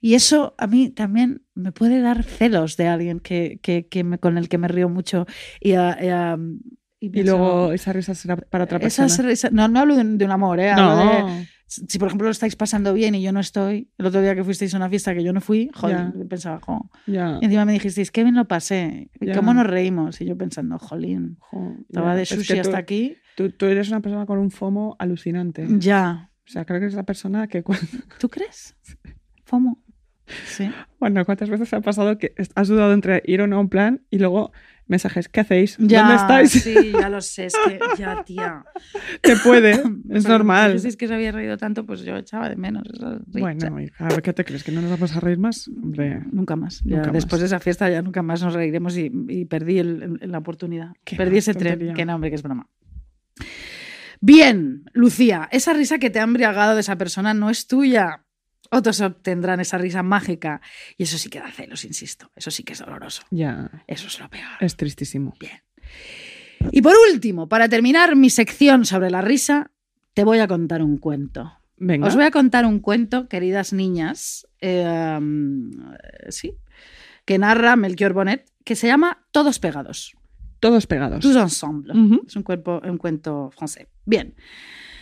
Y 0.00 0.14
eso 0.14 0.54
a 0.58 0.66
mí 0.66 0.90
también 0.90 1.42
me 1.54 1.70
puede 1.70 2.00
dar 2.00 2.24
celos 2.24 2.76
de 2.76 2.88
alguien 2.88 3.20
que, 3.20 3.60
que- 3.62 3.86
que 3.86 4.02
me- 4.02 4.18
con 4.18 4.36
el 4.36 4.48
que 4.48 4.58
me 4.58 4.66
río 4.68 4.88
mucho. 4.88 5.26
Y, 5.60 5.74
ah, 5.74 5.96
y, 6.02 6.08
ah, 6.08 6.36
y 6.98 7.06
Y 7.06 7.10
pienso, 7.10 7.36
luego 7.38 7.72
esa 7.72 7.92
risa 7.92 8.14
será 8.14 8.36
para 8.36 8.64
otra 8.64 8.78
persona. 8.80 9.06
esas 9.06 9.24
risas- 9.24 9.52
no, 9.52 9.68
no 9.68 9.78
hablo 9.80 9.94
de, 9.96 10.02
de 10.04 10.24
un 10.24 10.30
amor, 10.32 10.58
¿eh? 10.60 10.70
Hablo 10.70 10.96
de- 10.96 11.20
no. 11.22 11.46
si 11.68 11.98
por 11.98 12.08
ejemplo 12.08 12.26
lo 12.26 12.32
estáis 12.32 12.54
pasando 12.56 12.92
bien 12.94 13.14
y 13.14 13.22
yo 13.22 13.32
no 13.32 13.40
estoy, 13.40 13.88
el 13.96 14.06
otro 14.06 14.20
día 14.20 14.34
que 14.34 14.42
fuisteis 14.44 14.74
a 14.74 14.76
una 14.76 14.90
fiesta 14.90 15.14
que 15.14 15.22
yo 15.24 15.32
no 15.32 15.40
fui, 15.40 15.70
joder, 15.72 16.12
Ya. 16.16 16.24
pensaba, 16.28 16.60
jo. 16.60 16.90
Ya. 17.06 17.38
Y 17.40 17.44
encima 17.46 17.64
me 17.64 17.72
dijisteis, 17.72 18.10
qué 18.10 18.24
bien 18.24 18.34
lo 18.34 18.46
pasé, 18.46 19.08
Ya. 19.20 19.34
cómo 19.34 19.54
nos 19.54 19.66
reímos. 19.68 20.20
Y 20.20 20.26
yo 20.26 20.36
pensando, 20.36 20.78
jolín, 20.78 21.36
Jo, 21.40 21.76
estaba 21.88 22.14
de 22.16 22.22
Es 22.22 22.28
que 22.30 22.36
sushi 22.36 22.54
tú- 22.54 22.60
hasta 22.60 22.76
aquí. 22.76 23.16
Tú, 23.36 23.50
tú 23.50 23.66
eres 23.66 23.88
una 23.88 24.00
persona 24.00 24.26
con 24.26 24.38
un 24.38 24.50
FOMO 24.50 24.96
alucinante. 24.98 25.66
Ya. 25.78 26.30
O 26.46 26.50
sea, 26.50 26.64
creo 26.64 26.80
que 26.80 26.86
eres 26.86 26.94
la 26.96 27.04
persona 27.04 27.46
que... 27.48 27.62
¿Tú 28.18 28.28
crees? 28.28 28.76
FOMO. 29.44 29.78
Sí. 30.46 30.70
Bueno, 31.00 31.24
¿cuántas 31.24 31.50
veces 31.50 31.72
ha 31.74 31.80
pasado 31.80 32.16
que 32.18 32.34
has 32.54 32.68
dudado 32.68 32.92
entre 32.94 33.22
ir 33.26 33.40
o 33.42 33.46
no 33.46 33.56
a 33.56 33.60
un 33.60 33.68
plan 33.68 34.02
y 34.08 34.18
luego 34.18 34.52
mensajes? 34.86 35.28
¿Qué 35.28 35.40
hacéis? 35.40 35.76
Ya, 35.78 36.00
¿Dónde 36.02 36.14
estáis? 36.16 36.50
Sí, 36.52 36.92
ya 36.92 37.08
lo 37.08 37.20
sé, 37.20 37.46
es 37.46 37.54
que 37.66 37.78
ya, 37.98 38.22
tía. 38.24 38.64
Te 39.20 39.36
puede, 39.36 39.72
es 40.10 40.22
Pero 40.24 40.28
normal. 40.28 40.78
Si 40.78 40.88
es 40.88 40.96
que 40.96 41.08
se 41.08 41.14
había 41.14 41.32
reído 41.32 41.56
tanto, 41.58 41.84
pues 41.84 42.00
yo 42.02 42.16
echaba 42.16 42.48
de 42.48 42.56
menos. 42.56 42.84
Bueno, 43.26 43.80
hija, 43.80 44.06
a 44.06 44.08
ver, 44.08 44.22
¿qué 44.22 44.32
te 44.32 44.44
crees? 44.44 44.62
¿Que 44.64 44.72
no 44.72 44.80
nos 44.80 44.90
vamos 44.90 45.14
a 45.16 45.20
reír 45.20 45.38
más? 45.38 45.68
Hombre, 45.68 46.22
Nunca 46.30 46.56
más. 46.56 46.80
Ya 46.84 46.96
Nunca 46.96 47.08
más. 47.08 47.14
después 47.14 47.40
de 47.40 47.46
esa 47.46 47.58
fiesta 47.60 47.90
ya 47.90 48.00
nunca 48.00 48.22
más 48.22 48.42
nos 48.42 48.54
reiremos 48.54 48.96
y, 48.96 49.10
y 49.28 49.44
perdí 49.46 49.78
el- 49.80 50.18
el- 50.20 50.30
la 50.30 50.38
oportunidad. 50.38 50.92
Qué 51.04 51.16
perdí 51.16 51.38
ese 51.38 51.52
tontería. 51.52 51.76
tren. 51.78 51.94
Que 51.94 52.04
no, 52.06 52.14
hombre, 52.14 52.30
que 52.30 52.36
es 52.36 52.42
broma. 52.42 52.68
Bien, 54.20 54.84
Lucía, 54.92 55.48
esa 55.50 55.72
risa 55.72 55.98
que 55.98 56.10
te 56.10 56.20
ha 56.20 56.24
embriagado 56.24 56.74
de 56.74 56.80
esa 56.80 56.96
persona 56.96 57.34
no 57.34 57.50
es 57.50 57.66
tuya. 57.66 58.24
Otros 58.70 59.00
obtendrán 59.00 59.60
esa 59.60 59.78
risa 59.78 60.02
mágica. 60.02 60.60
Y 60.96 61.02
eso 61.02 61.18
sí 61.18 61.28
que 61.28 61.40
da 61.40 61.50
celos, 61.50 61.84
insisto. 61.84 62.30
Eso 62.36 62.50
sí 62.50 62.62
que 62.62 62.72
es 62.72 62.78
doloroso. 62.78 63.22
ya, 63.30 63.84
Eso 63.86 64.06
es 64.06 64.18
lo 64.20 64.30
peor. 64.30 64.48
es 64.60 64.76
tristísimo. 64.76 65.34
Y 66.70 66.80
por 66.80 66.94
último, 67.12 67.48
para 67.48 67.68
terminar 67.68 68.14
mi 68.16 68.30
sección 68.30 68.86
sobre 68.86 69.10
la 69.10 69.20
risa, 69.20 69.72
te 70.14 70.24
voy 70.24 70.38
a 70.38 70.46
contar 70.46 70.82
un 70.82 70.98
cuento. 70.98 71.52
Venga. 71.76 72.06
Os 72.06 72.14
voy 72.14 72.24
a 72.24 72.30
contar 72.30 72.64
un 72.64 72.78
cuento, 72.78 73.28
queridas 73.28 73.72
niñas, 73.72 74.46
eh, 74.60 75.18
sí, 76.28 76.56
que 77.24 77.38
narra 77.38 77.74
Melchior 77.74 78.12
Bonnet, 78.12 78.48
que 78.64 78.76
se 78.76 78.86
llama 78.86 79.26
Todos 79.32 79.58
pegados. 79.58 80.14
Todos 80.62 80.86
pegados. 80.86 81.18
Tous 81.18 81.34
ensemble. 81.34 81.92
Es 82.24 82.36
un, 82.36 82.44
cuerpo, 82.44 82.80
un 82.84 82.96
cuento 82.96 83.50
francés. 83.50 83.88
Bien. 84.06 84.36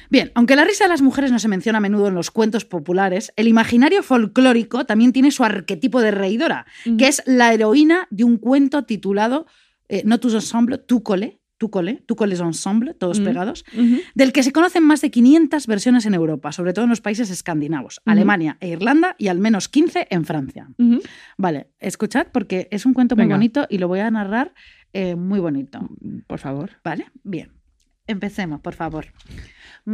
Bien, 0.09 0.33
aunque 0.35 0.57
la 0.57 0.65
risa 0.65 0.85
de 0.85 0.89
las 0.89 1.03
mujeres 1.03 1.31
no 1.31 1.39
se 1.39 1.49
menciona 1.49 1.77
a 1.77 1.81
menudo 1.83 2.09
en 2.09 2.15
los 2.15 2.31
cuentos 2.31 2.65
populares, 2.65 3.31
el 3.37 3.47
imaginario 3.47 4.03
folclórico 4.03 4.87
también 4.87 5.13
tiene 5.13 5.31
su 5.31 5.45
arquetipo 5.45 6.01
de 6.01 6.13
reidora, 6.13 6.65
que 6.97 7.09
es 7.09 7.23
la 7.27 7.53
heroína 7.53 8.09
de 8.11 8.25
un 8.25 8.39
cuento 8.39 8.85
titulado 8.85 9.45
eh, 9.91 10.03
No 10.07 10.19
tous 10.19 10.33
ensemble, 10.33 10.79
tu 10.79 11.03
colé, 11.03 11.40
tu 11.61 11.71
colé, 11.71 12.03
tu 12.07 12.17
colés 12.17 12.41
ensemble, 12.41 12.95
todos 12.95 13.21
Mm. 13.21 13.25
pegados, 13.25 13.65
del 14.15 14.33
que 14.33 14.43
se 14.43 14.51
conocen 14.51 14.83
más 14.83 15.03
de 15.03 15.11
500 15.11 15.67
versiones 15.67 16.07
en 16.07 16.15
Europa, 16.15 16.53
sobre 16.53 16.73
todo 16.73 16.85
en 16.87 16.89
los 16.89 17.03
países 17.03 17.29
escandinavos. 17.31 18.01
Alemania 18.07 18.57
e 18.61 18.69
Irlanda 18.69 19.15
y 19.19 19.29
al 19.29 19.39
menos 19.39 19.69
15 19.69 20.07
en 20.09 20.25
Francia. 20.25 20.69
Vale, 21.37 21.69
escuchad 21.79 22.29
porque 22.33 22.67
es 22.71 22.87
un 22.87 22.95
cuento 22.95 23.15
muy 23.15 23.27
bonito 23.27 23.67
y 23.69 23.77
lo 23.77 23.89
voy 23.89 24.01
a 24.01 24.11
narrar 24.11 24.55
eh, 24.95 25.17
muy 25.17 25.39
bonito. 25.39 25.87
Por 26.27 26.39
favor. 26.39 26.71
¿Vale? 26.83 27.07
Bien. 27.25 27.53
Empecemos, 28.07 28.61
por 28.63 28.75
favor. 28.75 29.07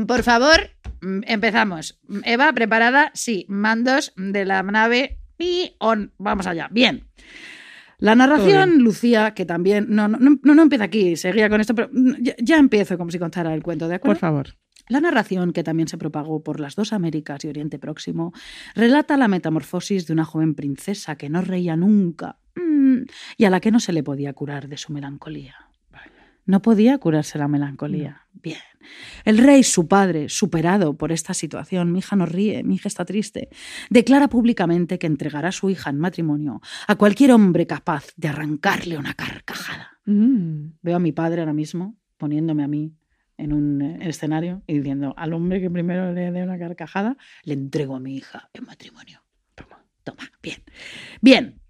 Por 0.06 0.22
favor, 0.22 0.70
mm, 1.02 1.20
empezamos. 1.26 1.98
Eva, 2.24 2.52
¿preparada? 2.52 3.10
Sí. 3.12 3.44
Mandos 3.48 4.12
de 4.16 4.44
la 4.44 4.62
nave 4.62 5.18
y 5.36 5.74
on. 5.80 6.12
Vamos 6.16 6.46
allá. 6.46 6.68
Bien. 6.70 7.04
La 7.98 8.14
narración, 8.14 8.78
Lucía, 8.78 9.32
que 9.34 9.46
también. 9.46 9.86
No, 9.88 10.08
no, 10.08 10.18
no, 10.18 10.54
no 10.54 10.62
empieza 10.62 10.84
aquí, 10.84 11.16
seguía 11.16 11.48
con 11.48 11.60
esto, 11.60 11.74
pero 11.74 11.88
mm, 11.92 12.14
ya, 12.20 12.34
ya 12.38 12.56
empiezo 12.58 12.98
como 12.98 13.10
si 13.10 13.18
contara 13.18 13.54
el 13.54 13.62
cuento, 13.62 13.88
¿de 13.88 13.94
acuerdo? 13.96 14.14
Por 14.14 14.20
favor. 14.20 14.56
La 14.88 15.00
narración, 15.00 15.52
que 15.52 15.64
también 15.64 15.88
se 15.88 15.98
propagó 15.98 16.44
por 16.44 16.60
las 16.60 16.76
dos 16.76 16.92
Américas 16.92 17.44
y 17.44 17.48
Oriente 17.48 17.78
Próximo, 17.78 18.32
relata 18.74 19.16
la 19.16 19.26
metamorfosis 19.26 20.06
de 20.06 20.12
una 20.12 20.24
joven 20.24 20.54
princesa 20.54 21.16
que 21.16 21.28
no 21.28 21.40
reía 21.42 21.74
nunca 21.74 22.38
mm, 22.54 23.02
y 23.36 23.44
a 23.44 23.50
la 23.50 23.60
que 23.60 23.72
no 23.72 23.80
se 23.80 23.92
le 23.92 24.04
podía 24.04 24.32
curar 24.32 24.68
de 24.68 24.76
su 24.76 24.92
melancolía. 24.92 25.65
No 26.46 26.62
podía 26.62 26.98
curarse 26.98 27.38
la 27.38 27.48
melancolía. 27.48 28.22
Bien. 28.32 28.58
El 29.24 29.38
rey, 29.38 29.64
su 29.64 29.88
padre, 29.88 30.28
superado 30.28 30.96
por 30.96 31.10
esta 31.10 31.34
situación, 31.34 31.92
mi 31.92 31.98
hija 31.98 32.14
no 32.14 32.24
ríe, 32.24 32.62
mi 32.62 32.76
hija 32.76 32.88
está 32.88 33.04
triste, 33.04 33.48
declara 33.90 34.28
públicamente 34.28 34.98
que 34.98 35.08
entregará 35.08 35.48
a 35.48 35.52
su 35.52 35.68
hija 35.70 35.90
en 35.90 35.98
matrimonio 35.98 36.60
a 36.86 36.94
cualquier 36.94 37.32
hombre 37.32 37.66
capaz 37.66 38.06
de 38.16 38.28
arrancarle 38.28 38.96
una 38.96 39.14
carcajada. 39.14 39.98
Mm. 40.04 40.76
Veo 40.82 40.96
a 40.96 41.00
mi 41.00 41.12
padre 41.12 41.40
ahora 41.40 41.52
mismo 41.52 41.96
poniéndome 42.16 42.62
a 42.62 42.68
mí 42.68 42.94
en 43.38 43.52
un 43.52 43.82
eh, 43.82 43.98
escenario 44.02 44.62
y 44.66 44.78
diciendo 44.78 45.14
al 45.16 45.32
hombre 45.32 45.60
que 45.60 45.70
primero 45.70 46.12
le 46.12 46.30
dé 46.30 46.42
una 46.42 46.58
carcajada, 46.58 47.16
le 47.42 47.54
entrego 47.54 47.96
a 47.96 48.00
mi 48.00 48.16
hija 48.16 48.48
en 48.54 48.64
matrimonio. 48.64 49.22
Toma, 49.54 49.84
toma, 50.04 50.30
bien. 50.42 50.62
Bien. 51.20 51.60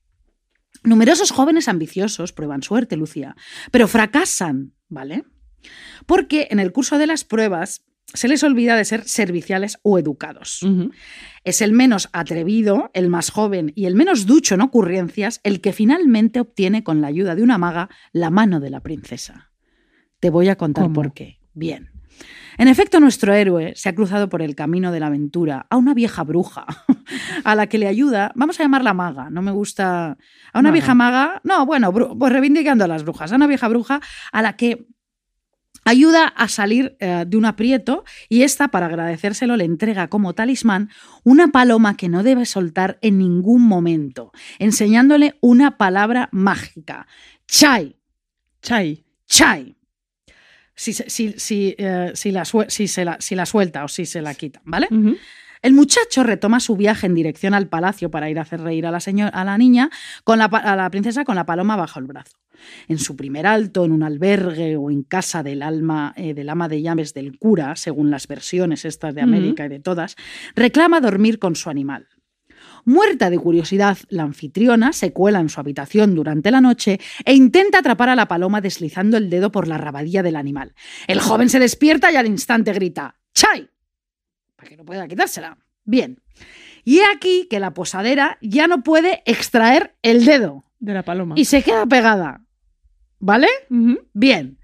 Numerosos 0.87 1.33
jóvenes 1.33 1.69
ambiciosos 1.69 2.33
prueban 2.33 2.63
suerte, 2.63 2.97
Lucía, 2.97 3.37
pero 3.73 3.89
fracasan, 3.89 4.73
¿vale? 4.89 5.25
Porque 6.07 6.47
en 6.51 6.61
el 6.61 6.73
curso 6.73 6.97
de 6.97 7.09
las 7.09 7.25
pruebas 7.25 7.83
se 8.15 8.29
les 8.29 8.45
olvida 8.45 8.77
de 8.77 8.85
ser 8.85 9.03
serviciales 9.03 9.79
o 9.83 9.99
educados. 9.99 10.65
Es 11.43 11.61
el 11.61 11.73
menos 11.73 12.09
atrevido, 12.13 12.91
el 12.95 13.09
más 13.09 13.31
joven 13.31 13.73
y 13.75 13.87
el 13.87 13.97
menos 13.97 14.27
ducho 14.27 14.55
en 14.55 14.61
ocurrencias 14.61 15.41
el 15.43 15.61
que 15.61 15.73
finalmente 15.73 16.39
obtiene 16.39 16.85
con 16.85 17.01
la 17.01 17.09
ayuda 17.09 17.35
de 17.35 17.43
una 17.43 17.59
maga 17.59 17.91
la 18.13 18.31
mano 18.31 18.61
de 18.61 18.71
la 18.71 18.81
princesa. 18.81 19.51
Te 20.21 20.31
voy 20.31 20.49
a 20.49 20.57
contar 20.57 20.85
¿Cómo? 20.85 20.95
por 20.95 21.13
qué. 21.13 21.41
Bien. 21.53 21.91
En 22.59 22.69
efecto, 22.69 23.01
nuestro 23.01 23.35
héroe 23.35 23.73
se 23.77 23.89
ha 23.89 23.95
cruzado 23.95 24.29
por 24.29 24.43
el 24.43 24.55
camino 24.55 24.93
de 24.93 25.01
la 25.01 25.07
aventura 25.09 25.67
a 25.69 25.77
una 25.77 25.95
vieja 25.95 26.25
bruja, 26.25 26.67
a 27.45 27.55
la 27.55 27.67
que 27.67 27.79
le 27.79 27.87
ayuda, 27.87 28.33
vamos 28.35 28.59
a 28.59 28.63
llamarla 28.63 28.95
maga, 28.95 29.31
no 29.31 29.43
me 29.43 29.53
gusta, 29.53 30.17
a 30.53 30.59
una 30.59 30.63
Maga. 30.63 30.73
vieja 30.73 30.95
maga, 30.95 31.41
no, 31.45 31.67
bueno, 31.67 31.93
pues 31.93 32.33
reivindicando 32.33 32.85
a 32.85 32.89
las 32.89 33.03
brujas, 33.05 33.33
a 33.33 33.37
una 33.37 33.47
vieja 33.47 33.69
bruja 33.69 34.01
a 34.33 34.43
la 34.43 34.57
que 34.57 34.87
ayuda 35.85 36.27
a 36.27 36.49
salir 36.49 36.97
eh, 36.99 37.25
de 37.27 37.37
un 37.37 37.45
aprieto 37.45 38.05
y 38.29 38.43
esta, 38.43 38.69
para 38.69 38.87
agradecérselo, 38.87 39.57
le 39.57 39.65
entrega 39.65 40.09
como 40.09 40.35
talismán 40.35 40.91
una 41.25 41.49
paloma 41.49 41.97
que 41.97 42.09
no 42.09 42.23
debe 42.23 42.45
soltar 42.45 42.99
en 43.03 43.19
ningún 43.19 43.63
momento, 43.63 44.33
enseñándole 44.59 45.37
una 45.41 45.77
palabra 45.79 46.29
mágica. 46.33 47.07
Chai, 47.47 47.97
Chai. 48.63 49.05
chai. 49.27 49.76
Si, 50.77 50.93
si, 50.93 51.35
si, 51.39 51.75
eh, 51.79 52.13
si 52.15 52.31
la, 52.31 52.45
se 52.45 53.05
la, 53.05 53.17
si 53.19 53.35
la 53.35 53.47
suelta 53.47 53.83
o 53.85 53.89
si 53.89 54.05
se 54.07 54.21
la 54.23 54.35
quita, 54.35 54.61
¿vale? 54.65 54.89
El 55.63 55.73
muchacho 55.73 56.23
retoma 56.23 56.61
su 56.61 56.77
viaje 56.77 57.07
en 57.07 57.15
dirección 57.15 57.55
al 57.55 57.67
palacio 57.67 58.11
para 58.11 58.29
ir 58.31 58.39
a 58.39 58.43
hacer 58.43 58.61
reír 58.61 58.87
a 58.87 58.91
la, 58.91 58.99
señor- 59.01 59.31
a 59.33 59.43
la 59.45 59.57
niña, 59.59 59.89
con 60.23 60.39
la, 60.39 60.45
a 60.45 60.77
la 60.77 60.89
princesa 60.91 61.25
con 61.25 61.35
la 61.35 61.47
paloma 61.47 61.77
bajo 61.77 61.99
el 61.99 62.05
brazo. 62.07 62.37
En 62.89 62.99
su 62.99 63.17
primer 63.17 63.47
alto, 63.47 63.85
en 63.85 63.93
un 63.93 64.03
albergue 64.03 64.77
o 64.77 64.91
en 64.91 65.03
casa 65.03 65.43
del 65.43 65.63
alma 65.63 66.13
eh, 66.17 66.35
del 66.35 66.49
ama 66.51 66.69
de 66.69 66.83
llaves 66.83 67.15
del 67.15 67.39
cura, 67.39 67.75
según 67.77 68.11
las 68.11 68.27
versiones 68.29 68.85
estas 68.85 69.15
de 69.15 69.23
América 69.23 69.65
y 69.67 69.69
de 69.69 69.81
todas, 69.81 70.15
reclama 70.55 71.01
dormir 71.01 71.39
con 71.39 71.57
su 71.57 71.69
animal. 71.71 72.07
Muerta 72.87 73.31
de 73.31 73.39
curiosidad, 73.39 73.99
la 74.11 74.23
anfitriona 74.23 74.93
se 74.93 75.13
cuela 75.13 75.41
en 75.41 75.49
su 75.49 75.59
habitación 75.59 76.15
durante 76.15 76.53
la 76.53 76.61
noche 76.61 77.01
e 77.25 77.35
intenta 77.35 77.79
atrapar 77.79 78.09
a 78.09 78.15
la 78.15 78.29
paloma 78.29 78.61
deslizando 78.61 79.17
el 79.17 79.29
dedo 79.29 79.51
por 79.51 79.67
la 79.67 79.77
rabadilla 79.77 80.23
del 80.23 80.37
animal. 80.37 80.73
El 81.09 81.21
joven 81.21 81.49
se 81.49 81.59
despierta 81.59 82.13
y 82.13 82.17
al 82.17 82.29
instante 82.29 82.73
grita 82.73 83.17
¡Chai! 83.35 83.69
Para 84.55 84.69
que 84.69 84.77
no 84.77 84.85
pueda 84.85 85.09
quitársela. 85.09 85.59
Bien. 85.85 86.23
Y 86.85 86.99
he 87.01 87.07
aquí 87.07 87.49
que 87.51 87.59
la 87.59 87.75
posadera 87.75 88.39
ya 88.41 88.69
no 88.69 88.85
puede 88.85 89.21
extraer 89.27 89.97
el 90.03 90.25
dedo 90.25 90.65
De 90.79 90.95
la 90.95 91.03
paloma. 91.03 91.35
y 91.37 91.45
se 91.45 91.65
queda 91.65 91.87
pegada. 91.87 92.43
¿Vale? 93.19 93.49
Bien. 94.13 94.56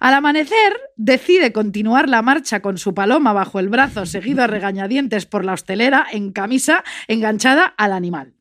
Al 0.00 0.14
amanecer, 0.14 0.78
decide 0.96 1.52
continuar 1.52 2.08
la 2.08 2.22
marcha 2.22 2.60
con 2.60 2.78
su 2.78 2.94
paloma 2.94 3.32
bajo 3.32 3.58
el 3.58 3.68
brazo, 3.68 4.06
seguido 4.06 4.42
a 4.44 4.46
regañadientes 4.46 5.26
por 5.26 5.44
la 5.44 5.52
hostelera 5.54 6.06
en 6.10 6.32
camisa 6.32 6.84
enganchada 7.08 7.64
al 7.76 7.92
animal. 7.92 8.34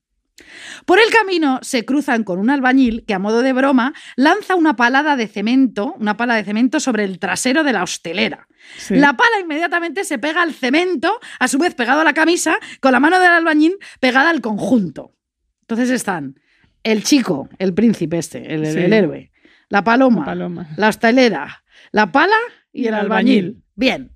Por 0.85 0.99
el 0.99 1.09
camino 1.09 1.59
se 1.63 1.83
cruzan 1.83 2.23
con 2.23 2.37
un 2.37 2.51
albañil 2.51 3.03
que, 3.07 3.15
a 3.15 3.19
modo 3.19 3.41
de 3.41 3.53
broma, 3.53 3.93
lanza 4.15 4.55
una 4.55 4.75
palada 4.75 5.15
de 5.15 5.27
cemento, 5.27 5.95
una 5.99 6.15
pala 6.15 6.35
de 6.35 6.43
cemento 6.43 6.79
sobre 6.79 7.03
el 7.05 7.17
trasero 7.17 7.63
de 7.63 7.73
la 7.73 7.81
hostelera. 7.81 8.47
Sí. 8.77 8.95
La 8.95 9.17
pala 9.17 9.39
inmediatamente 9.41 10.03
se 10.03 10.19
pega 10.19 10.43
al 10.43 10.53
cemento, 10.53 11.19
a 11.39 11.47
su 11.47 11.57
vez 11.57 11.73
pegado 11.73 12.01
a 12.01 12.03
la 12.03 12.13
camisa, 12.13 12.57
con 12.81 12.91
la 12.91 12.99
mano 12.99 13.19
del 13.19 13.31
albañil 13.31 13.77
pegada 13.99 14.29
al 14.29 14.41
conjunto. 14.41 15.15
Entonces 15.61 15.89
están 15.89 16.39
el 16.83 17.03
chico, 17.03 17.49
el 17.57 17.73
príncipe 17.73 18.19
este, 18.19 18.53
el, 18.53 18.65
Sí. 18.67 18.77
el 18.77 18.93
héroe, 18.93 19.31
la 19.69 19.83
paloma, 19.83 20.19
La 20.21 20.25
paloma. 20.25 20.67
la 20.77 20.87
hostelera, 20.89 21.63
la 21.91 22.11
pala 22.11 22.35
y, 22.71 22.83
Y 22.83 22.87
el 22.87 22.93
albañil. 22.93 23.37
albañil. 23.45 23.63
Bien. 23.75 24.11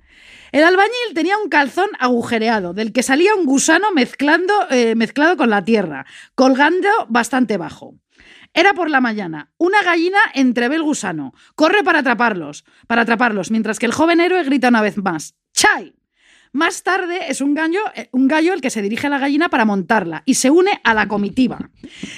El 0.51 0.63
albañil 0.65 1.13
tenía 1.15 1.37
un 1.37 1.47
calzón 1.49 1.87
agujereado, 1.99 2.73
del 2.73 2.91
que 2.91 3.03
salía 3.03 3.33
un 3.35 3.45
gusano 3.45 3.91
mezclando, 3.93 4.53
eh, 4.69 4.95
mezclado 4.95 5.37
con 5.37 5.49
la 5.49 5.63
tierra, 5.63 6.05
colgando 6.35 6.89
bastante 7.07 7.55
bajo. 7.57 7.95
Era 8.53 8.73
por 8.73 8.89
la 8.89 8.99
mañana. 8.99 9.49
Una 9.57 9.81
gallina 9.81 10.17
entrevé 10.33 10.75
el 10.75 10.83
gusano. 10.83 11.33
Corre 11.55 11.83
para 11.85 11.99
atraparlos, 11.99 12.65
para 12.87 13.03
atraparlos, 13.03 13.49
mientras 13.49 13.79
que 13.79 13.85
el 13.85 13.93
joven 13.93 14.19
héroe 14.19 14.43
grita 14.43 14.67
una 14.67 14.81
vez 14.81 14.97
más: 14.97 15.35
¡Chai! 15.53 15.93
Más 16.53 16.83
tarde 16.83 17.29
es 17.29 17.39
un 17.39 17.53
gallo, 17.53 17.79
eh, 17.95 18.09
un 18.11 18.27
gallo 18.27 18.53
el 18.53 18.59
que 18.59 18.69
se 18.69 18.81
dirige 18.81 19.07
a 19.07 19.09
la 19.09 19.19
gallina 19.19 19.47
para 19.47 19.63
montarla 19.63 20.21
y 20.25 20.33
se 20.33 20.49
une 20.49 20.81
a 20.83 20.93
la 20.93 21.07
comitiva. 21.07 21.69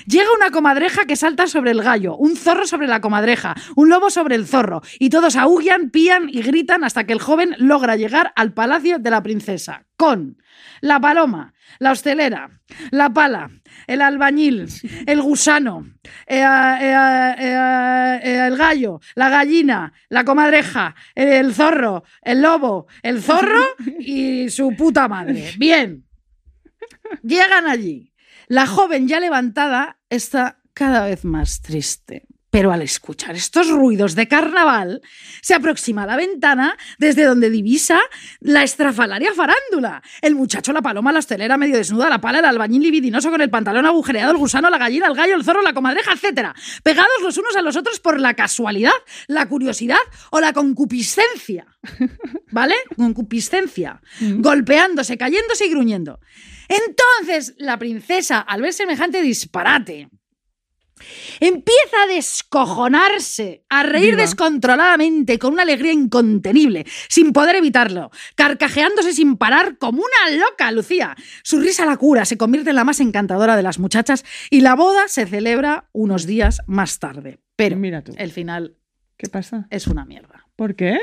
Llega 0.08 0.28
una 0.36 0.50
comadreja 0.50 1.06
que 1.06 1.16
salta 1.16 1.46
sobre 1.46 1.70
el 1.70 1.84
gallo, 1.84 2.16
un 2.18 2.36
zorro 2.36 2.66
sobre 2.66 2.88
la 2.88 3.00
comadreja, 3.00 3.56
un 3.76 3.90
lobo 3.90 4.10
sobre 4.10 4.34
el 4.34 4.48
zorro, 4.48 4.82
y 4.98 5.10
todos 5.10 5.36
aullan, 5.36 5.92
pían 5.92 6.30
y 6.30 6.42
gritan 6.42 6.84
hasta 6.84 7.06
que 7.06 7.14
el 7.14 7.22
joven 7.22 7.56
logra 7.60 7.96
llegar 7.96 8.34
al 8.36 8.54
palacio 8.54 8.98
de 8.98 9.12
la 9.12 9.22
princesa, 9.22 9.86
con 10.04 10.38
la 10.82 11.00
paloma, 11.00 11.54
la 11.80 11.92
hostelera, 11.92 12.50
la 12.92 13.10
pala, 13.10 13.50
el 13.88 14.02
albañil, 14.02 14.68
el 15.08 15.22
gusano, 15.22 15.88
eh, 16.28 16.42
eh, 16.42 17.36
eh, 17.40 18.20
eh, 18.22 18.48
el 18.48 18.58
gallo, 18.58 19.00
la 19.16 19.30
gallina, 19.30 19.94
la 20.10 20.26
comadreja, 20.26 20.94
el 21.16 21.54
zorro, 21.54 22.04
el 22.22 22.42
lobo, 22.42 22.88
el 23.02 23.22
zorro 23.24 23.64
y 24.00 24.50
su 24.50 24.76
puta 24.76 25.08
madre. 25.08 25.54
Bien. 25.58 26.04
Llegan 27.22 27.66
allí. 27.68 28.12
La 28.48 28.68
joven 28.68 29.08
ya 29.08 29.22
levantada 29.22 30.00
está 30.10 30.60
cada 30.74 31.06
vez 31.06 31.24
más 31.24 31.62
triste. 31.62 32.28
Pero 32.54 32.72
al 32.72 32.84
escuchar 32.84 33.36
estos 33.36 33.68
ruidos 33.68 34.14
de 34.14 34.28
carnaval, 34.28 35.02
se 35.42 35.56
aproxima 35.56 36.04
a 36.04 36.06
la 36.06 36.16
ventana 36.16 36.78
desde 37.00 37.24
donde 37.24 37.50
divisa 37.50 38.00
la 38.42 38.62
estrafalaria 38.62 39.34
farándula. 39.34 40.04
El 40.22 40.36
muchacho, 40.36 40.72
la 40.72 40.84
paloma, 40.84 41.12
la 41.12 41.18
hostelera 41.18 41.58
medio 41.58 41.78
desnuda, 41.78 42.10
la 42.10 42.22
pala, 42.22 42.38
el 42.38 42.46
albañil 42.46 42.84
libidinoso 42.84 43.32
con 43.32 43.42
el 43.42 43.50
pantalón 43.50 43.88
agujereado, 43.88 44.34
el 44.34 44.38
gusano, 44.38 44.70
la 44.70 44.78
gallina, 44.78 45.08
el 45.08 45.16
gallo, 45.16 45.34
el 45.34 45.44
zorro, 45.44 45.64
la 45.64 45.74
comadreja, 45.74 46.12
etc. 46.12 46.50
Pegados 46.84 47.24
los 47.24 47.36
unos 47.40 47.56
a 47.56 47.64
los 47.64 47.76
otros 47.76 48.00
por 48.00 48.20
la 48.20 48.36
casualidad, 48.36 48.94
la 49.26 49.50
curiosidad 49.50 49.98
o 50.30 50.40
la 50.40 50.54
concupiscencia. 50.54 51.66
¿Vale? 52.52 52.76
Concupiscencia. 52.96 54.00
Golpeándose, 54.22 55.18
cayéndose 55.18 55.66
y 55.66 55.70
gruñendo. 55.72 56.20
Entonces, 56.70 57.56
la 57.58 57.80
princesa, 57.80 58.42
al 58.42 58.62
ver 58.62 58.74
semejante 58.74 59.24
disparate, 59.24 60.12
empieza 61.40 62.04
a 62.04 62.08
descojonarse, 62.14 63.64
a 63.70 63.84
reír 63.84 64.12
Viva. 64.12 64.22
descontroladamente, 64.22 65.40
con 65.40 65.54
una 65.54 65.64
alegría 65.64 65.92
incontenible, 65.92 66.86
sin 67.10 67.34
poder 67.34 67.56
evitarlo, 67.56 68.12
carcajeándose 68.36 69.14
sin 69.14 69.38
parar 69.38 69.78
como 69.78 70.02
una 70.04 70.36
loca, 70.38 70.72
Lucía. 70.72 71.16
Su 71.44 71.60
risa 71.60 71.86
la 71.86 71.98
cura, 71.98 72.26
se 72.26 72.38
convierte 72.38 72.70
en 72.72 72.76
la 72.76 72.84
más 72.84 73.00
encantadora 73.00 73.56
de 73.56 73.64
las 73.64 73.80
muchachas 73.80 74.24
y 74.50 74.62
la 74.62 74.76
boda 74.76 75.08
se 75.08 75.26
celebra 75.26 75.90
unos 75.92 76.26
días 76.26 76.62
más 76.68 77.00
tarde. 77.00 77.40
Pero 77.56 77.76
Mira 77.78 78.04
tú. 78.04 78.14
el 78.18 78.32
final 78.32 78.78
¿Qué 79.18 79.30
pasa? 79.30 79.68
es 79.70 79.88
una 79.88 80.06
mierda. 80.06 80.48
¿Por 80.56 80.76
qué? 80.76 80.98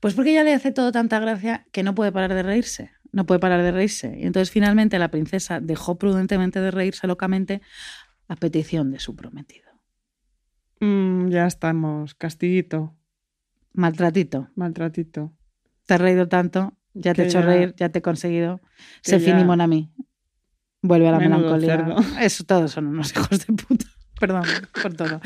Pues 0.00 0.14
porque 0.14 0.30
ella 0.32 0.44
le 0.44 0.54
hace 0.54 0.72
todo 0.72 0.92
tanta 0.92 1.18
gracia 1.18 1.66
que 1.72 1.82
no 1.82 1.94
puede 1.94 2.12
parar 2.12 2.34
de 2.34 2.42
reírse. 2.42 2.90
No 3.12 3.26
puede 3.26 3.40
parar 3.40 3.62
de 3.62 3.72
reírse. 3.72 4.16
Y 4.18 4.24
entonces 4.24 4.50
finalmente 4.52 4.98
la 4.98 5.10
princesa 5.10 5.58
dejó 5.60 5.98
prudentemente 5.98 6.60
de 6.60 6.70
reírse 6.70 7.06
locamente 7.08 7.60
a 8.30 8.36
petición 8.36 8.92
de 8.92 9.00
su 9.00 9.16
prometido. 9.16 9.68
Mm, 10.80 11.28
ya 11.30 11.46
estamos. 11.46 12.14
Castiguito. 12.14 12.94
Maltratito. 13.72 14.48
Maltratito. 14.54 15.32
Te 15.86 15.94
has 15.94 16.00
reído 16.00 16.28
tanto, 16.28 16.72
ya 16.94 17.12
te 17.12 17.22
he 17.22 17.26
hecho 17.26 17.40
ya- 17.40 17.46
reír, 17.46 17.74
ya 17.76 17.88
te 17.88 17.98
he 17.98 18.02
conseguido. 18.02 18.60
Se 19.02 19.18
finimos 19.18 19.58
a 19.58 19.66
mí. 19.66 19.92
Vuelve 20.82 21.08
a 21.08 21.12
la 21.12 21.18
Menudo 21.18 21.38
melancolía. 21.56 21.76
cerdo. 21.76 21.96
Eso 22.20 22.44
todos 22.44 22.70
son 22.70 22.86
unos 22.86 23.10
hijos 23.12 23.46
de 23.46 23.52
puta. 23.52 23.86
Perdón 24.20 24.44
por 24.82 24.94
todo. 24.94 25.20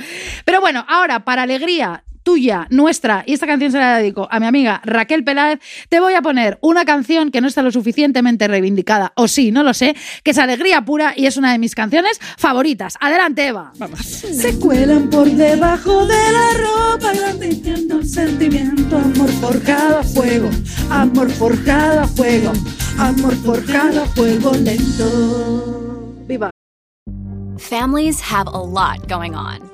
Pero 0.46 0.60
bueno, 0.60 0.84
ahora, 0.88 1.24
para 1.24 1.42
alegría 1.42 2.04
tuya, 2.24 2.66
nuestra, 2.70 3.22
y 3.26 3.34
esta 3.34 3.46
canción 3.46 3.70
se 3.70 3.78
la 3.78 3.98
dedico 3.98 4.26
a 4.28 4.40
mi 4.40 4.46
amiga 4.46 4.82
Raquel 4.84 5.22
Peláez, 5.22 5.60
te 5.88 6.00
voy 6.00 6.14
a 6.14 6.22
poner 6.22 6.58
una 6.60 6.84
canción 6.84 7.30
que 7.30 7.40
no 7.40 7.46
está 7.46 7.62
lo 7.62 7.70
suficientemente 7.70 8.48
reivindicada, 8.48 9.12
o 9.14 9.28
sí, 9.28 9.52
no 9.52 9.62
lo 9.62 9.74
sé, 9.74 9.94
que 10.24 10.32
es 10.32 10.38
alegría 10.38 10.84
pura 10.84 11.14
y 11.16 11.26
es 11.26 11.36
una 11.36 11.52
de 11.52 11.58
mis 11.58 11.76
canciones 11.76 12.18
favoritas. 12.36 12.96
Adelante, 13.00 13.46
Eva. 13.46 13.72
Se 13.94 14.58
cuelan 14.58 15.08
por 15.08 15.30
debajo 15.30 16.06
de 16.06 16.32
la 16.32 16.50
ropa 16.58 17.12
el 17.12 18.08
sentimiento. 18.08 18.96
Amor 18.96 19.30
forjado 19.40 19.98
a 19.98 20.02
fuego, 20.02 20.50
amor 20.90 21.30
forjado 21.30 22.00
a 22.00 22.06
fuego, 22.06 22.52
amor 22.98 23.34
forjado 23.36 24.02
a 24.02 24.06
fuego 24.06 24.52
lento. 24.52 26.14
Viva. 26.26 26.50
Families 27.58 28.20
have 28.20 28.48
a 28.48 28.62
lot 28.62 29.08
going 29.08 29.34
on. 29.34 29.73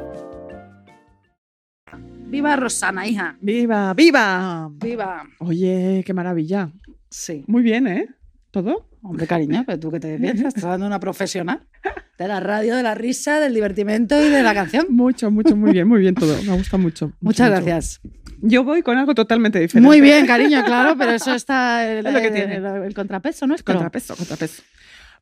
Viva 2.31 2.55
Rosana, 2.55 3.05
hija. 3.07 3.35
¡Viva, 3.41 3.93
viva! 3.93 4.69
Viva. 4.73 5.23
Oye, 5.39 6.01
qué 6.05 6.13
maravilla. 6.13 6.71
Sí. 7.09 7.43
Muy 7.47 7.61
bien, 7.61 7.87
¿eh? 7.87 8.07
¿Todo? 8.51 8.87
Hombre, 9.03 9.27
cariño, 9.27 9.63
pero 9.65 9.79
tú 9.79 9.91
qué 9.91 9.99
te 9.99 10.17
piensas, 10.17 10.47
estás 10.55 10.63
dando 10.63 10.85
una 10.85 10.99
profesional 10.99 11.61
de 12.19 12.27
la 12.27 12.39
radio, 12.39 12.75
de 12.75 12.83
la 12.83 12.93
risa, 12.95 13.39
del 13.39 13.53
divertimento 13.53 14.15
y 14.23 14.29
de 14.29 14.43
la 14.43 14.53
canción. 14.53 14.85
Mucho, 14.89 15.31
mucho, 15.31 15.55
muy 15.55 15.71
bien, 15.71 15.87
muy 15.87 15.99
bien 15.99 16.13
todo. 16.15 16.37
Me 16.43 16.55
gusta 16.55 16.77
mucho. 16.77 17.07
mucho, 17.07 17.17
Muchas 17.19 17.49
mucho. 17.49 17.65
gracias. 17.65 17.99
Yo 18.41 18.63
voy 18.63 18.81
con 18.83 18.97
algo 18.97 19.13
totalmente 19.15 19.59
diferente. 19.59 19.85
Muy 19.87 20.01
bien, 20.01 20.25
cariño, 20.27 20.63
claro, 20.63 20.95
pero 20.97 21.11
eso 21.11 21.33
está 21.33 21.85
el, 21.91 22.05
Es 22.05 22.13
lo 22.13 22.21
que 22.21 22.31
tiene. 22.31 22.55
el- 22.57 22.65
el 22.65 22.93
contrapeso, 22.93 23.45
¿no? 23.47 23.55
Es 23.55 23.63
Contrapeso, 23.63 24.15
contrapeso. 24.15 24.61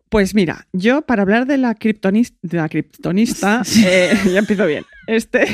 Pues 0.09 0.35
mira, 0.35 0.67
yo 0.73 1.01
para 1.03 1.21
hablar 1.21 1.45
de 1.45 1.57
la, 1.57 1.75
kriptonis- 1.75 2.35
de 2.41 2.57
la 2.57 2.67
eh, 3.85 4.17
ya 4.33 4.39
empiezo 4.39 4.65
bien. 4.65 4.83
Este, 5.07 5.45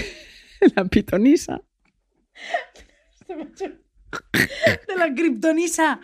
la 0.76 0.86
pitonisa, 0.86 1.61
De 3.28 4.95
la 4.97 5.13
kriptonisa. 5.13 5.99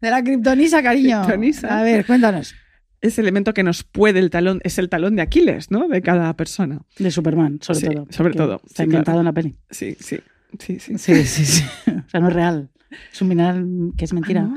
De 0.00 0.10
la 0.10 0.22
kriptonisa, 0.22 0.82
cariño. 0.82 1.22
Kriptonisa. 1.22 1.78
A 1.80 1.82
ver, 1.82 2.06
cuéntanos. 2.06 2.54
ese 3.00 3.20
elemento 3.20 3.52
que 3.52 3.62
nos 3.62 3.82
puede 3.82 4.20
el 4.20 4.30
talón, 4.30 4.60
es 4.64 4.78
el 4.78 4.88
talón 4.88 5.16
de 5.16 5.22
Aquiles, 5.22 5.70
¿no? 5.70 5.88
De 5.88 6.00
cada 6.02 6.34
persona. 6.36 6.80
De 6.98 7.10
Superman, 7.10 7.58
sobre 7.60 7.80
Sí, 7.80 7.86
todo. 7.88 8.06
sobre 8.10 8.34
todo, 8.34 8.60
Está 8.64 8.82
sí, 8.84 8.84
inventado 8.84 9.16
claro. 9.16 9.20
en 9.20 9.24
la 9.26 9.32
peli. 9.32 9.56
Sí, 9.70 9.96
sí, 10.00 10.20
sí, 10.58 10.78
sí. 10.78 10.98
Sí, 10.98 11.24
sí, 11.24 11.44
sí. 11.44 11.64
O 11.88 12.08
sea, 12.08 12.20
no 12.20 12.28
es 12.28 12.34
real. 12.34 12.70
Es 13.12 13.20
un 13.22 13.28
mineral 13.28 13.66
que 13.96 14.04
es 14.04 14.12
mentira. 14.12 14.48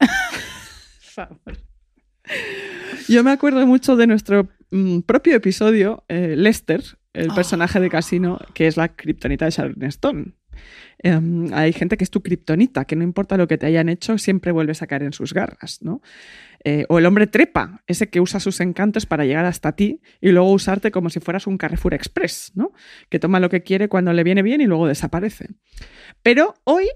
¿Ah, 0.00 1.28
Yo 3.08 3.22
me 3.22 3.30
acuerdo 3.32 3.66
mucho 3.66 3.96
de 3.96 4.06
nuestro 4.06 4.48
mm, 4.70 5.00
propio 5.00 5.36
episodio, 5.36 6.04
eh, 6.08 6.34
Lester, 6.36 6.82
el 7.14 7.30
Oh. 7.30 7.34
personaje 7.34 7.80
de 7.80 7.88
Casino, 7.88 8.38
que 8.52 8.66
es 8.66 8.76
la 8.76 8.88
kriptonita 8.94 9.44
de 9.46 9.50
Sharon 9.50 9.82
Stone. 9.84 10.34
Em, 10.98 11.52
hay 11.52 11.72
gente 11.72 11.96
que 11.96 12.04
es 12.04 12.10
tu 12.10 12.22
kriptonita, 12.22 12.84
que 12.84 12.94
no 12.96 13.02
importa 13.02 13.36
lo 13.36 13.48
que 13.48 13.58
te 13.58 13.66
hayan 13.66 13.88
hecho, 13.88 14.16
siempre 14.18 14.52
vuelves 14.52 14.82
a 14.82 14.86
caer 14.86 15.02
en 15.02 15.12
sus 15.12 15.34
garras, 15.34 15.80
¿no? 15.82 16.00
Eh, 16.64 16.86
o 16.88 16.98
el 16.98 17.06
hombre 17.06 17.26
trepa, 17.26 17.82
ese 17.86 18.08
que 18.08 18.20
usa 18.20 18.40
sus 18.40 18.60
encantos 18.60 19.04
para 19.04 19.24
llegar 19.26 19.44
hasta 19.44 19.72
ti 19.72 20.00
y 20.20 20.30
luego 20.30 20.50
usarte 20.52 20.90
como 20.92 21.10
si 21.10 21.20
fueras 21.20 21.46
un 21.46 21.58
Carrefour 21.58 21.92
Express, 21.94 22.52
¿no? 22.54 22.72
Que 23.10 23.18
toma 23.18 23.40
lo 23.40 23.50
que 23.50 23.62
quiere 23.62 23.88
cuando 23.88 24.12
le 24.12 24.22
viene 24.24 24.42
bien 24.42 24.60
y 24.60 24.66
luego 24.66 24.86
desaparece. 24.86 25.48
Pero 26.22 26.54
hoy 26.64 26.88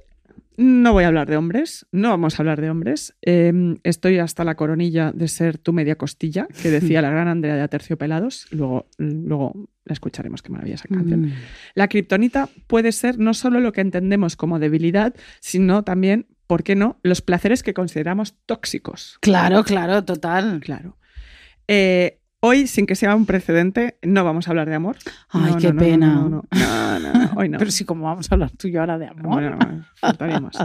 no 0.57 0.93
voy 0.93 1.05
a 1.05 1.09
hablar 1.09 1.29
de 1.29 1.37
hombres, 1.37 1.87
no 1.93 2.09
vamos 2.11 2.39
a 2.39 2.43
hablar 2.43 2.61
de 2.61 2.71
hombres. 2.71 3.15
Eh, 3.23 3.53
estoy 3.83 4.19
hasta 4.19 4.43
la 4.45 4.55
coronilla 4.55 5.13
de 5.13 5.29
ser 5.29 5.59
tu 5.59 5.73
media 5.73 5.97
costilla, 5.97 6.49
que 6.63 6.71
decía 6.71 7.03
la 7.03 7.11
gran 7.11 7.29
Andrea 7.29 7.57
de 7.57 7.63
Aterciopelados. 7.63 8.47
Luego, 8.53 8.89
luego 8.97 9.69
la 9.89 9.95
escucharemos, 9.95 10.43
qué 10.43 10.51
maravilla 10.51 10.77
esa 10.77 10.89
canción. 10.89 11.23
Mm. 11.23 11.33
La 11.75 11.89
kriptonita 11.89 12.49
puede 12.67 12.93
ser 12.93 13.19
no 13.19 13.35
solo 13.35 13.61
lo 13.61 13.73
que 13.73 13.81
entendemos 13.81 14.37
como 14.37 14.59
debilidad, 14.59 15.15
sino 15.41 15.83
también, 15.83 16.27
¿por 16.47 16.63
qué 16.63 16.77
no?, 16.77 16.99
los 17.03 17.21
placeres 17.21 17.63
que 17.63 17.75
consideramos 17.75 18.35
tóxicos. 18.47 19.19
Claro, 19.21 19.65
claro, 19.65 20.05
total. 20.05 20.61
Claro. 20.61 20.97
Eh, 21.67 22.21
hoy, 22.41 22.67
sin 22.67 22.87
que 22.87 22.95
sea 22.95 23.15
un 23.15 23.27
precedente, 23.27 23.99
no 24.03 24.25
vamos 24.25 24.49
a 24.49 24.51
hablar 24.51 24.69
de 24.69 24.75
amor. 24.75 24.97
Ay, 25.29 25.53
No, 25.53 25.57
qué 25.59 25.73
no, 25.73 25.81
pena. 25.81 26.07
No, 26.15 26.29
no, 26.29 26.43
hoy 27.37 27.49
no. 27.49 27.59
Pero 27.59 27.71
sí, 27.71 27.85
como 27.85 28.05
vamos 28.05 28.31
a 28.31 28.35
hablar 28.35 28.51
tú 28.53 28.69
y 28.69 28.73
yo 28.73 28.81
ahora 28.81 28.99
de 28.99 29.09
amor. 29.09 29.27
Bueno, 29.27 29.57
no, 29.57 29.85
faltaríamos. 29.97 30.57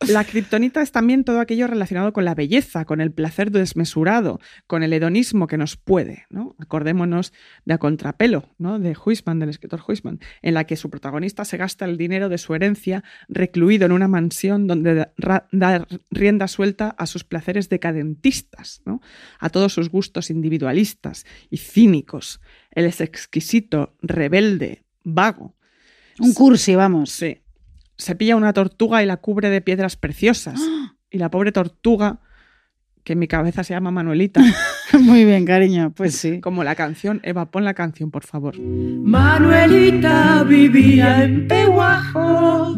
La 0.08 0.24
kriptonita 0.24 0.80
es 0.80 0.92
también 0.92 1.24
todo 1.24 1.40
aquello 1.40 1.66
relacionado 1.66 2.14
con 2.14 2.24
la 2.24 2.34
belleza, 2.34 2.86
con 2.86 3.02
el 3.02 3.12
placer 3.12 3.50
desmesurado, 3.50 4.40
con 4.66 4.82
el 4.82 4.94
hedonismo 4.94 5.46
que 5.46 5.58
nos 5.58 5.76
puede. 5.76 6.24
¿no? 6.30 6.56
Acordémonos 6.58 7.34
de 7.66 7.74
A 7.74 7.78
Contrapelo, 7.78 8.48
¿no? 8.56 8.78
de 8.78 8.96
Huisman, 8.96 9.38
del 9.38 9.50
escritor 9.50 9.82
Huisman, 9.86 10.18
en 10.40 10.54
la 10.54 10.64
que 10.64 10.76
su 10.76 10.88
protagonista 10.88 11.44
se 11.44 11.58
gasta 11.58 11.84
el 11.84 11.98
dinero 11.98 12.30
de 12.30 12.38
su 12.38 12.54
herencia 12.54 13.04
recluido 13.28 13.84
en 13.84 13.92
una 13.92 14.08
mansión 14.08 14.66
donde 14.66 15.08
da, 15.52 15.86
rienda 16.10 16.48
suelta 16.48 16.94
a 16.96 17.04
sus 17.04 17.24
placeres 17.24 17.68
decadentistas, 17.68 18.80
¿no? 18.86 19.02
a 19.38 19.50
todos 19.50 19.74
sus 19.74 19.90
gustos 19.90 20.30
individualistas 20.30 21.26
y 21.50 21.58
cínicos. 21.58 22.40
Él 22.70 22.86
es 22.86 23.02
exquisito, 23.02 23.94
rebelde, 24.00 24.84
vago. 25.04 25.56
Un 26.18 26.32
cursi, 26.32 26.74
vamos. 26.74 27.10
Sí. 27.10 27.39
Se 28.00 28.14
pilla 28.14 28.34
una 28.34 28.52
tortuga 28.52 29.02
y 29.02 29.06
la 29.06 29.18
cubre 29.18 29.50
de 29.50 29.60
piedras 29.60 29.96
preciosas. 29.96 30.60
Y 31.12 31.18
la 31.18 31.28
pobre 31.28 31.50
tortuga, 31.50 32.20
que 33.02 33.14
en 33.14 33.18
mi 33.18 33.26
cabeza 33.26 33.64
se 33.64 33.74
llama 33.74 33.90
Manuelita, 33.90 34.40
Muy 35.00 35.24
bien, 35.24 35.44
cariño. 35.44 35.92
Pues 35.96 36.14
sí. 36.16 36.40
como 36.40 36.62
la 36.62 36.76
canción. 36.76 37.20
Eva, 37.24 37.50
pon 37.50 37.64
la 37.64 37.74
canción, 37.74 38.12
por 38.12 38.24
favor. 38.24 38.56
Manuelita 38.60 40.44
vivía 40.44 41.24
en 41.24 41.48
Peguajo, 41.48 42.76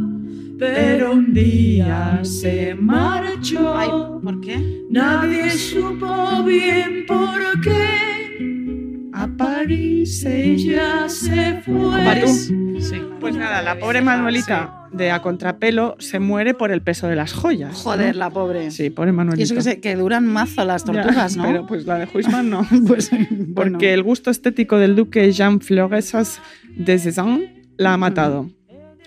pero 0.58 1.12
un 1.12 1.34
día 1.34 2.20
se 2.22 2.74
marchó. 2.74 3.76
Ay, 3.76 3.90
¿por 4.22 4.40
qué? 4.40 4.82
Nadie 4.90 5.50
supo 5.50 6.42
bien 6.44 7.04
por 7.06 7.60
qué. 7.62 8.11
A 9.22 9.28
París 9.36 10.24
ella 10.24 11.08
se 11.08 11.60
fue. 11.64 12.04
París. 12.04 12.52
Sí. 12.80 12.96
Pues 13.20 13.36
nada, 13.36 13.62
la 13.62 13.78
pobre 13.78 14.00
Manuelita 14.02 14.88
de 14.92 15.12
A 15.12 15.22
Contrapelo 15.22 15.94
se 16.00 16.18
muere 16.18 16.54
por 16.54 16.72
el 16.72 16.82
peso 16.82 17.06
de 17.06 17.14
las 17.14 17.32
joyas. 17.32 17.76
Joder, 17.82 18.14
¿no? 18.14 18.18
la 18.18 18.30
pobre. 18.30 18.70
Sí, 18.72 18.90
pobre 18.90 19.12
Manuelita. 19.12 19.40
Y 19.40 19.44
eso 19.44 19.54
que, 19.54 19.62
se- 19.62 19.80
que 19.80 19.94
duran 19.94 20.26
mazo 20.26 20.64
las 20.64 20.84
Ya, 20.84 20.92
tortugas, 21.02 21.36
¿no? 21.36 21.44
Pero 21.44 21.66
pues 21.66 21.86
la 21.86 21.98
de 21.98 22.08
Huisman 22.12 22.50
no. 22.50 22.66
pues, 22.88 23.10
bueno. 23.10 23.54
Porque 23.54 23.94
el 23.94 24.02
gusto 24.02 24.30
estético 24.30 24.76
del 24.78 24.96
duque 24.96 25.30
Jean 25.30 25.60
Floresas 25.60 26.40
de 26.76 26.98
Cézanne 26.98 27.62
la 27.76 27.94
ha 27.94 27.96
matado. 27.96 28.50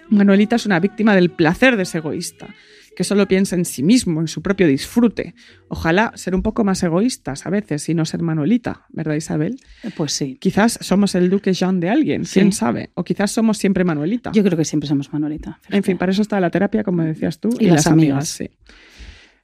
Manuelita 0.07 0.55
es 0.55 0.66
una 0.66 0.80
víctima 0.80 1.13
del 1.13 1.30
placer 1.30 1.76
de 1.76 1.84
ese 1.84 1.97
egoísta, 1.97 2.47
que 2.96 3.04
solo 3.04 3.28
piensa 3.28 3.56
en 3.56 3.66
sí 3.66 3.84
mismo, 3.84 4.22
en 4.22 4.28
su 4.28 4.41
propio 4.41 4.68
disfrute. 4.68 5.36
Ojalá 5.68 6.12
ser 6.16 6.34
un 6.36 6.41
poco 6.41 6.64
más 6.64 6.82
egoístas 6.84 7.46
a 7.46 7.50
veces 7.50 7.88
y 7.89 7.93
no 7.93 8.06
ser 8.06 8.22
Manuelita, 8.22 8.86
¿verdad 8.89 9.16
Isabel? 9.16 9.60
Pues 9.98 10.14
sí. 10.14 10.38
Quizás 10.39 10.78
somos 10.82 11.14
el 11.16 11.30
duque 11.30 11.54
Jean 11.54 11.80
de 11.80 11.89
alguien, 11.89 12.26
Sí. 12.26 12.39
quién 12.39 12.52
sabe. 12.54 12.91
O 12.93 13.04
quizás 13.04 13.32
somos 13.32 13.58
siempre 13.58 13.84
Manuelita. 13.84 14.32
Yo 14.34 14.43
creo 14.43 14.58
que 14.58 14.66
siempre 14.66 14.88
somos 14.88 15.12
Manuelita. 15.12 15.60
En 15.70 15.84
fin, 15.84 15.98
para 15.98 16.12
eso 16.12 16.22
está 16.22 16.39
la 16.39 16.50
terapia, 16.50 16.84
como 16.84 17.04
decías 17.04 17.39
tú, 17.39 17.50
Y 17.60 17.66
las 17.68 17.88
amigas. 17.88 18.28
sí. 18.30 18.50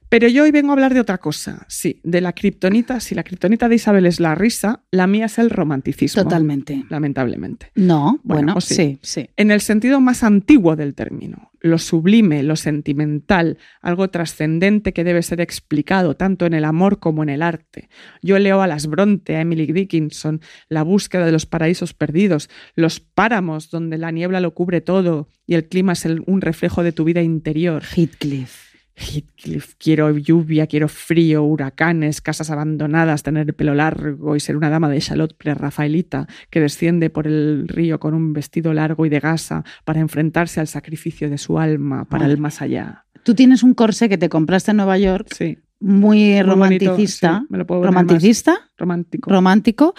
Pero 0.08 0.28
yo 0.28 0.42
hoy 0.42 0.50
vengo 0.50 0.68
a 0.70 0.72
hablar 0.74 0.92
de 0.92 1.00
otra 1.00 1.16
cosa, 1.16 1.64
sí, 1.68 1.98
de 2.04 2.20
la 2.20 2.34
kriptonita. 2.34 3.00
Si 3.00 3.14
la 3.14 3.22
kriptonita 3.22 3.70
de 3.70 3.76
Isabel 3.76 4.04
es 4.04 4.20
la 4.20 4.34
risa, 4.34 4.82
la 4.90 5.06
mía 5.06 5.24
es 5.24 5.38
el 5.38 5.48
romanticismo. 5.48 6.22
Totalmente. 6.24 6.84
Lamentablemente. 6.90 7.70
No, 7.76 8.20
Bueno, 8.22 8.60
sí. 8.60 8.74
sí, 8.74 8.98
sí. 9.00 9.30
En 9.38 9.50
el 9.50 9.62
sentido 9.62 10.02
más 10.02 10.22
antiguo 10.22 10.76
del 10.76 10.92
término. 10.94 11.50
Lo 11.62 11.78
sublime, 11.78 12.42
lo 12.42 12.56
sentimental, 12.56 13.56
algo 13.80 14.10
trascendente 14.10 14.92
que 14.92 15.04
debe 15.04 15.22
ser 15.22 15.40
explicado 15.40 16.16
tanto 16.16 16.44
en 16.44 16.54
el 16.54 16.64
amor 16.64 16.98
como 16.98 17.22
en 17.22 17.28
el 17.28 17.40
arte. 17.40 17.88
Yo 18.20 18.38
leo 18.38 18.60
a 18.62 18.66
las 18.66 18.88
Bronte, 18.88 19.36
a 19.36 19.40
Emily 19.40 19.66
Dickinson, 19.72 20.40
La 20.68 20.82
búsqueda 20.82 21.24
de 21.24 21.32
los 21.32 21.46
paraísos 21.46 21.94
perdidos, 21.94 22.50
Los 22.74 23.00
páramos 23.00 23.70
donde 23.70 23.96
la 23.96 24.10
niebla 24.10 24.40
lo 24.40 24.54
cubre 24.54 24.80
todo 24.80 25.28
y 25.46 25.54
el 25.54 25.68
clima 25.68 25.92
es 25.92 26.04
el- 26.04 26.22
un 26.26 26.40
reflejo 26.40 26.82
de 26.82 26.92
tu 26.92 27.04
vida 27.04 27.22
interior. 27.22 27.82
Heathcliff. 27.96 28.71
Heathcliff, 28.96 29.74
quiero 29.78 30.10
lluvia, 30.16 30.66
quiero 30.66 30.88
frío, 30.88 31.42
huracanes, 31.44 32.20
casas 32.20 32.50
abandonadas, 32.50 33.22
tener 33.22 33.46
el 33.48 33.54
pelo 33.54 33.74
largo 33.74 34.36
y 34.36 34.40
ser 34.40 34.56
una 34.56 34.70
dama 34.70 34.88
de 34.88 35.00
Charlotte 35.00 35.34
pre-Rafaelita 35.36 36.26
que 36.50 36.60
desciende 36.60 37.10
por 37.10 37.26
el 37.26 37.66
río 37.68 37.98
con 37.98 38.14
un 38.14 38.32
vestido 38.32 38.72
largo 38.74 39.06
y 39.06 39.08
de 39.08 39.20
gasa 39.20 39.64
para 39.84 40.00
enfrentarse 40.00 40.60
al 40.60 40.68
sacrificio 40.68 41.30
de 41.30 41.38
su 41.38 41.58
alma 41.58 42.04
para 42.04 42.26
Ay. 42.26 42.32
el 42.32 42.38
más 42.38 42.60
allá. 42.62 43.06
Tú 43.24 43.34
tienes 43.34 43.62
un 43.62 43.74
corsé 43.74 44.08
que 44.08 44.18
te 44.18 44.28
compraste 44.28 44.72
en 44.72 44.78
Nueva 44.78 44.98
York, 44.98 45.28
Sí, 45.32 45.58
muy, 45.80 46.18
Muy 46.18 46.34
bonito, 46.36 46.50
romanticista. 46.50 47.40
sí, 47.40 47.46
me 47.50 47.58
lo 47.58 47.66
puedo 47.66 47.80
poner 47.80 47.92
¿Romanticista? 47.94 48.70
romántico. 48.78 49.30
Romántico, 49.30 49.94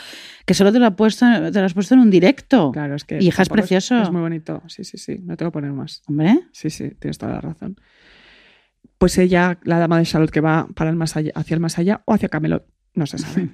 que 0.46 0.54
solo 0.54 0.72
te 0.72 0.80
lo, 0.80 0.86
has 0.86 0.96
puesto, 0.96 1.26
te 1.52 1.60
lo 1.60 1.66
has 1.66 1.74
puesto 1.74 1.94
en 1.94 2.00
un 2.00 2.10
directo. 2.10 2.72
Claro, 2.72 2.96
es 2.96 3.04
que 3.04 3.18
Hija, 3.22 3.44
es 3.44 3.50
precioso. 3.50 4.02
Es, 4.02 4.10
muy 4.10 4.22
bonito, 4.22 4.62
sí, 4.68 4.86
sí, 4.86 4.98
sí, 4.98 5.20
no 5.24 5.36
tengo 5.36 5.52
que 5.52 5.56
poner 5.56 5.74
más. 5.74 6.02
Hombre, 6.08 6.40
Sí, 6.54 6.70
sí, 6.70 6.92
tienes 7.00 7.18
toda 7.18 7.34
la 7.34 7.42
razón. 7.42 7.76
Pues 9.04 9.18
ella, 9.18 9.60
la 9.64 9.80
dama 9.80 9.98
de 9.98 10.06
Charlotte 10.06 10.32
que 10.32 10.40
va 10.40 10.66
para 10.76 10.90
el 10.90 10.96
más 10.96 11.18
allá, 11.18 11.34
hacia 11.36 11.56
el 11.56 11.60
más 11.60 11.78
allá 11.78 12.04
o 12.06 12.14
hacia 12.14 12.30
Camelot, 12.30 12.66
no 12.94 13.06
se 13.06 13.18
sabe. 13.18 13.50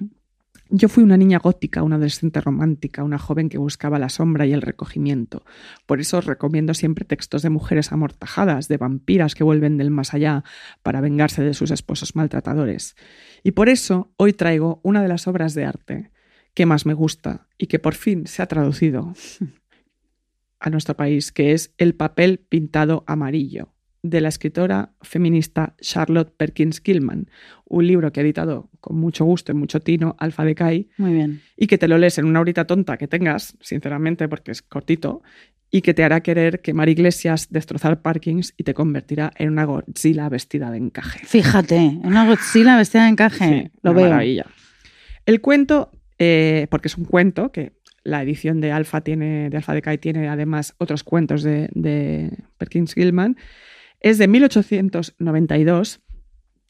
Yo 0.68 0.88
fui 0.88 1.02
una 1.02 1.16
niña 1.16 1.40
gótica, 1.40 1.82
una 1.82 1.96
adolescente 1.96 2.40
romántica, 2.40 3.02
una 3.02 3.18
joven 3.18 3.48
que 3.48 3.58
buscaba 3.58 3.98
la 3.98 4.10
sombra 4.10 4.46
y 4.46 4.52
el 4.52 4.62
recogimiento. 4.62 5.44
Por 5.86 5.98
eso 5.98 6.18
os 6.18 6.26
recomiendo 6.26 6.72
siempre 6.72 7.04
textos 7.04 7.42
de 7.42 7.50
mujeres 7.50 7.90
amortajadas, 7.90 8.68
de 8.68 8.76
vampiras 8.76 9.34
que 9.34 9.42
vuelven 9.42 9.76
del 9.76 9.90
más 9.90 10.14
allá 10.14 10.44
para 10.84 11.00
vengarse 11.00 11.42
de 11.42 11.52
sus 11.52 11.72
esposos 11.72 12.14
maltratadores. 12.14 12.94
Y 13.42 13.50
por 13.50 13.68
eso 13.68 14.12
hoy 14.18 14.34
traigo 14.34 14.78
una 14.84 15.02
de 15.02 15.08
las 15.08 15.26
obras 15.26 15.54
de 15.54 15.64
arte 15.64 16.12
que 16.54 16.64
más 16.64 16.86
me 16.86 16.94
gusta 16.94 17.48
y 17.58 17.66
que 17.66 17.80
por 17.80 17.96
fin 17.96 18.28
se 18.28 18.40
ha 18.42 18.46
traducido 18.46 19.14
a 20.60 20.70
nuestro 20.70 20.96
país, 20.96 21.32
que 21.32 21.54
es 21.54 21.74
El 21.76 21.96
papel 21.96 22.38
pintado 22.38 23.02
amarillo, 23.08 23.74
de 24.02 24.20
la 24.20 24.28
escritora 24.28 24.92
feminista 25.02 25.74
Charlotte 25.80 26.32
Perkins 26.36 26.80
Gilman, 26.82 27.28
un 27.66 27.86
libro 27.86 28.10
que 28.12 28.20
ha 28.20 28.22
editado 28.22 28.70
con 28.80 28.96
mucho 28.96 29.24
gusto 29.24 29.52
y 29.52 29.54
mucho 29.54 29.80
tino 29.80 30.16
Alfa 30.18 30.44
Decay 30.44 30.88
muy 30.96 31.12
bien. 31.12 31.42
y 31.56 31.66
que 31.66 31.78
te 31.78 31.86
lo 31.88 31.98
lees 31.98 32.18
en 32.18 32.24
una 32.24 32.40
horita 32.40 32.66
tonta 32.66 32.96
que 32.96 33.06
tengas, 33.08 33.56
sinceramente, 33.60 34.28
porque 34.28 34.52
es 34.52 34.62
cortito, 34.62 35.22
y 35.70 35.82
que 35.82 35.94
te 35.94 36.02
hará 36.02 36.20
querer 36.22 36.60
quemar 36.62 36.88
iglesias, 36.88 37.48
destrozar 37.50 38.02
parkings 38.02 38.54
y 38.56 38.64
te 38.64 38.74
convertirá 38.74 39.32
en 39.36 39.50
una 39.50 39.64
Godzilla 39.64 40.28
vestida 40.28 40.70
de 40.70 40.78
encaje. 40.78 41.20
Fíjate, 41.24 41.98
una 42.02 42.26
Godzilla 42.26 42.76
vestida 42.76 43.04
de 43.04 43.10
encaje. 43.10 43.48
Sí, 43.48 43.78
lo 43.82 43.92
una 43.92 44.00
veo. 44.00 44.10
maravilla. 44.10 44.46
El 45.26 45.40
cuento, 45.40 45.92
eh, 46.18 46.66
porque 46.70 46.88
es 46.88 46.96
un 46.96 47.04
cuento 47.04 47.52
que 47.52 47.72
la 48.02 48.22
edición 48.22 48.60
de 48.60 48.72
Alfa 48.72 49.02
tiene, 49.02 49.48
de 49.50 49.56
Alfa 49.58 49.74
Decay 49.74 49.98
tiene 49.98 50.28
además 50.28 50.74
otros 50.78 51.04
cuentos 51.04 51.42
de, 51.44 51.68
de 51.72 52.32
Perkins 52.58 52.94
Gilman, 52.94 53.36
es 54.00 54.18
de 54.18 54.28
1892 54.28 56.00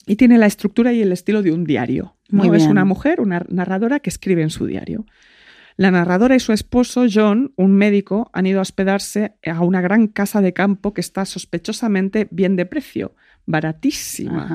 y 0.07 0.17
tiene 0.17 0.39
la 0.39 0.47
estructura 0.47 0.93
y 0.93 1.03
el 1.03 1.13
estilo 1.13 1.43
de 1.43 1.53
un 1.53 1.65
diario. 1.65 2.17
¿no? 2.31 2.45
Muy 2.45 2.57
Es 2.57 2.63
bien. 2.63 2.71
una 2.71 2.85
mujer, 2.85 3.21
una 3.21 3.45
narradora 3.49 4.01
que 4.01 4.11
escribe 4.11 4.43
en 4.43 4.51
su 4.51 4.67
diario. 4.67 5.05
La 5.77 5.91
narradora 5.91 6.35
y 6.37 6.41
su 6.41 6.53
esposo, 6.53 7.07
John, 7.13 7.53
un 7.57 7.73
médico, 7.75 8.31
han 8.35 8.47
ido 8.47 8.59
a 8.59 8.63
hospedarse 8.63 9.35
a 9.47 9.63
una 9.63 9.81
gran 9.81 10.09
casa 10.09 10.41
de 10.43 10.53
campo 10.53 10.93
que 10.93 11.01
está 11.01 11.25
sospechosamente 11.25 12.29
bien 12.31 12.57
de 12.57 12.67
precio, 12.67 13.15
baratísima. 13.47 14.47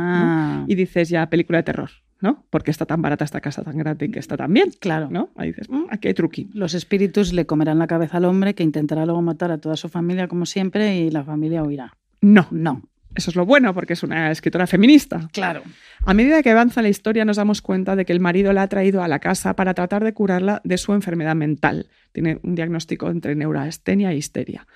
¿no? 0.62 0.66
Y 0.68 0.76
dices 0.76 1.10
ya, 1.10 1.28
película 1.30 1.60
de 1.60 1.64
terror, 1.64 1.90
¿no? 2.22 2.46
Porque 2.50 2.70
está 2.72 2.86
tan 2.86 3.02
barata 3.02 3.26
esta 3.26 3.42
casa 3.42 3.64
tan 3.64 3.78
grande 3.78 4.06
y 4.06 4.12
que 4.12 4.20
está 4.20 4.38
tan 4.38 4.54
bien, 4.54 4.72
Claro. 4.80 5.08
¿no? 5.10 5.30
Ahí 5.36 5.48
dices, 5.50 5.70
"Mm, 5.70 5.86
aquí 5.90 6.10
hay 6.10 6.14
truqui. 6.14 6.50
Los 6.54 6.74
espíritus 6.74 7.34
le 7.34 7.46
comerán 7.46 7.80
la 7.80 7.88
cabeza 7.88 8.18
al 8.18 8.26
hombre 8.26 8.54
que 8.54 8.64
intentará 8.64 9.06
luego 9.06 9.22
matar 9.22 9.52
a 9.52 9.58
toda 9.58 9.78
su 9.78 9.90
familia 9.90 10.28
como 10.28 10.46
siempre 10.46 10.98
y 10.98 11.10
la 11.12 11.24
familia 11.24 11.64
huirá. 11.64 11.94
No, 12.34 12.48
No. 12.52 12.82
eso 13.14 13.30
es 13.30 13.36
lo 13.36 13.46
bueno 13.46 13.74
porque 13.74 13.94
es 13.94 14.04
una 14.04 14.32
escritora 14.32 14.68
feminista. 14.68 15.30
Claro. 15.32 15.62
A 16.06 16.14
medida 16.14 16.42
que 16.44 16.50
avanza 16.50 16.82
la 16.82 16.90
historia 16.90 17.24
nos 17.24 17.38
damos 17.38 17.62
cuenta 17.62 17.96
de 17.96 18.04
que 18.06 18.14
el 18.14 18.20
marido 18.20 18.52
la 18.52 18.64
ha 18.64 18.68
traído 18.68 19.02
a 19.04 19.08
la 19.08 19.20
casa 19.20 19.56
para 19.56 19.74
tratar 19.74 20.04
de 20.04 20.14
curarla 20.14 20.60
de 20.64 20.78
su 20.78 20.94
enfermedad 20.94 21.36
mental. 21.36 21.88
Tiene 22.12 22.40
un 22.44 22.56
diagnóstico 22.56 23.10
entre 23.10 23.36
neurastenia 23.36 24.12
e 24.12 24.18
histeria. 24.18 24.68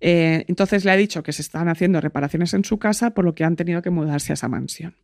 Eh, 0.00 0.44
entonces 0.48 0.84
le 0.84 0.90
ha 0.90 0.96
dicho 0.96 1.22
que 1.22 1.32
se 1.32 1.42
están 1.42 1.68
haciendo 1.68 2.00
reparaciones 2.00 2.52
en 2.54 2.64
su 2.64 2.78
casa, 2.78 3.10
por 3.14 3.24
lo 3.24 3.34
que 3.34 3.44
han 3.44 3.54
tenido 3.56 3.80
que 3.82 3.90
mudarse 3.90 4.32
a 4.32 4.34
esa 4.34 4.48
mansión. 4.48 4.96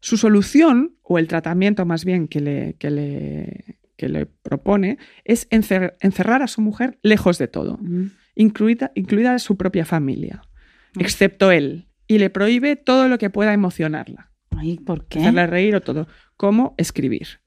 Su 0.00 0.16
solución, 0.16 0.96
o 1.02 1.18
el 1.18 1.26
tratamiento 1.28 1.84
más 1.86 2.04
bien 2.04 2.28
que 2.28 2.40
le, 2.40 2.74
que 2.78 2.90
le, 2.90 3.76
que 3.96 4.08
le 4.08 4.26
propone, 4.26 4.98
es 5.24 5.48
encer- 5.50 5.94
encerrar 6.00 6.42
a 6.42 6.46
su 6.46 6.60
mujer 6.60 6.98
lejos 7.02 7.38
de 7.38 7.48
todo, 7.48 7.78
Mm. 7.80 8.06
incluida, 8.34 8.92
incluida 8.94 9.38
su 9.38 9.56
propia 9.56 9.84
familia, 9.84 10.42
excepto 10.98 11.50
él, 11.50 11.88
y 12.06 12.18
le 12.18 12.30
prohíbe 12.30 12.76
todo 12.76 13.08
lo 13.08 13.18
que 13.18 13.30
pueda 13.30 13.52
emocionarla 13.52 14.30
Ay, 14.50 14.78
¿por 14.78 15.06
qué? 15.06 15.20
hacerle 15.20 15.46
reír 15.46 15.74
o 15.76 15.80
todo, 15.80 16.08
como 16.36 16.74
escribir. 16.78 17.40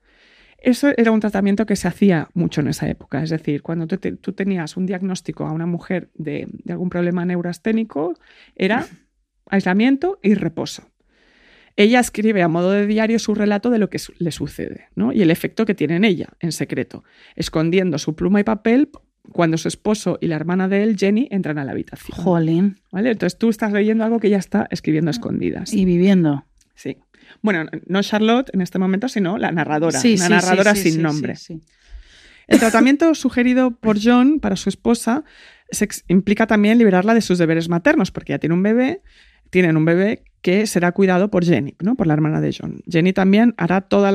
Eso 0.57 0.91
era 0.95 1.11
un 1.11 1.19
tratamiento 1.19 1.65
que 1.65 1.75
se 1.75 1.89
hacía 1.89 2.29
mucho 2.33 2.61
en 2.61 2.69
esa 2.69 2.87
época. 2.87 3.21
Es 3.21 3.29
decir, 3.29 3.61
cuando 3.61 3.85
tú, 3.85 3.97
te- 3.97 4.13
tú 4.15 4.31
tenías 4.31 4.77
un 4.77 4.85
diagnóstico 4.85 5.45
a 5.45 5.51
una 5.51 5.65
mujer 5.65 6.09
de, 6.13 6.47
de 6.49 6.71
algún 6.71 6.89
problema 6.89 7.25
neurasténico, 7.25 8.17
era 8.55 8.87
aislamiento 9.49 10.19
y 10.23 10.35
reposo. 10.35 10.89
Ella 11.75 11.99
escribe 11.99 12.43
a 12.43 12.47
modo 12.47 12.71
de 12.71 12.85
diario 12.87 13.19
su 13.19 13.33
relato 13.35 13.69
de 13.71 13.79
lo 13.79 13.89
que 13.89 13.99
su- 13.99 14.13
le 14.19 14.31
sucede 14.31 14.87
¿no? 14.95 15.11
y 15.11 15.21
el 15.21 15.31
efecto 15.31 15.65
que 15.65 15.73
tiene 15.75 15.95
en 15.97 16.05
ella, 16.05 16.29
en 16.39 16.51
secreto, 16.51 17.03
escondiendo 17.35 17.97
su 17.97 18.15
pluma 18.15 18.39
y 18.39 18.43
papel 18.43 18.89
cuando 19.31 19.57
su 19.57 19.67
esposo 19.67 20.17
y 20.21 20.27
la 20.27 20.35
hermana 20.35 20.67
de 20.67 20.83
él, 20.83 20.97
Jenny, 20.97 21.27
entran 21.31 21.57
a 21.57 21.63
la 21.63 21.71
habitación. 21.71 22.17
Jolín. 22.17 22.79
¿vale? 22.91 23.11
Entonces 23.11 23.39
tú 23.39 23.49
estás 23.49 23.71
leyendo 23.71 24.03
algo 24.03 24.19
que 24.19 24.27
ella 24.27 24.37
está 24.37 24.67
escribiendo 24.69 25.09
a 25.09 25.13
escondidas. 25.13 25.73
Y 25.73 25.85
viviendo. 25.85 26.45
Sí. 26.75 26.97
Bueno, 27.41 27.65
no 27.87 28.01
Charlotte 28.01 28.51
en 28.53 28.61
este 28.61 28.79
momento, 28.79 29.07
sino 29.07 29.37
la 29.37 29.51
narradora. 29.51 29.99
Sí, 29.99 30.15
una 30.15 30.25
sí, 30.25 30.31
narradora 30.31 30.75
sí, 30.75 30.91
sin 30.91 31.01
nombre. 31.01 31.35
sí, 31.35 31.59
sí. 31.59 31.61
El 32.47 32.59
tratamiento 32.59 33.15
sugerido 33.15 33.71
por 33.71 33.97
John 34.01 34.39
para 34.39 34.55
su 34.55 34.69
esposa 34.69 35.23
se 35.71 35.87
implica 36.07 36.45
también 36.45 36.77
liberarla 36.77 37.13
de 37.13 37.21
sus 37.21 37.37
deberes 37.37 37.69
maternos, 37.69 38.11
porque 38.11 38.33
ya 38.33 38.39
tiene 38.39 38.53
un 38.53 38.63
bebé, 38.63 39.01
tienen 39.49 39.77
un 39.77 39.85
bebé 39.85 40.23
que 40.41 40.67
será 40.67 40.91
cuidado 40.91 41.31
por 41.31 41.45
Jenny, 41.45 41.75
¿no? 41.79 41.95
por 41.95 42.05
la 42.05 42.13
hermana 42.13 42.41
de 42.41 42.53
John. 42.57 42.81
Jenny 42.85 43.13
también 43.13 43.55
hará 43.57 43.81
todos 43.81 44.13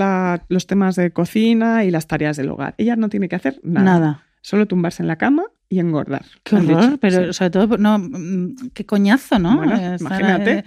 los 0.48 0.66
temas 0.66 0.94
de 0.94 1.10
cocina 1.10 1.84
y 1.84 1.90
las 1.90 2.06
tareas 2.06 2.36
del 2.36 2.50
hogar. 2.50 2.74
Ella 2.76 2.96
no 2.96 3.08
tiene 3.08 3.28
que 3.28 3.36
hacer 3.36 3.60
nada. 3.62 3.84
Nada. 3.84 4.27
Solo 4.42 4.66
tumbarse 4.66 5.02
en 5.02 5.08
la 5.08 5.16
cama 5.16 5.44
y 5.68 5.80
engordar. 5.80 6.24
Qué 6.44 6.56
horror, 6.56 6.82
dicho, 6.82 6.98
pero 6.98 7.26
sí. 7.26 7.32
sobre 7.38 7.50
todo, 7.50 7.76
no, 7.78 7.98
mm, 7.98 8.70
qué 8.74 8.86
coñazo, 8.86 9.38
¿no? 9.38 9.56
Bueno, 9.56 9.74
Estar, 9.74 10.00
imagínate. 10.00 10.50
eh, 10.58 10.64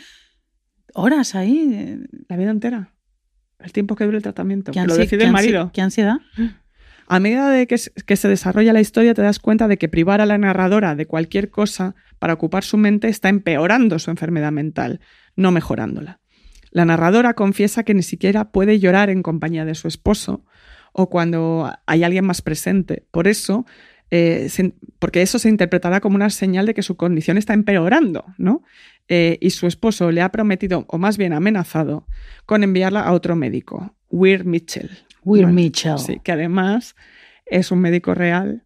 horas 0.93 1.35
ahí. 1.35 1.69
eh, 1.73 1.99
La 2.29 2.37
vida 2.37 2.51
entera. 2.51 2.93
El 3.59 3.71
tiempo 3.71 3.95
que 3.95 4.05
dure 4.05 4.17
el 4.17 4.23
tratamiento. 4.23 4.71
Que 4.71 4.85
lo 4.85 4.95
decide 4.95 5.23
el 5.25 5.31
marido. 5.31 5.71
Qué 5.73 5.81
ansiedad. 5.81 6.17
A 7.07 7.19
medida 7.19 7.49
de 7.49 7.67
que 7.67 7.77
se 7.77 8.27
desarrolla 8.27 8.73
la 8.73 8.79
historia, 8.81 9.13
te 9.13 9.21
das 9.21 9.39
cuenta 9.39 9.67
de 9.67 9.77
que 9.77 9.89
privar 9.89 10.21
a 10.21 10.25
la 10.25 10.37
narradora 10.37 10.95
de 10.95 11.05
cualquier 11.05 11.49
cosa 11.49 11.93
para 12.19 12.33
ocupar 12.33 12.63
su 12.63 12.77
mente 12.77 13.07
está 13.09 13.29
empeorando 13.29 13.99
su 13.99 14.09
enfermedad 14.11 14.51
mental, 14.51 14.99
no 15.35 15.51
mejorándola. 15.51 16.19
La 16.71 16.85
narradora 16.85 17.33
confiesa 17.33 17.83
que 17.83 17.93
ni 17.93 18.01
siquiera 18.01 18.51
puede 18.51 18.79
llorar 18.79 19.09
en 19.09 19.23
compañía 19.23 19.65
de 19.65 19.75
su 19.75 19.87
esposo 19.89 20.45
o 20.91 21.09
cuando 21.09 21.71
hay 21.85 22.03
alguien 22.03 22.25
más 22.25 22.41
presente. 22.41 23.05
Por 23.11 23.27
eso, 23.27 23.65
eh, 24.09 24.47
se- 24.49 24.73
porque 24.99 25.21
eso 25.21 25.39
se 25.39 25.49
interpretará 25.49 26.01
como 26.01 26.15
una 26.15 26.29
señal 26.29 26.65
de 26.65 26.73
que 26.73 26.83
su 26.83 26.97
condición 26.97 27.37
está 27.37 27.53
empeorando, 27.53 28.25
¿no? 28.37 28.63
Eh, 29.07 29.37
y 29.41 29.49
su 29.51 29.67
esposo 29.67 30.11
le 30.11 30.21
ha 30.21 30.29
prometido, 30.29 30.85
o 30.87 30.97
más 30.97 31.17
bien 31.17 31.33
amenazado, 31.33 32.07
con 32.45 32.63
enviarla 32.63 33.01
a 33.01 33.13
otro 33.13 33.35
médico, 33.35 33.95
Weir 34.09 34.45
Mitchell. 34.45 34.89
Will 35.23 35.43
Vale. 35.43 35.53
Mitchell. 35.55 35.97
Sí, 35.99 36.19
que 36.23 36.31
además 36.31 36.95
es 37.45 37.71
un 37.71 37.79
médico 37.79 38.13
real 38.15 38.63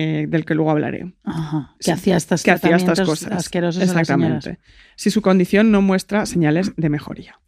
eh, 0.00 0.26
del 0.28 0.44
que 0.44 0.54
luego 0.54 0.70
hablaré. 0.70 1.12
Ajá, 1.24 1.74
que 1.78 1.84
Sí, 1.86 1.90
hacía 1.90 2.16
estas 2.16 2.44
que 2.44 2.52
hacía 2.52 2.76
estas 2.76 3.00
cosas. 3.00 3.32
asquerosos 3.32 3.82
a 3.82 3.86
las 3.86 3.90
Exactamente. 3.90 4.58
Si 4.94 5.10
su 5.10 5.22
condición 5.22 5.72
no 5.72 5.82
muestra 5.82 6.24
señales 6.26 6.72
de 6.76 6.88
mejoría. 6.88 7.40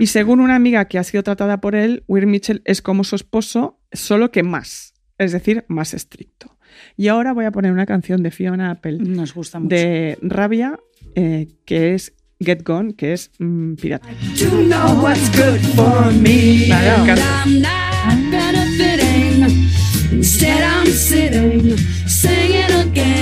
Y 0.00 0.06
según 0.06 0.40
una 0.40 0.56
amiga 0.56 0.86
que 0.86 0.98
ha 0.98 1.04
sido 1.04 1.22
tratada 1.22 1.60
por 1.60 1.74
él, 1.74 2.04
Weir 2.08 2.26
Mitchell 2.26 2.62
es 2.64 2.80
como 2.80 3.04
su 3.04 3.16
esposo, 3.16 3.78
solo 3.92 4.30
que 4.30 4.42
más, 4.42 4.94
es 5.18 5.32
decir, 5.32 5.66
más 5.68 5.92
estricto. 5.92 6.56
Y 6.96 7.08
ahora 7.08 7.34
voy 7.34 7.44
a 7.44 7.50
poner 7.52 7.70
una 7.70 7.84
canción 7.84 8.22
de 8.22 8.30
Fiona 8.30 8.70
Apple 8.70 8.96
Nos 8.98 9.34
gusta 9.34 9.58
mucho. 9.58 9.76
de 9.76 10.16
Rabia, 10.22 10.80
eh, 11.14 11.48
que 11.66 11.94
es 11.94 12.14
Get 12.40 12.62
Gone, 12.64 12.94
que 12.94 13.12
es 13.12 13.30
mm, 13.38 13.74
pirata. 13.74 14.08
Claro. 22.66 23.19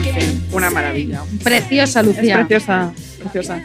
Singing 0.00 0.08
again, 0.16 0.42
singing 0.50 0.74
maravilla. 0.74 1.22
Preciosa, 1.42 2.02
Lucía. 2.02 2.40
Es 2.40 2.46
preciosa, 2.46 2.92
preciosa. 3.20 3.62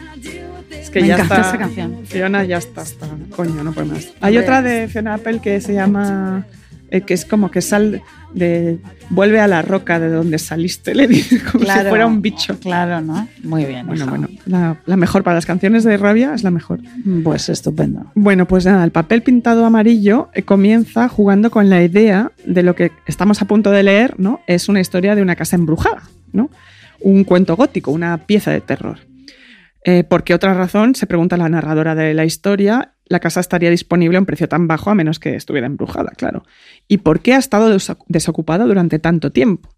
Es 0.70 0.90
que 0.90 1.00
Me 1.00 1.08
ya 1.08 1.14
encanta 1.14 1.36
está. 1.36 1.48
esa 1.48 1.58
canción. 1.58 1.96
Fiona 2.04 2.44
ya 2.44 2.58
está, 2.58 2.82
está. 2.82 3.06
Coño, 3.34 3.62
no 3.64 3.72
puede 3.72 3.88
más. 3.88 4.08
Hay 4.20 4.38
otra 4.38 4.62
de 4.62 4.88
Fiona 4.88 5.14
Apple 5.14 5.40
que 5.40 5.60
se 5.60 5.74
llama. 5.74 6.46
eh, 6.90 7.02
que 7.02 7.14
es 7.14 7.24
como 7.24 7.50
que 7.50 7.60
sal 7.60 8.02
de. 8.32 8.78
Vuelve 9.10 9.40
a 9.40 9.46
la 9.46 9.62
roca 9.62 9.98
de 9.98 10.08
donde 10.10 10.38
saliste, 10.38 10.94
le 10.94 11.06
dice, 11.08 11.40
como 11.50 11.64
si 11.64 11.70
fuera 11.88 12.06
un 12.06 12.20
bicho. 12.22 12.58
Claro, 12.60 13.00
¿no? 13.00 13.26
Muy 13.42 13.64
bien. 13.64 13.86
Bueno, 13.86 14.02
hija. 14.04 14.10
bueno. 14.10 14.28
La, 14.46 14.76
la 14.86 14.96
mejor 14.96 15.22
para 15.24 15.34
las 15.36 15.46
canciones 15.46 15.82
de 15.84 15.96
rabia 15.96 16.32
es 16.34 16.42
la 16.44 16.50
mejor. 16.50 16.80
Pues 17.24 17.48
estupendo. 17.48 18.10
Bueno, 18.14 18.46
pues 18.46 18.64
nada, 18.66 18.84
el 18.84 18.90
papel 18.90 19.22
pintado 19.22 19.64
amarillo 19.66 20.28
eh, 20.34 20.42
comienza 20.42 21.08
jugando 21.08 21.50
con 21.50 21.68
la 21.70 21.82
idea 21.82 22.32
de 22.46 22.62
lo 22.62 22.74
que 22.74 22.92
estamos 23.06 23.40
a 23.42 23.46
punto 23.46 23.70
de 23.70 23.82
leer, 23.82 24.14
¿no? 24.18 24.40
Es 24.46 24.68
una 24.68 24.80
historia 24.80 25.14
de 25.14 25.22
una 25.22 25.36
casa 25.36 25.56
embrujada, 25.56 26.02
¿no? 26.32 26.50
Un 27.00 27.24
cuento 27.24 27.56
gótico, 27.56 27.90
una 27.90 28.26
pieza 28.26 28.50
de 28.50 28.60
terror. 28.60 28.98
Eh, 29.84 30.04
¿Por 30.04 30.24
qué 30.24 30.34
otra 30.34 30.54
razón, 30.54 30.94
se 30.94 31.06
pregunta 31.06 31.36
la 31.36 31.48
narradora 31.48 31.94
de 31.94 32.12
la 32.12 32.24
historia, 32.24 32.94
la 33.06 33.20
casa 33.20 33.40
estaría 33.40 33.70
disponible 33.70 34.18
a 34.18 34.20
un 34.20 34.26
precio 34.26 34.48
tan 34.48 34.66
bajo 34.66 34.90
a 34.90 34.94
menos 34.94 35.18
que 35.18 35.34
estuviera 35.34 35.66
embrujada, 35.66 36.12
claro? 36.16 36.44
¿Y 36.88 36.98
por 36.98 37.20
qué 37.20 37.34
ha 37.34 37.38
estado 37.38 37.74
desoc- 37.74 38.04
desocupada 38.08 38.64
durante 38.64 38.98
tanto 38.98 39.32
tiempo? 39.32 39.70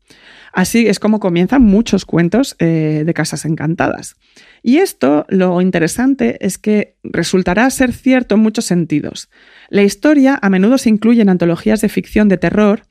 Así 0.53 0.88
es 0.88 0.98
como 0.98 1.20
comienzan 1.20 1.62
muchos 1.62 2.05
cuentos 2.05 2.57
eh, 2.59 3.05
de 3.07 3.14
casas 3.14 3.44
encantadas. 3.44 4.16
Y 4.64 4.78
esto, 4.78 5.26
lo 5.28 5.61
interesante 5.61 6.44
es 6.44 6.59
que 6.59 6.96
resultará 7.05 7.70
ser 7.70 7.92
cierto 7.92 8.34
en 8.34 8.40
muchos 8.40 8.64
sentidos. 8.64 9.28
La 9.68 9.82
historia 9.82 10.36
a 10.42 10.51
menudo 10.51 10.76
se 10.78 10.88
incluye 10.88 11.22
en 11.22 11.28
antologías 11.28 11.82
de 11.82 11.88
ficción 11.88 12.28
de 12.28 12.38
terror 12.38 12.82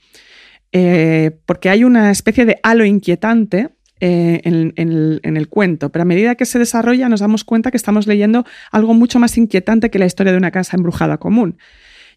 eh, 0.72 1.32
porque 1.46 1.70
hay 1.70 1.84
una 1.84 2.12
especie 2.12 2.46
de 2.46 2.60
halo 2.64 2.86
inquietante 2.86 3.70
eh, 4.02 4.42
en, 4.44 4.74
en 4.78 4.92
el, 4.92 5.20
en 5.24 5.36
el 5.36 5.50
cuento, 5.50 5.90
pero 5.92 6.04
a 6.04 6.06
medida 6.06 6.36
que 6.36 6.46
se 6.46 6.60
desarrolla 6.60 7.10
nos 7.10 7.20
damos 7.20 7.44
cuenta 7.44 7.70
que 7.72 7.78
estamos 7.78 8.08
leyendo 8.08 8.46
algo 8.72 8.94
mucho 8.94 9.20
más 9.20 9.38
inquietante 9.38 9.90
que 9.90 10.00
la 10.00 10.06
historia 10.06 10.32
de 10.32 10.38
una 10.38 10.52
casa 10.52 10.78
embrujada 10.78 11.18
común 11.18 11.58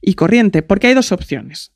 y 0.01 0.15
corriente, 0.15 0.63
porque 0.63 0.89
hay 0.89 0.95
dos 0.95 1.11
opciones. 1.13 1.73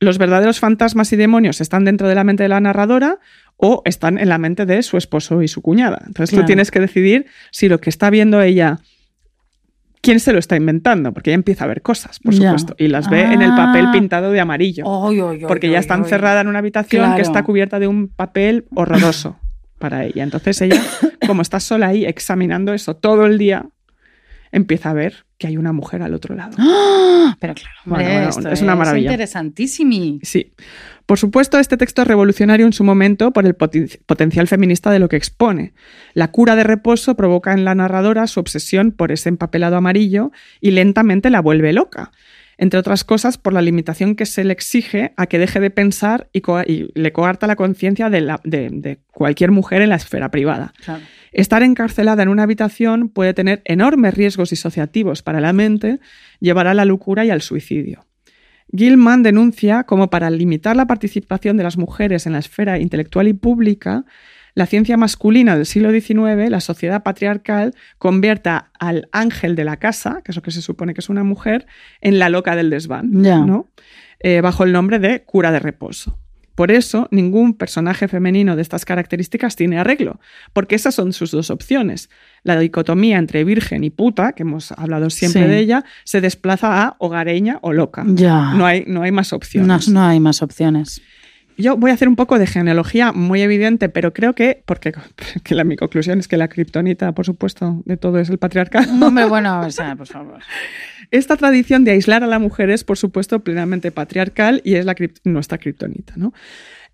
Los 0.00 0.18
verdaderos 0.18 0.58
fantasmas 0.58 1.12
y 1.12 1.16
demonios 1.16 1.60
están 1.60 1.84
dentro 1.84 2.08
de 2.08 2.14
la 2.16 2.24
mente 2.24 2.42
de 2.42 2.48
la 2.48 2.60
narradora 2.60 3.18
o 3.56 3.82
están 3.84 4.18
en 4.18 4.28
la 4.28 4.36
mente 4.38 4.66
de 4.66 4.82
su 4.82 4.96
esposo 4.96 5.42
y 5.42 5.48
su 5.48 5.62
cuñada. 5.62 6.02
Entonces 6.06 6.30
Claro. 6.30 6.42
tú 6.42 6.46
tienes 6.46 6.70
que 6.70 6.80
decidir 6.80 7.26
si 7.52 7.68
lo 7.68 7.80
que 7.80 7.88
está 7.90 8.10
viendo 8.10 8.42
ella, 8.42 8.80
quién 10.02 10.18
se 10.20 10.32
lo 10.32 10.38
está 10.38 10.56
inventando, 10.56 11.12
porque 11.12 11.30
ella 11.30 11.34
empieza 11.36 11.64
a 11.64 11.68
ver 11.68 11.82
cosas, 11.82 12.18
por 12.20 12.32
Ya. 12.34 12.50
supuesto, 12.50 12.74
y 12.78 12.88
las 12.88 13.08
ve 13.10 13.20
en 13.22 13.42
el 13.42 13.50
Ah. 13.52 13.56
papel 13.56 13.90
pintado 13.90 14.30
de 14.32 14.40
amarillo 14.40 14.84
Oy, 14.86 15.20
oy, 15.20 15.36
oy, 15.36 15.48
porque 15.48 15.68
ya 15.70 15.78
está 15.78 15.94
encerrada 15.94 16.40
en 16.40 16.48
una 16.48 16.58
habitación 16.60 17.02
Claro. 17.02 17.16
que 17.16 17.22
está 17.22 17.42
cubierta 17.42 17.78
de 17.78 17.86
un 17.86 18.08
papel 18.08 18.66
horroroso 18.74 19.38
para 19.78 20.04
ella. 20.04 20.22
Entonces 20.22 20.60
ella, 20.62 20.80
como 21.26 21.42
está 21.42 21.60
sola 21.60 21.88
ahí 21.88 22.04
examinando 22.04 22.72
eso 22.74 22.96
todo 22.96 23.26
el 23.26 23.38
día, 23.38 23.66
empieza 24.52 24.90
a 24.90 24.94
ver 24.94 25.26
que 25.38 25.46
hay 25.46 25.56
una 25.56 25.72
mujer 25.72 26.02
al 26.02 26.12
otro 26.14 26.34
lado. 26.34 26.52
¡Ah! 26.58 27.36
Pero 27.40 27.54
claro, 27.54 27.70
hombre, 27.86 28.04
Bueno, 28.04 28.14
bueno, 28.18 28.28
esto 28.28 28.48
es 28.50 28.62
una 28.62 28.74
maravilla. 28.76 29.10
interesantísimo. 29.12 30.18
Sí. 30.22 30.52
Por 31.06 31.18
supuesto, 31.18 31.58
este 31.58 31.76
texto 31.76 32.02
es 32.02 32.08
revolucionario 32.08 32.66
en 32.66 32.72
su 32.72 32.84
momento 32.84 33.32
por 33.32 33.46
el 33.46 33.56
poten- 33.56 33.98
potencial 34.06 34.46
feminista 34.48 34.90
de 34.90 34.98
lo 34.98 35.08
que 35.08 35.16
expone. 35.16 35.72
La 36.14 36.30
cura 36.30 36.56
de 36.56 36.64
reposo 36.64 37.16
provoca 37.16 37.52
en 37.52 37.64
la 37.64 37.74
narradora 37.74 38.26
su 38.26 38.38
obsesión 38.40 38.92
por 38.92 39.10
ese 39.12 39.28
empapelado 39.28 39.76
amarillo 39.76 40.30
y 40.60 40.70
lentamente 40.72 41.30
la 41.30 41.40
vuelve 41.40 41.72
loca. 41.72 42.12
Entre 42.62 42.78
otras 42.78 43.04
cosas, 43.04 43.38
por 43.38 43.54
la 43.54 43.62
limitación 43.62 44.14
que 44.16 44.26
se 44.26 44.44
le 44.44 44.52
exige 44.52 45.14
a 45.16 45.24
que 45.26 45.38
deje 45.38 45.60
de 45.60 45.70
pensar 45.70 46.28
y, 46.30 46.42
co- 46.42 46.60
y 46.60 46.90
le 46.94 47.10
coarta 47.10 47.46
la 47.46 47.56
conciencia 47.56 48.10
de, 48.10 48.20
la- 48.20 48.40
de- 48.44 48.68
de 48.70 48.98
cualquier 49.12 49.50
mujer 49.50 49.80
en 49.80 49.88
la 49.88 49.96
esfera 49.96 50.30
privada. 50.30 50.74
Claro. 50.84 51.02
Estar 51.32 51.62
encarcelada 51.62 52.22
en 52.22 52.28
una 52.28 52.42
habitación 52.42 53.08
puede 53.08 53.32
tener 53.32 53.62
enormes 53.64 54.12
riesgos 54.12 54.50
disociativos 54.50 55.22
para 55.22 55.40
la 55.40 55.54
mente, 55.54 56.00
llevar 56.38 56.66
a 56.66 56.74
la 56.74 56.84
locura 56.84 57.24
y 57.24 57.30
al 57.30 57.40
suicidio. 57.40 58.04
Gilman 58.76 59.22
denuncia 59.22 59.84
como 59.84 60.10
para 60.10 60.28
limitar 60.30 60.76
la 60.76 60.86
participación 60.86 61.56
de 61.56 61.62
las 61.64 61.78
mujeres 61.78 62.26
en 62.26 62.34
la 62.34 62.38
esfera 62.40 62.78
intelectual 62.78 63.26
y 63.26 63.32
pública, 63.32 64.04
la 64.60 64.66
ciencia 64.66 64.98
masculina 64.98 65.56
del 65.56 65.64
siglo 65.64 65.90
XIX, 65.90 66.50
la 66.50 66.60
sociedad 66.60 67.02
patriarcal, 67.02 67.74
convierta 67.96 68.70
al 68.78 69.08
ángel 69.10 69.56
de 69.56 69.64
la 69.64 69.78
casa, 69.78 70.20
que 70.22 70.32
es 70.32 70.36
lo 70.36 70.42
que 70.42 70.50
se 70.50 70.60
supone 70.60 70.92
que 70.92 71.00
es 71.00 71.08
una 71.08 71.24
mujer, 71.24 71.66
en 72.02 72.18
la 72.18 72.28
loca 72.28 72.54
del 72.56 72.68
desván. 72.68 73.08
¿no? 73.10 73.68
Eh, 74.18 74.42
bajo 74.42 74.64
el 74.64 74.72
nombre 74.72 74.98
de 74.98 75.22
cura 75.22 75.50
de 75.50 75.60
reposo. 75.60 76.18
Por 76.56 76.70
eso, 76.70 77.08
ningún 77.10 77.54
personaje 77.54 78.06
femenino 78.06 78.54
de 78.54 78.60
estas 78.60 78.84
características 78.84 79.56
tiene 79.56 79.78
arreglo, 79.78 80.20
porque 80.52 80.74
esas 80.74 80.94
son 80.94 81.14
sus 81.14 81.30
dos 81.30 81.48
opciones. 81.48 82.10
La 82.42 82.58
dicotomía 82.58 83.16
entre 83.16 83.44
virgen 83.44 83.82
y 83.82 83.88
puta, 83.88 84.32
que 84.32 84.42
hemos 84.42 84.72
hablado 84.72 85.08
siempre 85.08 85.44
Sí. 85.44 85.48
de 85.48 85.58
ella, 85.58 85.84
se 86.04 86.20
desplaza 86.20 86.82
a 86.82 86.96
hogareña 86.98 87.60
o 87.62 87.72
loca. 87.72 88.04
Ya. 88.06 88.52
No 88.52 88.66
hay, 88.66 88.84
no 88.86 89.00
hay 89.00 89.10
más 89.10 89.32
No, 89.32 89.36
opciones. 89.38 89.88
no 89.88 90.02
hay 90.02 90.20
más 90.20 90.42
opciones. 90.42 91.00
Yo 91.60 91.76
voy 91.76 91.90
a 91.90 91.94
hacer 91.94 92.08
un 92.08 92.16
poco 92.16 92.38
de 92.38 92.46
genealogía 92.46 93.12
muy 93.12 93.42
evidente, 93.42 93.88
pero 93.88 94.12
creo 94.12 94.34
que, 94.34 94.62
porque 94.66 94.92
que 95.44 95.54
la, 95.54 95.64
mi 95.64 95.76
conclusión 95.76 96.18
es 96.18 96.28
que 96.28 96.36
la 96.36 96.48
kriptonita, 96.48 97.12
por 97.12 97.26
supuesto, 97.26 97.82
de 97.84 97.96
todo 97.96 98.18
es 98.18 98.30
el 98.30 98.38
patriarcado. 98.38 98.92
Hombre, 99.04 99.26
bueno, 99.26 99.60
o 99.60 99.70
sea, 99.70 99.96
por 99.96 100.06
favor. 100.06 100.40
Esta 101.10 101.36
tradición 101.36 101.84
de 101.84 101.92
aislar 101.92 102.22
a 102.22 102.26
la 102.26 102.38
mujer 102.38 102.70
es, 102.70 102.84
por 102.84 102.96
supuesto, 102.96 103.40
plenamente 103.40 103.90
patriarcal 103.90 104.60
y 104.64 104.74
es 104.74 104.84
la 104.84 104.94
nuestra 105.24 105.58
kriptonita. 105.58 106.14
¿no? 106.16 106.32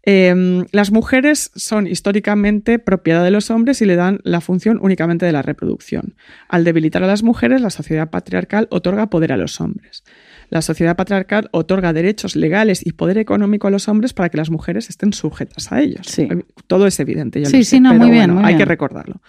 Eh, 0.08 0.64
las 0.70 0.92
mujeres 0.92 1.50
son 1.56 1.88
históricamente 1.88 2.78
propiedad 2.78 3.24
de 3.24 3.32
los 3.32 3.50
hombres 3.50 3.82
y 3.82 3.86
le 3.86 3.96
dan 3.96 4.20
la 4.22 4.40
función 4.40 4.78
únicamente 4.80 5.26
de 5.26 5.32
la 5.32 5.42
reproducción. 5.42 6.14
Al 6.48 6.62
debilitar 6.62 7.02
a 7.02 7.08
las 7.08 7.24
mujeres, 7.24 7.60
la 7.60 7.70
sociedad 7.70 8.08
patriarcal 8.08 8.68
otorga 8.70 9.10
poder 9.10 9.32
a 9.32 9.36
los 9.36 9.60
hombres. 9.60 10.04
La 10.48 10.62
sociedad 10.62 10.96
patriarcal 10.96 11.48
otorga 11.52 11.92
derechos 11.92 12.36
legales 12.36 12.84
y 12.84 12.92
poder 12.92 13.18
económico 13.18 13.66
a 13.66 13.70
los 13.70 13.88
hombres 13.88 14.12
para 14.12 14.28
que 14.28 14.36
las 14.36 14.50
mujeres 14.50 14.88
estén 14.90 15.12
sujetas 15.12 15.72
a 15.72 15.80
ellos. 15.80 16.06
Sí. 16.06 16.28
Todo 16.66 16.86
es 16.86 17.00
evidente. 17.00 17.40
yo 17.40 17.46
Sí, 17.46 17.58
lo 17.58 17.64
sí, 17.64 17.80
no, 17.80 17.90
pero 17.90 18.02
muy 18.02 18.10
bien, 18.10 18.26
bueno, 18.26 18.40
muy 18.40 18.52
hay 18.52 18.56
que 18.56 18.64
recordarlo. 18.64 19.20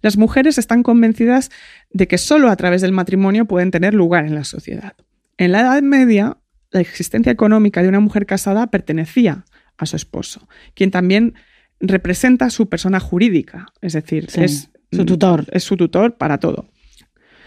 Las 0.00 0.16
mujeres 0.16 0.58
están 0.58 0.82
convencidas 0.82 1.50
de 1.90 2.06
que 2.06 2.18
solo 2.18 2.50
a 2.50 2.56
través 2.56 2.82
del 2.82 2.92
matrimonio 2.92 3.46
pueden 3.46 3.70
tener 3.70 3.94
lugar 3.94 4.26
en 4.26 4.34
la 4.34 4.44
sociedad. 4.44 4.94
En 5.38 5.52
la 5.52 5.60
Edad 5.60 5.82
Media, 5.82 6.36
la 6.70 6.80
existencia 6.80 7.32
económica 7.32 7.82
de 7.82 7.88
una 7.88 8.00
mujer 8.00 8.26
casada 8.26 8.66
pertenecía 8.66 9.44
a 9.78 9.86
su 9.86 9.96
esposo, 9.96 10.48
quien 10.74 10.90
también 10.90 11.34
representa 11.80 12.50
su 12.50 12.68
persona 12.68 13.00
jurídica, 13.00 13.66
es 13.80 13.94
decir, 13.94 14.30
Sí, 14.30 14.42
es 14.42 14.70
su 14.92 15.04
tutor. 15.04 15.46
Es 15.50 15.64
su 15.64 15.76
tutor 15.76 16.16
para 16.16 16.38
todo. 16.38 16.68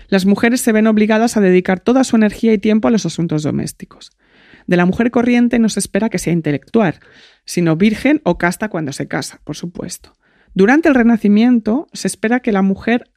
Las 0.07 0.25
mujeres 0.25 0.61
se 0.61 0.71
ven 0.71 0.87
obligadas 0.87 1.37
a 1.37 1.41
dedicar 1.41 1.79
toda 1.79 2.03
su 2.03 2.15
energía 2.15 2.53
y 2.53 2.57
tiempo 2.57 2.87
a 2.87 2.91
los 2.91 3.05
asuntos 3.05 3.43
domésticos. 3.43 4.11
De 4.65 4.77
la 4.77 4.85
mujer 4.85 5.11
corriente 5.11 5.59
no 5.59 5.69
se 5.69 5.79
espera 5.79 6.09
que 6.09 6.19
sea 6.19 6.33
intelectual, 6.33 6.99
sino 7.45 7.75
virgen 7.75 8.21
o 8.23 8.37
casta 8.37 8.69
cuando 8.69 8.93
se 8.93 9.07
casa, 9.07 9.41
por 9.43 9.55
supuesto. 9.55 10.13
Durante 10.53 10.89
el 10.89 10.95
Renacimiento 10.95 11.87
se 11.93 12.07
espera 12.07 12.39
que 12.41 12.51
la 12.51 12.61
mujer 12.61 13.09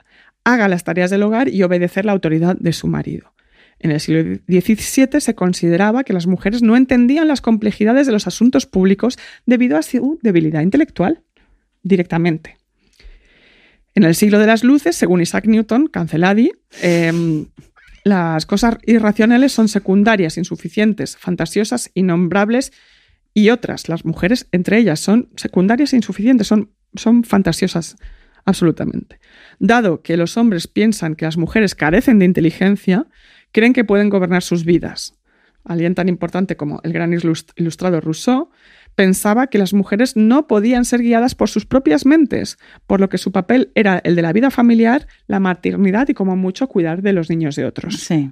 haga 0.44 0.68
las 0.68 0.84
tareas 0.84 1.10
del 1.10 1.22
hogar 1.22 1.48
y 1.48 1.62
obedecer 1.62 2.04
la 2.04 2.12
autoridad 2.12 2.56
de 2.56 2.72
su 2.72 2.86
marido. 2.86 3.34
En 3.78 3.90
el 3.90 4.00
siglo 4.00 4.40
XVII 4.46 5.20
se 5.20 5.34
consideraba 5.34 6.04
que 6.04 6.12
las 6.12 6.26
mujeres 6.26 6.62
no 6.62 6.76
entendían 6.76 7.28
las 7.28 7.40
complejidades 7.40 8.06
de 8.06 8.12
los 8.12 8.26
asuntos 8.26 8.66
públicos 8.66 9.18
debido 9.46 9.78
a 9.78 9.82
su 9.82 10.18
debilidad 10.22 10.60
intelectual 10.60 11.22
directamente. 11.82 12.59
En 13.94 14.04
el 14.04 14.14
siglo 14.14 14.38
de 14.38 14.46
las 14.46 14.62
luces, 14.64 14.96
según 14.96 15.20
Isaac 15.20 15.46
Newton, 15.46 15.88
Canceladi, 15.88 16.52
em, 16.82 17.46
las 18.04 18.46
cosas 18.46 18.78
irracionales 18.86 19.52
son 19.52 19.68
secundarias, 19.68 20.38
insuficientes, 20.38 21.16
fantasiosas, 21.16 21.90
innombrables 21.94 22.72
y 23.34 23.50
otras. 23.50 23.88
Las 23.88 24.04
mujeres, 24.04 24.46
entre 24.52 24.78
ellas, 24.78 25.00
son 25.00 25.28
secundarias 25.36 25.92
e 25.92 25.96
insuficientes, 25.96 26.46
son, 26.46 26.70
son 26.94 27.24
fantasiosas 27.24 27.96
absolutamente. 28.44 29.20
Dado 29.58 30.02
que 30.02 30.16
los 30.16 30.36
hombres 30.36 30.66
piensan 30.66 31.14
que 31.14 31.26
las 31.26 31.36
mujeres 31.36 31.74
carecen 31.74 32.18
de 32.18 32.24
inteligencia, 32.24 33.06
creen 33.52 33.72
que 33.72 33.84
pueden 33.84 34.08
gobernar 34.08 34.42
sus 34.42 34.64
vidas. 34.64 35.14
Alguien 35.62 35.94
tan 35.94 36.08
importante 36.08 36.56
como 36.56 36.80
el 36.84 36.92
gran 36.94 37.12
ilust- 37.12 37.52
ilustrado 37.56 38.00
Rousseau 38.00 38.50
pensaba 39.04 39.46
que 39.46 39.56
las 39.56 39.72
mujeres 39.72 40.14
no 40.14 40.46
podían 40.46 40.84
ser 40.84 41.00
guiadas 41.00 41.34
por 41.34 41.48
sus 41.48 41.64
propias 41.64 42.04
mentes, 42.04 42.58
por 42.86 43.00
lo 43.00 43.08
que 43.08 43.16
su 43.16 43.32
papel 43.32 43.72
era 43.74 43.98
el 44.04 44.14
de 44.14 44.20
la 44.20 44.34
vida 44.34 44.50
familiar, 44.50 45.06
la 45.26 45.40
maternidad 45.40 46.06
y 46.10 46.12
como 46.14 46.36
mucho 46.36 46.66
cuidar 46.68 47.00
de 47.00 47.14
los 47.14 47.30
niños 47.30 47.56
de 47.56 47.64
otros. 47.64 47.96
Sí. 47.96 48.30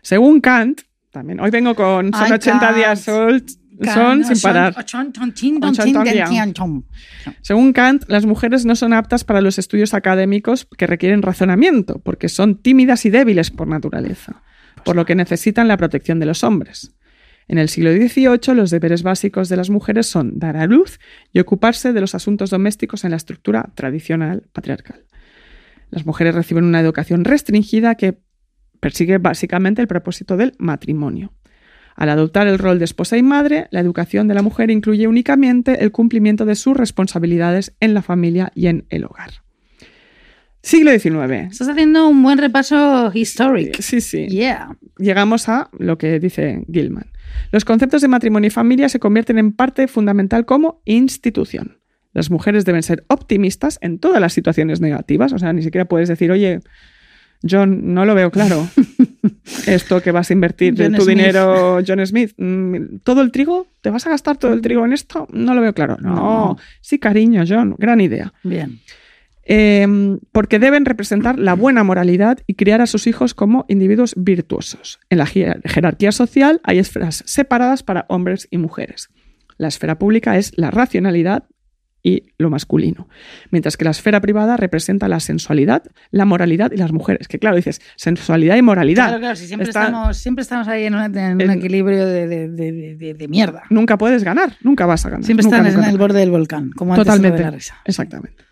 Según 0.00 0.40
Kant, 0.40 0.80
también 1.10 1.40
hoy 1.40 1.50
vengo 1.50 1.74
con 1.74 2.10
son 2.14 2.22
Ay, 2.24 2.32
80 2.32 2.58
Kant. 2.58 2.76
días 2.78 3.00
sol- 3.00 3.44
son 3.94 4.24
sin 4.24 4.40
parar. 4.40 4.74
Según 7.42 7.72
Kant, 7.74 8.04
las 8.08 8.24
mujeres 8.24 8.64
no 8.64 8.76
son 8.76 8.94
aptas 8.94 9.24
para 9.24 9.42
los 9.42 9.58
estudios 9.58 9.92
académicos 9.92 10.66
que 10.78 10.86
requieren 10.86 11.20
razonamiento, 11.20 12.00
porque 12.02 12.30
son 12.30 12.56
tímidas 12.62 13.04
y 13.04 13.10
débiles 13.10 13.50
por 13.50 13.68
naturaleza, 13.68 14.42
por 14.84 14.96
lo 14.96 15.04
que 15.04 15.14
necesitan 15.14 15.68
la 15.68 15.76
protección 15.76 16.18
de 16.18 16.24
los 16.26 16.42
hombres. 16.44 16.94
En 17.48 17.56
el 17.56 17.70
siglo 17.70 17.90
XVIII, 17.90 18.54
los 18.54 18.70
deberes 18.70 19.02
básicos 19.02 19.48
de 19.48 19.56
las 19.56 19.70
mujeres 19.70 20.06
son 20.06 20.38
dar 20.38 20.58
a 20.58 20.66
luz 20.66 21.00
y 21.32 21.40
ocuparse 21.40 21.94
de 21.94 22.00
los 22.00 22.14
asuntos 22.14 22.50
domésticos 22.50 23.04
en 23.04 23.12
la 23.12 23.16
estructura 23.16 23.70
tradicional 23.74 24.46
patriarcal. 24.52 25.06
Las 25.90 26.04
mujeres 26.04 26.34
reciben 26.34 26.64
una 26.64 26.80
educación 26.80 27.24
restringida 27.24 27.94
que 27.94 28.18
persigue 28.80 29.16
básicamente 29.16 29.80
el 29.80 29.88
propósito 29.88 30.36
del 30.36 30.52
matrimonio. 30.58 31.32
Al 31.96 32.10
adoptar 32.10 32.46
el 32.46 32.58
rol 32.58 32.78
de 32.78 32.84
esposa 32.84 33.16
y 33.16 33.22
madre, 33.22 33.66
la 33.70 33.80
educación 33.80 34.28
de 34.28 34.34
la 34.34 34.42
mujer 34.42 34.70
incluye 34.70 35.08
únicamente 35.08 35.82
el 35.82 35.90
cumplimiento 35.90 36.44
de 36.44 36.54
sus 36.54 36.76
responsabilidades 36.76 37.74
en 37.80 37.94
la 37.94 38.02
familia 38.02 38.52
y 38.54 38.68
en 38.68 38.86
el 38.90 39.04
hogar. 39.04 39.47
Siglo 40.62 40.90
XIX. 40.90 41.50
Estás 41.52 41.68
haciendo 41.68 42.08
un 42.08 42.22
buen 42.22 42.38
repaso 42.38 43.10
histórico. 43.14 43.80
Sí, 43.80 44.00
sí. 44.00 44.26
Yeah. 44.26 44.76
Llegamos 44.98 45.48
a 45.48 45.70
lo 45.78 45.98
que 45.98 46.18
dice 46.18 46.64
Gilman. 46.70 47.06
Los 47.52 47.64
conceptos 47.64 48.02
de 48.02 48.08
matrimonio 48.08 48.48
y 48.48 48.50
familia 48.50 48.88
se 48.88 48.98
convierten 48.98 49.38
en 49.38 49.52
parte 49.52 49.86
fundamental 49.88 50.44
como 50.46 50.82
institución. 50.84 51.78
Las 52.12 52.30
mujeres 52.30 52.64
deben 52.64 52.82
ser 52.82 53.04
optimistas 53.08 53.78
en 53.82 53.98
todas 53.98 54.20
las 54.20 54.32
situaciones 54.32 54.80
negativas. 54.80 55.32
O 55.32 55.38
sea, 55.38 55.52
ni 55.52 55.62
siquiera 55.62 55.84
puedes 55.84 56.08
decir, 56.08 56.32
oye, 56.32 56.60
John, 57.48 57.94
no 57.94 58.04
lo 58.04 58.14
veo 58.16 58.30
claro. 58.32 58.66
Esto 59.66 60.02
que 60.02 60.10
vas 60.10 60.30
a 60.30 60.32
invertir 60.32 60.74
de 60.74 60.90
tu 60.90 61.02
Smith. 61.02 61.16
dinero, 61.16 61.78
John 61.86 62.04
Smith, 62.04 62.32
mm, 62.36 62.98
¿todo 63.04 63.20
el 63.22 63.30
trigo? 63.30 63.68
¿Te 63.80 63.90
vas 63.90 64.06
a 64.06 64.10
gastar 64.10 64.36
todo 64.38 64.52
el 64.52 64.60
trigo 64.62 64.84
en 64.84 64.92
esto? 64.92 65.28
No 65.32 65.54
lo 65.54 65.60
veo 65.60 65.72
claro. 65.72 65.96
No, 66.00 66.14
No. 66.14 66.58
sí, 66.80 66.98
cariño, 66.98 67.44
John, 67.46 67.76
gran 67.78 68.00
idea. 68.00 68.32
Bien. 68.42 68.80
Eh, 69.50 70.18
porque 70.30 70.58
deben 70.58 70.84
representar 70.84 71.38
la 71.38 71.54
buena 71.54 71.82
moralidad 71.82 72.38
y 72.46 72.54
criar 72.54 72.82
a 72.82 72.86
sus 72.86 73.06
hijos 73.06 73.32
como 73.32 73.64
individuos 73.68 74.14
virtuosos. 74.16 75.00
En 75.08 75.18
la 75.18 75.24
jer- 75.26 75.62
jerarquía 75.64 76.12
social 76.12 76.60
hay 76.64 76.78
esferas 76.78 77.22
separadas 77.26 77.82
para 77.82 78.04
hombres 78.10 78.46
y 78.50 78.58
mujeres. 78.58 79.08
La 79.56 79.68
esfera 79.68 79.98
pública 79.98 80.36
es 80.36 80.52
la 80.56 80.70
racionalidad 80.70 81.44
y 82.00 82.26
lo 82.38 82.48
masculino, 82.48 83.08
mientras 83.50 83.76
que 83.76 83.84
la 83.84 83.90
esfera 83.90 84.20
privada 84.20 84.56
representa 84.56 85.08
la 85.08 85.18
sensualidad, 85.18 85.82
la 86.12 86.24
moralidad 86.26 86.70
y 86.70 86.76
las 86.76 86.92
mujeres. 86.92 87.26
Que 87.26 87.38
claro, 87.40 87.56
dices 87.56 87.80
sensualidad 87.96 88.56
y 88.56 88.62
moralidad. 88.62 89.06
Claro, 89.08 89.18
claro, 89.20 89.36
si 89.36 89.46
siempre, 89.48 89.68
Está- 89.68 89.86
estamos, 89.86 90.16
siempre 90.18 90.42
estamos 90.42 90.68
ahí 90.68 90.84
en, 90.84 90.94
una- 90.94 91.06
en 91.06 91.42
un 91.42 91.50
equilibrio 91.50 92.06
de, 92.06 92.28
de- 92.28 92.48
de- 92.50 92.94
de- 92.96 93.14
de 93.14 93.28
mierda. 93.28 93.62
Nunca 93.70 93.98
puedes 93.98 94.22
ganar, 94.22 94.56
nunca 94.62 94.86
vas 94.86 95.04
a 95.06 95.10
ganar. 95.10 95.24
Siempre 95.24 95.42
nunca, 95.44 95.60
nunca, 95.62 95.82
en 95.84 95.90
el 95.90 95.98
borde 95.98 96.20
del 96.20 96.30
volcán, 96.30 96.70
como 96.70 96.92
antes 96.92 97.04
Totalmente. 97.06 97.38
de 97.38 97.44
la 97.44 97.50
risa. 97.50 97.76
Exactamente. 97.84 98.44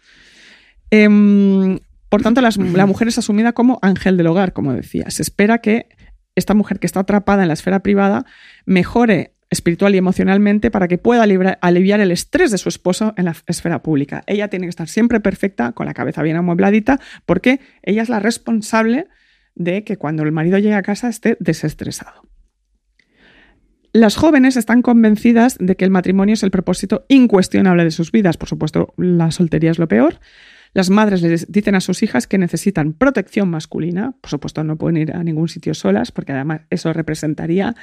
Em, 0.90 1.78
por 2.08 2.22
tanto, 2.22 2.40
la 2.40 2.86
mujer 2.86 3.08
es 3.08 3.18
asumida 3.18 3.52
como 3.52 3.78
ángel 3.82 4.16
del 4.16 4.26
hogar, 4.28 4.52
como 4.52 4.72
decía. 4.72 5.10
Se 5.10 5.22
espera 5.22 5.58
que 5.58 5.88
esta 6.34 6.54
mujer 6.54 6.78
que 6.78 6.86
está 6.86 7.00
atrapada 7.00 7.42
en 7.42 7.48
la 7.48 7.54
esfera 7.54 7.80
privada 7.80 8.24
mejore 8.66 9.32
espiritual 9.50 9.94
y 9.94 9.98
emocionalmente 9.98 10.70
para 10.70 10.88
que 10.88 10.98
pueda 10.98 11.22
aliviar 11.60 12.00
el 12.00 12.10
estrés 12.10 12.50
de 12.50 12.58
su 12.58 12.68
esposo 12.68 13.14
en 13.16 13.26
la 13.26 13.36
esfera 13.46 13.82
pública. 13.82 14.22
Ella 14.26 14.48
tiene 14.48 14.66
que 14.66 14.70
estar 14.70 14.88
siempre 14.88 15.20
perfecta, 15.20 15.72
con 15.72 15.86
la 15.86 15.94
cabeza 15.94 16.22
bien 16.22 16.36
amuebladita, 16.36 17.00
porque 17.26 17.60
ella 17.82 18.02
es 18.02 18.08
la 18.08 18.18
responsable 18.18 19.06
de 19.54 19.84
que 19.84 19.96
cuando 19.96 20.22
el 20.24 20.32
marido 20.32 20.58
llegue 20.58 20.74
a 20.74 20.82
casa 20.82 21.08
esté 21.08 21.36
desestresado. 21.40 22.22
Las 23.92 24.16
jóvenes 24.16 24.56
están 24.56 24.82
convencidas 24.82 25.56
de 25.58 25.76
que 25.76 25.84
el 25.84 25.90
matrimonio 25.90 26.34
es 26.34 26.42
el 26.42 26.50
propósito 26.50 27.06
incuestionable 27.08 27.84
de 27.84 27.90
sus 27.90 28.12
vidas. 28.12 28.36
Por 28.36 28.48
supuesto, 28.48 28.92
la 28.98 29.30
soltería 29.30 29.70
es 29.70 29.78
lo 29.78 29.88
peor. 29.88 30.20
Las 30.76 30.90
madres 30.90 31.22
les 31.22 31.50
dicen 31.50 31.74
a 31.74 31.80
sus 31.80 32.02
hijas 32.02 32.26
que 32.26 32.36
necesitan 32.36 32.92
protección 32.92 33.48
masculina. 33.48 34.14
Por 34.20 34.28
supuesto, 34.28 34.62
no 34.62 34.76
pueden 34.76 34.98
ir 34.98 35.16
a 35.16 35.24
ningún 35.24 35.48
sitio 35.48 35.72
solas, 35.72 36.12
porque 36.12 36.32
además 36.32 36.60
eso 36.68 36.92
representaría 36.92 37.74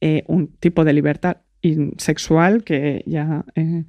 eh, 0.00 0.24
un 0.28 0.48
tipo 0.48 0.82
de 0.82 0.94
libertad 0.94 1.36
sexual 1.98 2.64
que 2.64 3.02
ya 3.04 3.44
eh, 3.54 3.84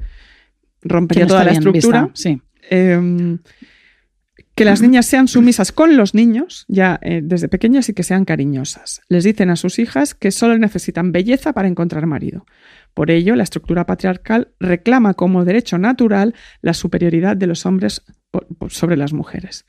rompería 0.82 1.22
Que 1.22 1.28
no 1.28 1.34
toda 1.36 1.46
la 1.46 1.52
estructura. 1.54 2.02
vista, 2.02 2.12
sí. 2.16 2.42
Eh, 2.70 3.38
que 4.56 4.66
las 4.66 4.82
niñas 4.82 5.06
sean 5.06 5.28
sumisas 5.28 5.72
con 5.72 5.96
los 5.96 6.14
niños 6.14 6.66
ya 6.68 7.00
eh, 7.02 7.22
desde 7.24 7.48
pequeñas 7.48 7.90
y 7.90 7.94
que 7.94 8.04
sean 8.04 8.26
cariñosas. 8.26 9.02
Les 9.08 9.24
dicen 9.24 9.50
a 9.50 9.56
sus 9.56 9.80
hijas 9.80 10.14
que 10.14 10.32
solo 10.32 10.58
necesitan 10.58 11.14
belleza 11.14 11.54
para 11.54 11.68
encontrar 11.68 12.06
marido. 12.06 12.46
Por 12.94 13.10
ello, 13.10 13.36
la 13.36 13.44
estructura 13.44 13.86
patriarcal 13.86 14.50
reclama 14.60 15.14
como 15.14 15.46
derecho 15.46 15.78
natural 15.78 16.36
la 16.62 16.74
superioridad 16.74 17.36
de 17.36 17.48
los 17.48 17.66
hombres 17.66 18.04
sobre 18.70 18.98
las 18.98 19.14
mujeres. 19.14 19.66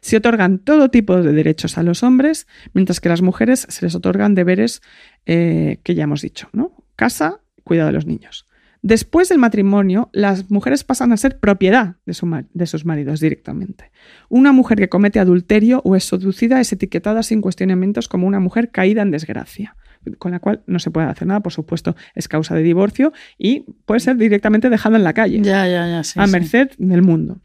Se 0.00 0.16
otorgan 0.16 0.58
todo 0.60 0.90
tipo 0.90 1.20
de 1.22 1.32
derechos 1.32 1.76
a 1.76 1.82
los 1.82 2.02
hombres, 2.02 2.46
mientras 2.72 3.00
que 3.00 3.08
a 3.08 3.12
las 3.12 3.22
mujeres 3.22 3.66
se 3.68 3.84
les 3.84 3.94
otorgan 3.94 4.34
deberes 4.34 4.80
eh, 5.26 5.80
que 5.82 5.94
ya 5.94 6.04
hemos 6.04 6.22
dicho, 6.22 6.48
¿no? 6.52 6.84
Casa, 6.94 7.40
cuidado 7.64 7.88
de 7.88 7.94
los 7.94 8.06
niños. 8.06 8.46
Después 8.80 9.28
del 9.28 9.38
matrimonio, 9.38 10.08
las 10.12 10.52
mujeres 10.52 10.84
pasan 10.84 11.10
a 11.12 11.16
ser 11.16 11.40
propiedad 11.40 11.96
de, 12.06 12.14
su 12.14 12.26
ma- 12.26 12.44
de 12.54 12.66
sus 12.66 12.84
maridos 12.84 13.18
directamente. 13.18 13.90
Una 14.28 14.52
mujer 14.52 14.78
que 14.78 14.88
comete 14.88 15.18
adulterio 15.18 15.80
o 15.84 15.96
es 15.96 16.04
seducida 16.04 16.60
es 16.60 16.72
etiquetada 16.72 17.24
sin 17.24 17.40
cuestionamientos 17.40 18.06
como 18.06 18.28
una 18.28 18.38
mujer 18.38 18.70
caída 18.70 19.02
en 19.02 19.10
desgracia, 19.10 19.74
con 20.18 20.30
la 20.30 20.38
cual 20.38 20.62
no 20.68 20.78
se 20.78 20.92
puede 20.92 21.08
hacer 21.08 21.26
nada, 21.26 21.40
por 21.40 21.52
supuesto, 21.52 21.96
es 22.14 22.28
causa 22.28 22.54
de 22.54 22.62
divorcio 22.62 23.12
y 23.36 23.64
puede 23.84 23.98
ser 23.98 24.16
directamente 24.16 24.70
dejada 24.70 24.96
en 24.96 25.02
la 25.02 25.12
calle, 25.12 25.40
Ya, 25.42 25.66
ya, 25.66 25.88
ya. 25.88 26.04
sí, 26.04 26.20
a 26.20 26.26
sí. 26.26 26.32
merced 26.32 26.70
del 26.78 27.02
mundo. 27.02 27.40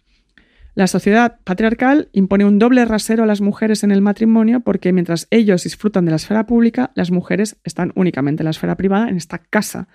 La 0.76 0.88
sociedad 0.88 1.38
patriarcal 1.43 2.09
impone 2.13 2.45
un 2.45 2.57
doble 2.57 2.84
rasero 2.86 3.24
a 3.24 3.28
las 3.28 3.41
mujeres 3.41 3.84
en 3.84 3.91
el 3.91 4.01
matrimonio 4.01 4.61
porque 4.61 4.91
mientras 4.91 5.28
ellos 5.30 5.63
disfrutan 5.63 6.05
de 6.05 6.11
la 6.11 6.15
esfera 6.17 6.45
pública, 6.47 6.91
las 6.95 7.11
mujeres 7.11 7.57
están 7.63 7.91
únicamente 7.95 8.41
en 8.41 8.45
la 8.45 8.51
esfera 8.51 8.76
privada, 8.76 9.07
en 9.09 9.17
esta 9.17 9.38
casa 9.38 9.88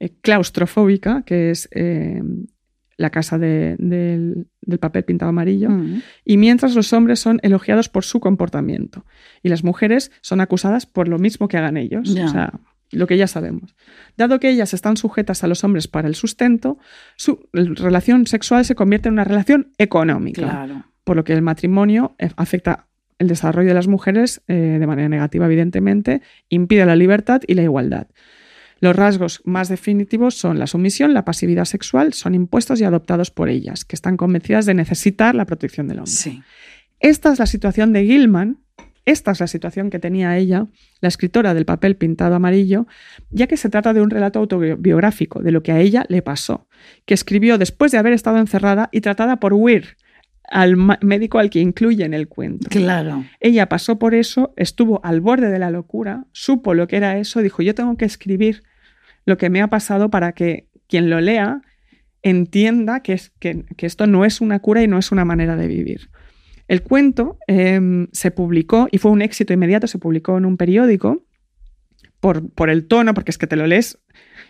eh, 0.00 0.10
claustrofóbica, 0.22 1.22
que 1.26 1.50
es 1.50 1.68
eh, 1.72 2.22
la 2.96 3.10
casa 3.10 3.36
de- 3.38 3.76
del, 3.78 4.46
del 4.62 4.78
papel 4.78 5.04
pintado 5.04 5.28
amarillo, 5.30 5.68
Mm. 5.70 6.00
y 6.24 6.36
mientras 6.36 6.74
los 6.74 6.92
hombres 6.92 7.20
son 7.20 7.38
elogiados 7.42 7.88
por 7.88 8.04
su 8.04 8.18
comportamiento 8.18 9.04
y 9.42 9.48
las 9.50 9.62
mujeres 9.62 10.10
son 10.20 10.40
acusadas 10.40 10.86
por 10.86 11.06
lo 11.08 11.18
mismo 11.18 11.48
que 11.48 11.58
hagan 11.58 11.76
ellos. 11.76 12.10
O 12.10 12.28
sea, 12.28 12.52
lo 12.90 13.06
que 13.06 13.16
ya 13.16 13.26
sabemos. 13.26 13.76
Dado 14.16 14.40
que 14.40 14.48
ellas 14.50 14.72
están 14.74 14.96
sujetas 14.96 15.44
a 15.44 15.46
los 15.48 15.62
hombres 15.64 15.88
para 15.88 16.08
el 16.08 16.14
sustento, 16.14 16.78
su 17.16 17.48
relación 17.52 18.26
sexual 18.26 18.64
se 18.64 18.74
convierte 18.74 19.08
en 19.08 19.14
una 19.14 19.24
relación 19.24 19.72
económica 19.78 20.42
Claro. 20.42 20.84
por 21.04 21.16
lo 21.16 21.24
que 21.24 21.32
el 21.34 21.42
matrimonio 21.42 22.14
eh, 22.18 22.30
afecta 22.36 22.86
el 23.18 23.28
desarrollo 23.28 23.68
de 23.68 23.74
las 23.74 23.88
mujeres 23.88 24.42
eh, 24.46 24.54
de 24.78 24.86
manera 24.86 25.08
negativa, 25.08 25.46
evidentemente, 25.46 26.22
impide 26.48 26.86
la 26.86 26.94
libertad 26.96 27.42
y 27.46 27.54
la 27.54 27.62
igualdad. 27.62 28.06
Los 28.80 28.94
rasgos 28.94 29.42
más 29.44 29.68
definitivos 29.68 30.36
son 30.36 30.60
la 30.60 30.68
sumisión, 30.68 31.12
la 31.12 31.24
pasividad 31.24 31.64
sexual, 31.64 32.12
son 32.12 32.36
impuestos 32.36 32.80
y 32.80 32.84
adoptados 32.84 33.32
por 33.32 33.48
ellas, 33.48 33.84
que 33.84 33.96
están 33.96 34.16
convencidas 34.16 34.66
de 34.66 34.74
necesitar 34.74 35.34
la 35.34 35.46
protección 35.46 35.88
del 35.88 35.98
hombre. 35.98 36.12
Sí. 36.12 36.42
Esta 37.00 37.32
es 37.32 37.40
la 37.40 37.46
situación 37.46 37.92
de 37.92 38.04
Gilman, 38.04 38.60
esta 39.08 39.30
es 39.30 39.40
la 39.40 39.46
situación 39.46 39.88
que 39.88 39.98
tenía 39.98 40.36
ella, 40.36 40.66
la 41.00 41.08
escritora 41.08 41.54
del 41.54 41.64
papel 41.64 41.96
pintado 41.96 42.34
amarillo, 42.34 42.86
ya 43.30 43.46
que 43.46 43.56
se 43.56 43.70
trata 43.70 43.94
de 43.94 44.02
un 44.02 44.10
relato 44.10 44.38
autobiográfico 44.38 45.40
de 45.42 45.50
lo 45.50 45.62
que 45.62 45.72
a 45.72 45.80
ella 45.80 46.04
le 46.10 46.20
pasó, 46.20 46.68
que 47.06 47.14
escribió 47.14 47.56
después 47.56 47.90
de 47.90 47.96
haber 47.96 48.12
estado 48.12 48.36
encerrada 48.36 48.90
y 48.92 49.00
tratada 49.00 49.36
por 49.36 49.54
Weir, 49.54 49.96
al 50.44 50.76
médico 51.00 51.38
al 51.38 51.48
que 51.48 51.60
incluye 51.60 52.04
en 52.04 52.12
el 52.12 52.28
cuento. 52.28 52.68
Claro. 52.68 53.24
Ella 53.40 53.66
pasó 53.70 53.98
por 53.98 54.14
eso, 54.14 54.52
estuvo 54.56 55.00
al 55.02 55.22
borde 55.22 55.50
de 55.50 55.58
la 55.58 55.70
locura, 55.70 56.26
supo 56.32 56.74
lo 56.74 56.86
que 56.86 56.98
era 56.98 57.16
eso, 57.16 57.40
dijo, 57.40 57.62
yo 57.62 57.74
tengo 57.74 57.96
que 57.96 58.04
escribir 58.04 58.62
lo 59.24 59.38
que 59.38 59.48
me 59.48 59.62
ha 59.62 59.68
pasado 59.68 60.10
para 60.10 60.32
que 60.32 60.68
quien 60.86 61.08
lo 61.08 61.22
lea 61.22 61.62
entienda 62.22 63.00
que, 63.00 63.14
es, 63.14 63.30
que, 63.38 63.64
que 63.78 63.86
esto 63.86 64.06
no 64.06 64.26
es 64.26 64.42
una 64.42 64.58
cura 64.58 64.82
y 64.82 64.86
no 64.86 64.98
es 64.98 65.12
una 65.12 65.24
manera 65.24 65.56
de 65.56 65.66
vivir. 65.66 66.10
El 66.68 66.82
cuento 66.82 67.38
em, 67.46 68.06
se 68.12 68.30
publicó 68.30 68.88
y 68.92 68.98
fue 68.98 69.10
un 69.10 69.22
éxito 69.22 69.52
inmediato, 69.52 69.86
se 69.86 69.98
publicó 69.98 70.38
en 70.38 70.44
un 70.44 70.56
periódico 70.56 71.24
por, 72.20 72.48
por 72.50 72.68
el 72.70 72.86
tono, 72.86 73.14
porque 73.14 73.30
es 73.30 73.38
que 73.38 73.46
te 73.46 73.56
lo 73.56 73.66
lees, 73.66 73.98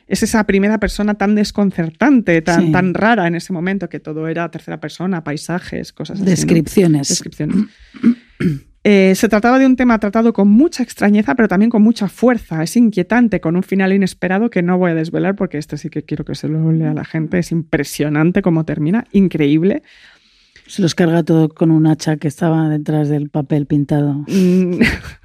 es 0.06 0.22
esa 0.22 0.44
primera 0.44 0.78
persona 0.78 1.14
tan 1.14 1.34
desconcertante, 1.34 2.42
tan, 2.42 2.66
Sí. 2.66 2.72
tan 2.72 2.94
rara 2.94 3.26
en 3.26 3.34
ese 3.34 3.52
momento, 3.52 3.88
que 3.88 4.00
todo 4.00 4.26
era 4.26 4.50
tercera 4.50 4.80
persona, 4.80 5.22
paisajes, 5.22 5.92
cosas 5.92 6.16
así. 6.16 6.24
¿no? 6.24 6.30
Descripciones. 6.30 7.08
Descripciones. 7.08 7.56
Eh, 8.84 9.14
se 9.16 9.28
trataba 9.28 9.58
de 9.58 9.66
un 9.66 9.76
tema 9.76 9.98
tratado 9.98 10.32
con 10.32 10.48
mucha 10.48 10.82
extrañeza, 10.82 11.34
pero 11.34 11.46
también 11.48 11.68
con 11.68 11.82
mucha 11.82 12.08
fuerza. 12.08 12.62
Es 12.62 12.74
inquietante, 12.76 13.40
con 13.40 13.54
un 13.56 13.62
final 13.62 13.92
inesperado 13.92 14.48
que 14.50 14.62
no 14.62 14.78
voy 14.78 14.92
a 14.92 14.94
desvelar 14.94 15.36
porque 15.36 15.58
este 15.58 15.76
sí 15.76 15.90
que 15.90 16.04
quiero 16.04 16.24
que 16.24 16.34
se 16.34 16.48
lo 16.48 16.72
lea 16.72 16.94
la 16.94 17.04
gente. 17.04 17.38
Es 17.38 17.52
impresionante 17.52 18.40
cómo 18.40 18.64
termina, 18.64 19.04
increíble. 19.12 19.82
Se 20.68 20.82
los 20.82 20.94
carga 20.94 21.22
todo 21.22 21.48
con 21.48 21.70
un 21.70 21.86
hacha 21.86 22.18
que 22.18 22.28
estaba 22.28 22.68
detrás 22.68 23.08
del 23.08 23.30
papel 23.30 23.66
pintado. 23.66 24.24
Mm, 24.28 24.80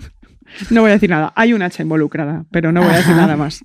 no 0.72 0.82
voy 0.82 0.90
a 0.92 0.94
decir 0.94 1.10
nada. 1.10 1.34
Hay 1.36 1.54
un 1.54 1.62
hacha 1.62 1.84
involucrada, 1.84 2.46
pero 2.50 2.72
no 2.72 2.82
voy 2.82 2.92
a 2.94 2.98
decir 2.98 3.12
Ajá. 3.12 3.22
nada 3.22 3.36
más. 3.36 3.62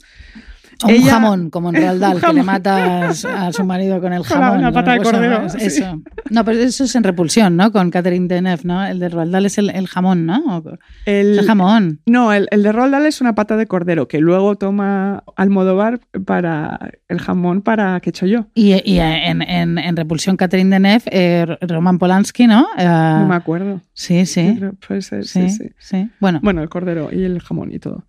O 0.84 0.88
un 0.88 1.02
jamón, 1.02 1.50
como 1.50 1.70
en 1.70 1.76
Un 1.88 2.20
que 2.20 2.32
le 2.32 2.42
matas 2.44 3.24
a 3.24 3.52
su 3.52 3.64
marido 3.64 4.00
con 4.00 4.12
el 4.12 4.18
Con 4.26 4.38
jamón. 4.38 4.58
una 4.58 4.68
¿no? 4.68 4.72
pata 4.74 4.92
de 4.92 5.00
cordero, 5.00 5.48
sí. 5.48 5.58
Eso. 5.60 6.00
No, 6.30 6.44
pero 6.44 6.58
eso 6.60 6.84
es 6.84 6.94
en 6.94 7.02
repulsión, 7.04 7.56
¿no? 7.56 7.72
Con 7.72 7.90
Catherine 7.90 8.28
Deneuve, 8.28 8.62
¿no? 8.64 8.86
El 8.86 9.00
de 9.00 9.08
Roald 9.08 9.32
Dahl 9.32 9.46
es 9.46 9.58
el, 9.58 9.70
el 9.70 9.88
jamón, 9.88 10.24
¿no? 10.26 10.62
El, 11.04 11.44
jamón. 11.44 12.00
No, 12.06 12.32
el, 12.32 12.46
el 12.52 12.62
de 12.62 12.70
Roald 12.72 12.92
Dahl 12.92 13.06
es 13.06 13.20
una 13.20 13.34
pata 13.34 13.56
de 13.56 13.66
cordero 13.66 14.06
que 14.06 14.20
luego 14.20 14.54
toma 14.56 15.24
Almodóvar 15.36 16.00
para 16.24 16.78
el 17.08 17.18
jamón 17.20 17.62
para 17.62 17.98
que 18.00 18.10
he 18.10 18.12
hecho 18.12 18.26
yo. 18.26 18.46
Y, 18.54 18.74
y 18.88 19.00
en, 19.00 19.42
en- 19.42 19.78
en 19.78 19.96
repulsión 19.96 20.36
Catherine 20.36 20.70
Deneuve, 20.70 21.02
eh, 21.06 21.46
Roman 21.62 21.98
Polanski, 21.98 22.46
¿no? 22.46 22.66
Eh, 22.78 22.84
No 22.84 23.26
me 23.26 23.34
acuerdo. 23.34 23.80
sí, 23.94 24.26
sí. 24.26 24.46
Yo 24.54 24.58
creo- 24.60 24.74
Puede 24.86 25.02
ser, 25.02 25.24
sí, 25.26 25.48
Sí, 25.50 25.56
sí. 25.56 25.70
sí. 25.78 26.10
Bueno, 26.20 26.38
Bueno, 26.42 26.62
el 26.62 26.68
cordero 26.68 27.08
y 27.12 27.24
el 27.24 27.40
jamón 27.40 27.72
y 27.72 27.78
todo. 27.80 28.04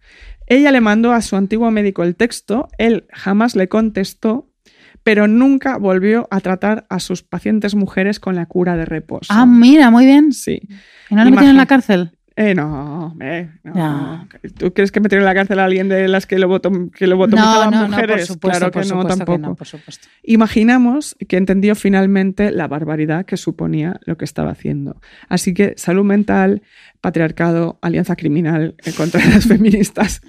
Ella 0.49 0.71
le 0.71 0.81
mandó 0.81 1.13
a 1.13 1.21
su 1.21 1.35
antiguo 1.35 1.69
médico 1.71 2.03
el 2.03 2.15
texto, 2.15 2.67
él 2.77 3.05
jamás 3.11 3.55
le 3.55 3.69
contestó, 3.69 4.51
pero 5.03 5.27
nunca 5.27 5.77
volvió 5.77 6.27
a 6.31 6.41
tratar 6.41 6.85
a 6.89 6.99
sus 6.99 7.23
pacientes 7.23 7.75
mujeres 7.75 8.19
con 8.19 8.35
la 8.35 8.47
cura 8.47 8.75
de 8.75 8.85
reposo. 8.85 9.31
ah, 9.31 9.45
mira, 9.45 9.91
muy 9.91 10.05
bien. 10.05 10.33
sí. 10.33 10.59
¿Y 11.09 11.15
no 11.15 11.23
le 11.23 11.31
metieron 11.31 11.51
en 11.51 11.57
la 11.57 11.65
cárcel? 11.67 12.17
Eh, 12.41 12.55
no, 12.55 13.07
hombre, 13.07 13.49
no. 13.65 14.25
¿Tú 14.57 14.73
crees 14.73 14.93
que 14.93 15.01
metieron 15.01 15.23
en 15.23 15.25
la 15.25 15.33
cárcel 15.35 15.59
a 15.59 15.65
alguien 15.65 15.89
de 15.89 16.07
las 16.07 16.25
que 16.25 16.37
lobotom- 16.37 16.89
que 16.89 17.03
No, 17.05 17.09
lobotomizaban 17.11 17.69
no, 17.71 17.81
no, 17.81 17.87
mujeres? 17.89 18.15
por 18.15 18.25
supuesto, 18.35 18.59
claro 18.59 18.71
que 18.71 18.79
por 18.79 18.95
no, 18.95 19.05
tampoco. 19.05 19.31
que 19.33 19.37
no, 19.39 19.55
por 19.55 19.67
supuesto. 19.67 20.07
Imaginamos 20.23 21.17
que 21.27 21.35
entendió 21.35 21.75
finalmente 21.75 22.51
la 22.51 22.69
barbaridad 22.69 23.25
que 23.25 23.35
suponía 23.35 23.99
lo 24.05 24.15
que 24.17 24.23
estaba 24.23 24.51
haciendo. 24.51 25.01
Así 25.27 25.53
que 25.53 25.73
salud 25.75 26.05
mental, 26.05 26.61
patriarcado, 27.01 27.77
alianza 27.81 28.15
criminal 28.15 28.75
eh, 28.85 28.93
contra 28.95 29.19
las 29.29 29.45
feministas 29.45 30.21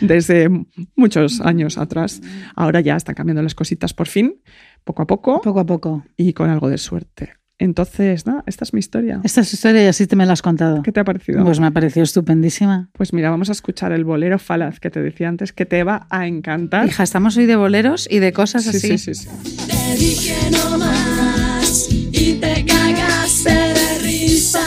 desde 0.00 0.48
muchos 0.96 1.42
años 1.42 1.76
atrás. 1.76 2.22
Ahora 2.56 2.80
ya 2.80 2.96
están 2.96 3.14
cambiando 3.14 3.42
las 3.42 3.54
cositas 3.54 3.92
por 3.92 4.06
fin, 4.08 4.40
poco 4.84 5.02
a 5.02 5.06
poco 5.06 5.42
Poco 5.42 5.60
a 5.60 5.66
poco. 5.66 6.06
y 6.16 6.32
con 6.32 6.48
algo 6.48 6.70
de 6.70 6.78
suerte. 6.78 7.34
Entonces, 7.60 8.24
nada, 8.24 8.44
esta 8.46 8.62
es 8.64 8.72
mi 8.72 8.78
historia. 8.78 9.20
Esta 9.24 9.40
es 9.40 9.52
historia 9.52 9.82
y 9.82 9.86
así 9.88 10.06
te 10.06 10.14
me 10.14 10.24
la 10.26 10.32
has 10.32 10.42
contado. 10.42 10.82
¿Qué 10.82 10.92
te 10.92 11.00
ha 11.00 11.04
parecido? 11.04 11.44
Pues 11.44 11.58
me 11.58 11.66
ha 11.66 11.70
parecido 11.72 12.04
estupendísima. 12.04 12.88
Pues 12.92 13.12
mira, 13.12 13.30
vamos 13.30 13.48
a 13.48 13.52
escuchar 13.52 13.90
el 13.92 14.04
bolero 14.04 14.38
falaz 14.38 14.78
que 14.78 14.90
te 14.90 15.02
decía 15.02 15.28
antes, 15.28 15.52
que 15.52 15.66
te 15.66 15.82
va 15.82 16.06
a 16.08 16.28
encantar. 16.28 16.86
Hija, 16.86 17.02
estamos 17.02 17.36
hoy 17.36 17.46
de 17.46 17.56
boleros 17.56 18.06
y 18.10 18.20
de 18.20 18.32
cosas 18.32 18.62
Sí, 18.62 18.68
así. 18.70 18.98
sí, 18.98 18.98
sí, 18.98 19.14
sí. 19.14 19.28
Te 19.66 19.96
dije 19.96 20.36
no 20.52 20.78
más 20.78 21.88
y 21.90 22.34
te 22.34 22.64
cagaste 22.64 23.50
de 23.50 23.98
risa. 24.02 24.60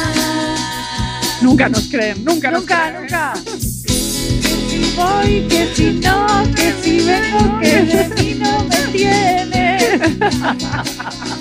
Nunca 1.41 1.69
nos 1.69 1.87
creen, 1.87 2.25
nunca, 2.25 2.51
nos 2.51 2.61
Nunca, 2.61 2.89
creen. 2.89 3.01
nunca. 3.03 3.33
Voy 4.97 5.47
que 5.47 5.67
si 5.73 5.93
no, 5.93 6.27
que 6.55 6.73
si 6.81 6.97
vengo, 7.05 7.59
que 7.61 7.81
de 7.83 8.09
mí 8.21 8.35
no 8.37 8.63
me 8.65 8.91
tiene. 8.91 9.77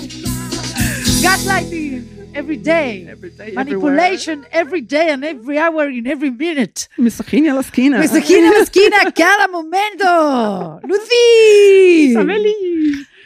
Gaslighting 1.21 2.03
every 2.33 2.57
day. 2.57 3.05
Every 3.07 3.29
day, 3.29 3.53
Manipulation 3.53 4.43
every 4.51 4.81
day 4.81 5.11
and 5.11 5.23
every 5.23 5.59
hour 5.59 5.87
in 5.87 6.07
every 6.07 6.31
minute. 6.31 6.87
Misoginia 6.97 7.51
a 7.51 7.55
la 7.55 7.61
esquina. 7.61 7.99
Misoginia 7.99 8.47
en 8.47 8.53
la 8.53 8.63
esquina 8.63 8.97
a 9.05 9.11
cada 9.15 9.47
momento. 9.47 10.79
¡Lucy! 10.83 12.09
Isabeli. 12.11 12.55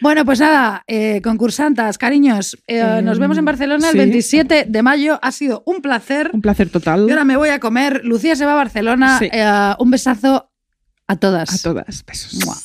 Bueno, 0.01 0.25
pues 0.25 0.41
nada, 0.41 0.83
eh, 0.87 1.21
concursantas, 1.23 1.97
cariños, 1.97 2.57
eh, 2.67 3.01
nos 3.01 3.17
vemos 3.17 3.37
en 3.37 3.45
Barcelona 3.45 3.89
sí. 3.91 3.97
el 3.97 3.97
27 3.97 4.65
de 4.67 4.83
mayo. 4.83 5.17
Ha 5.21 5.31
sido 5.31 5.63
un 5.65 5.81
placer. 5.81 6.29
Un 6.33 6.41
placer 6.41 6.69
total. 6.69 7.05
Yo 7.07 7.13
ahora 7.13 7.23
me 7.23 7.37
voy 7.37 7.49
a 7.49 7.59
comer. 7.59 8.01
Lucía 8.03 8.35
se 8.35 8.45
va 8.45 8.51
a 8.51 8.55
Barcelona. 8.55 9.19
Sí. 9.19 9.29
Eh, 9.31 9.73
un 9.79 9.89
besazo 9.89 10.51
a 11.07 11.15
todas. 11.15 11.53
A 11.53 11.57
todas. 11.69 12.03
Besos. 12.05 12.45
Mua. 12.45 12.55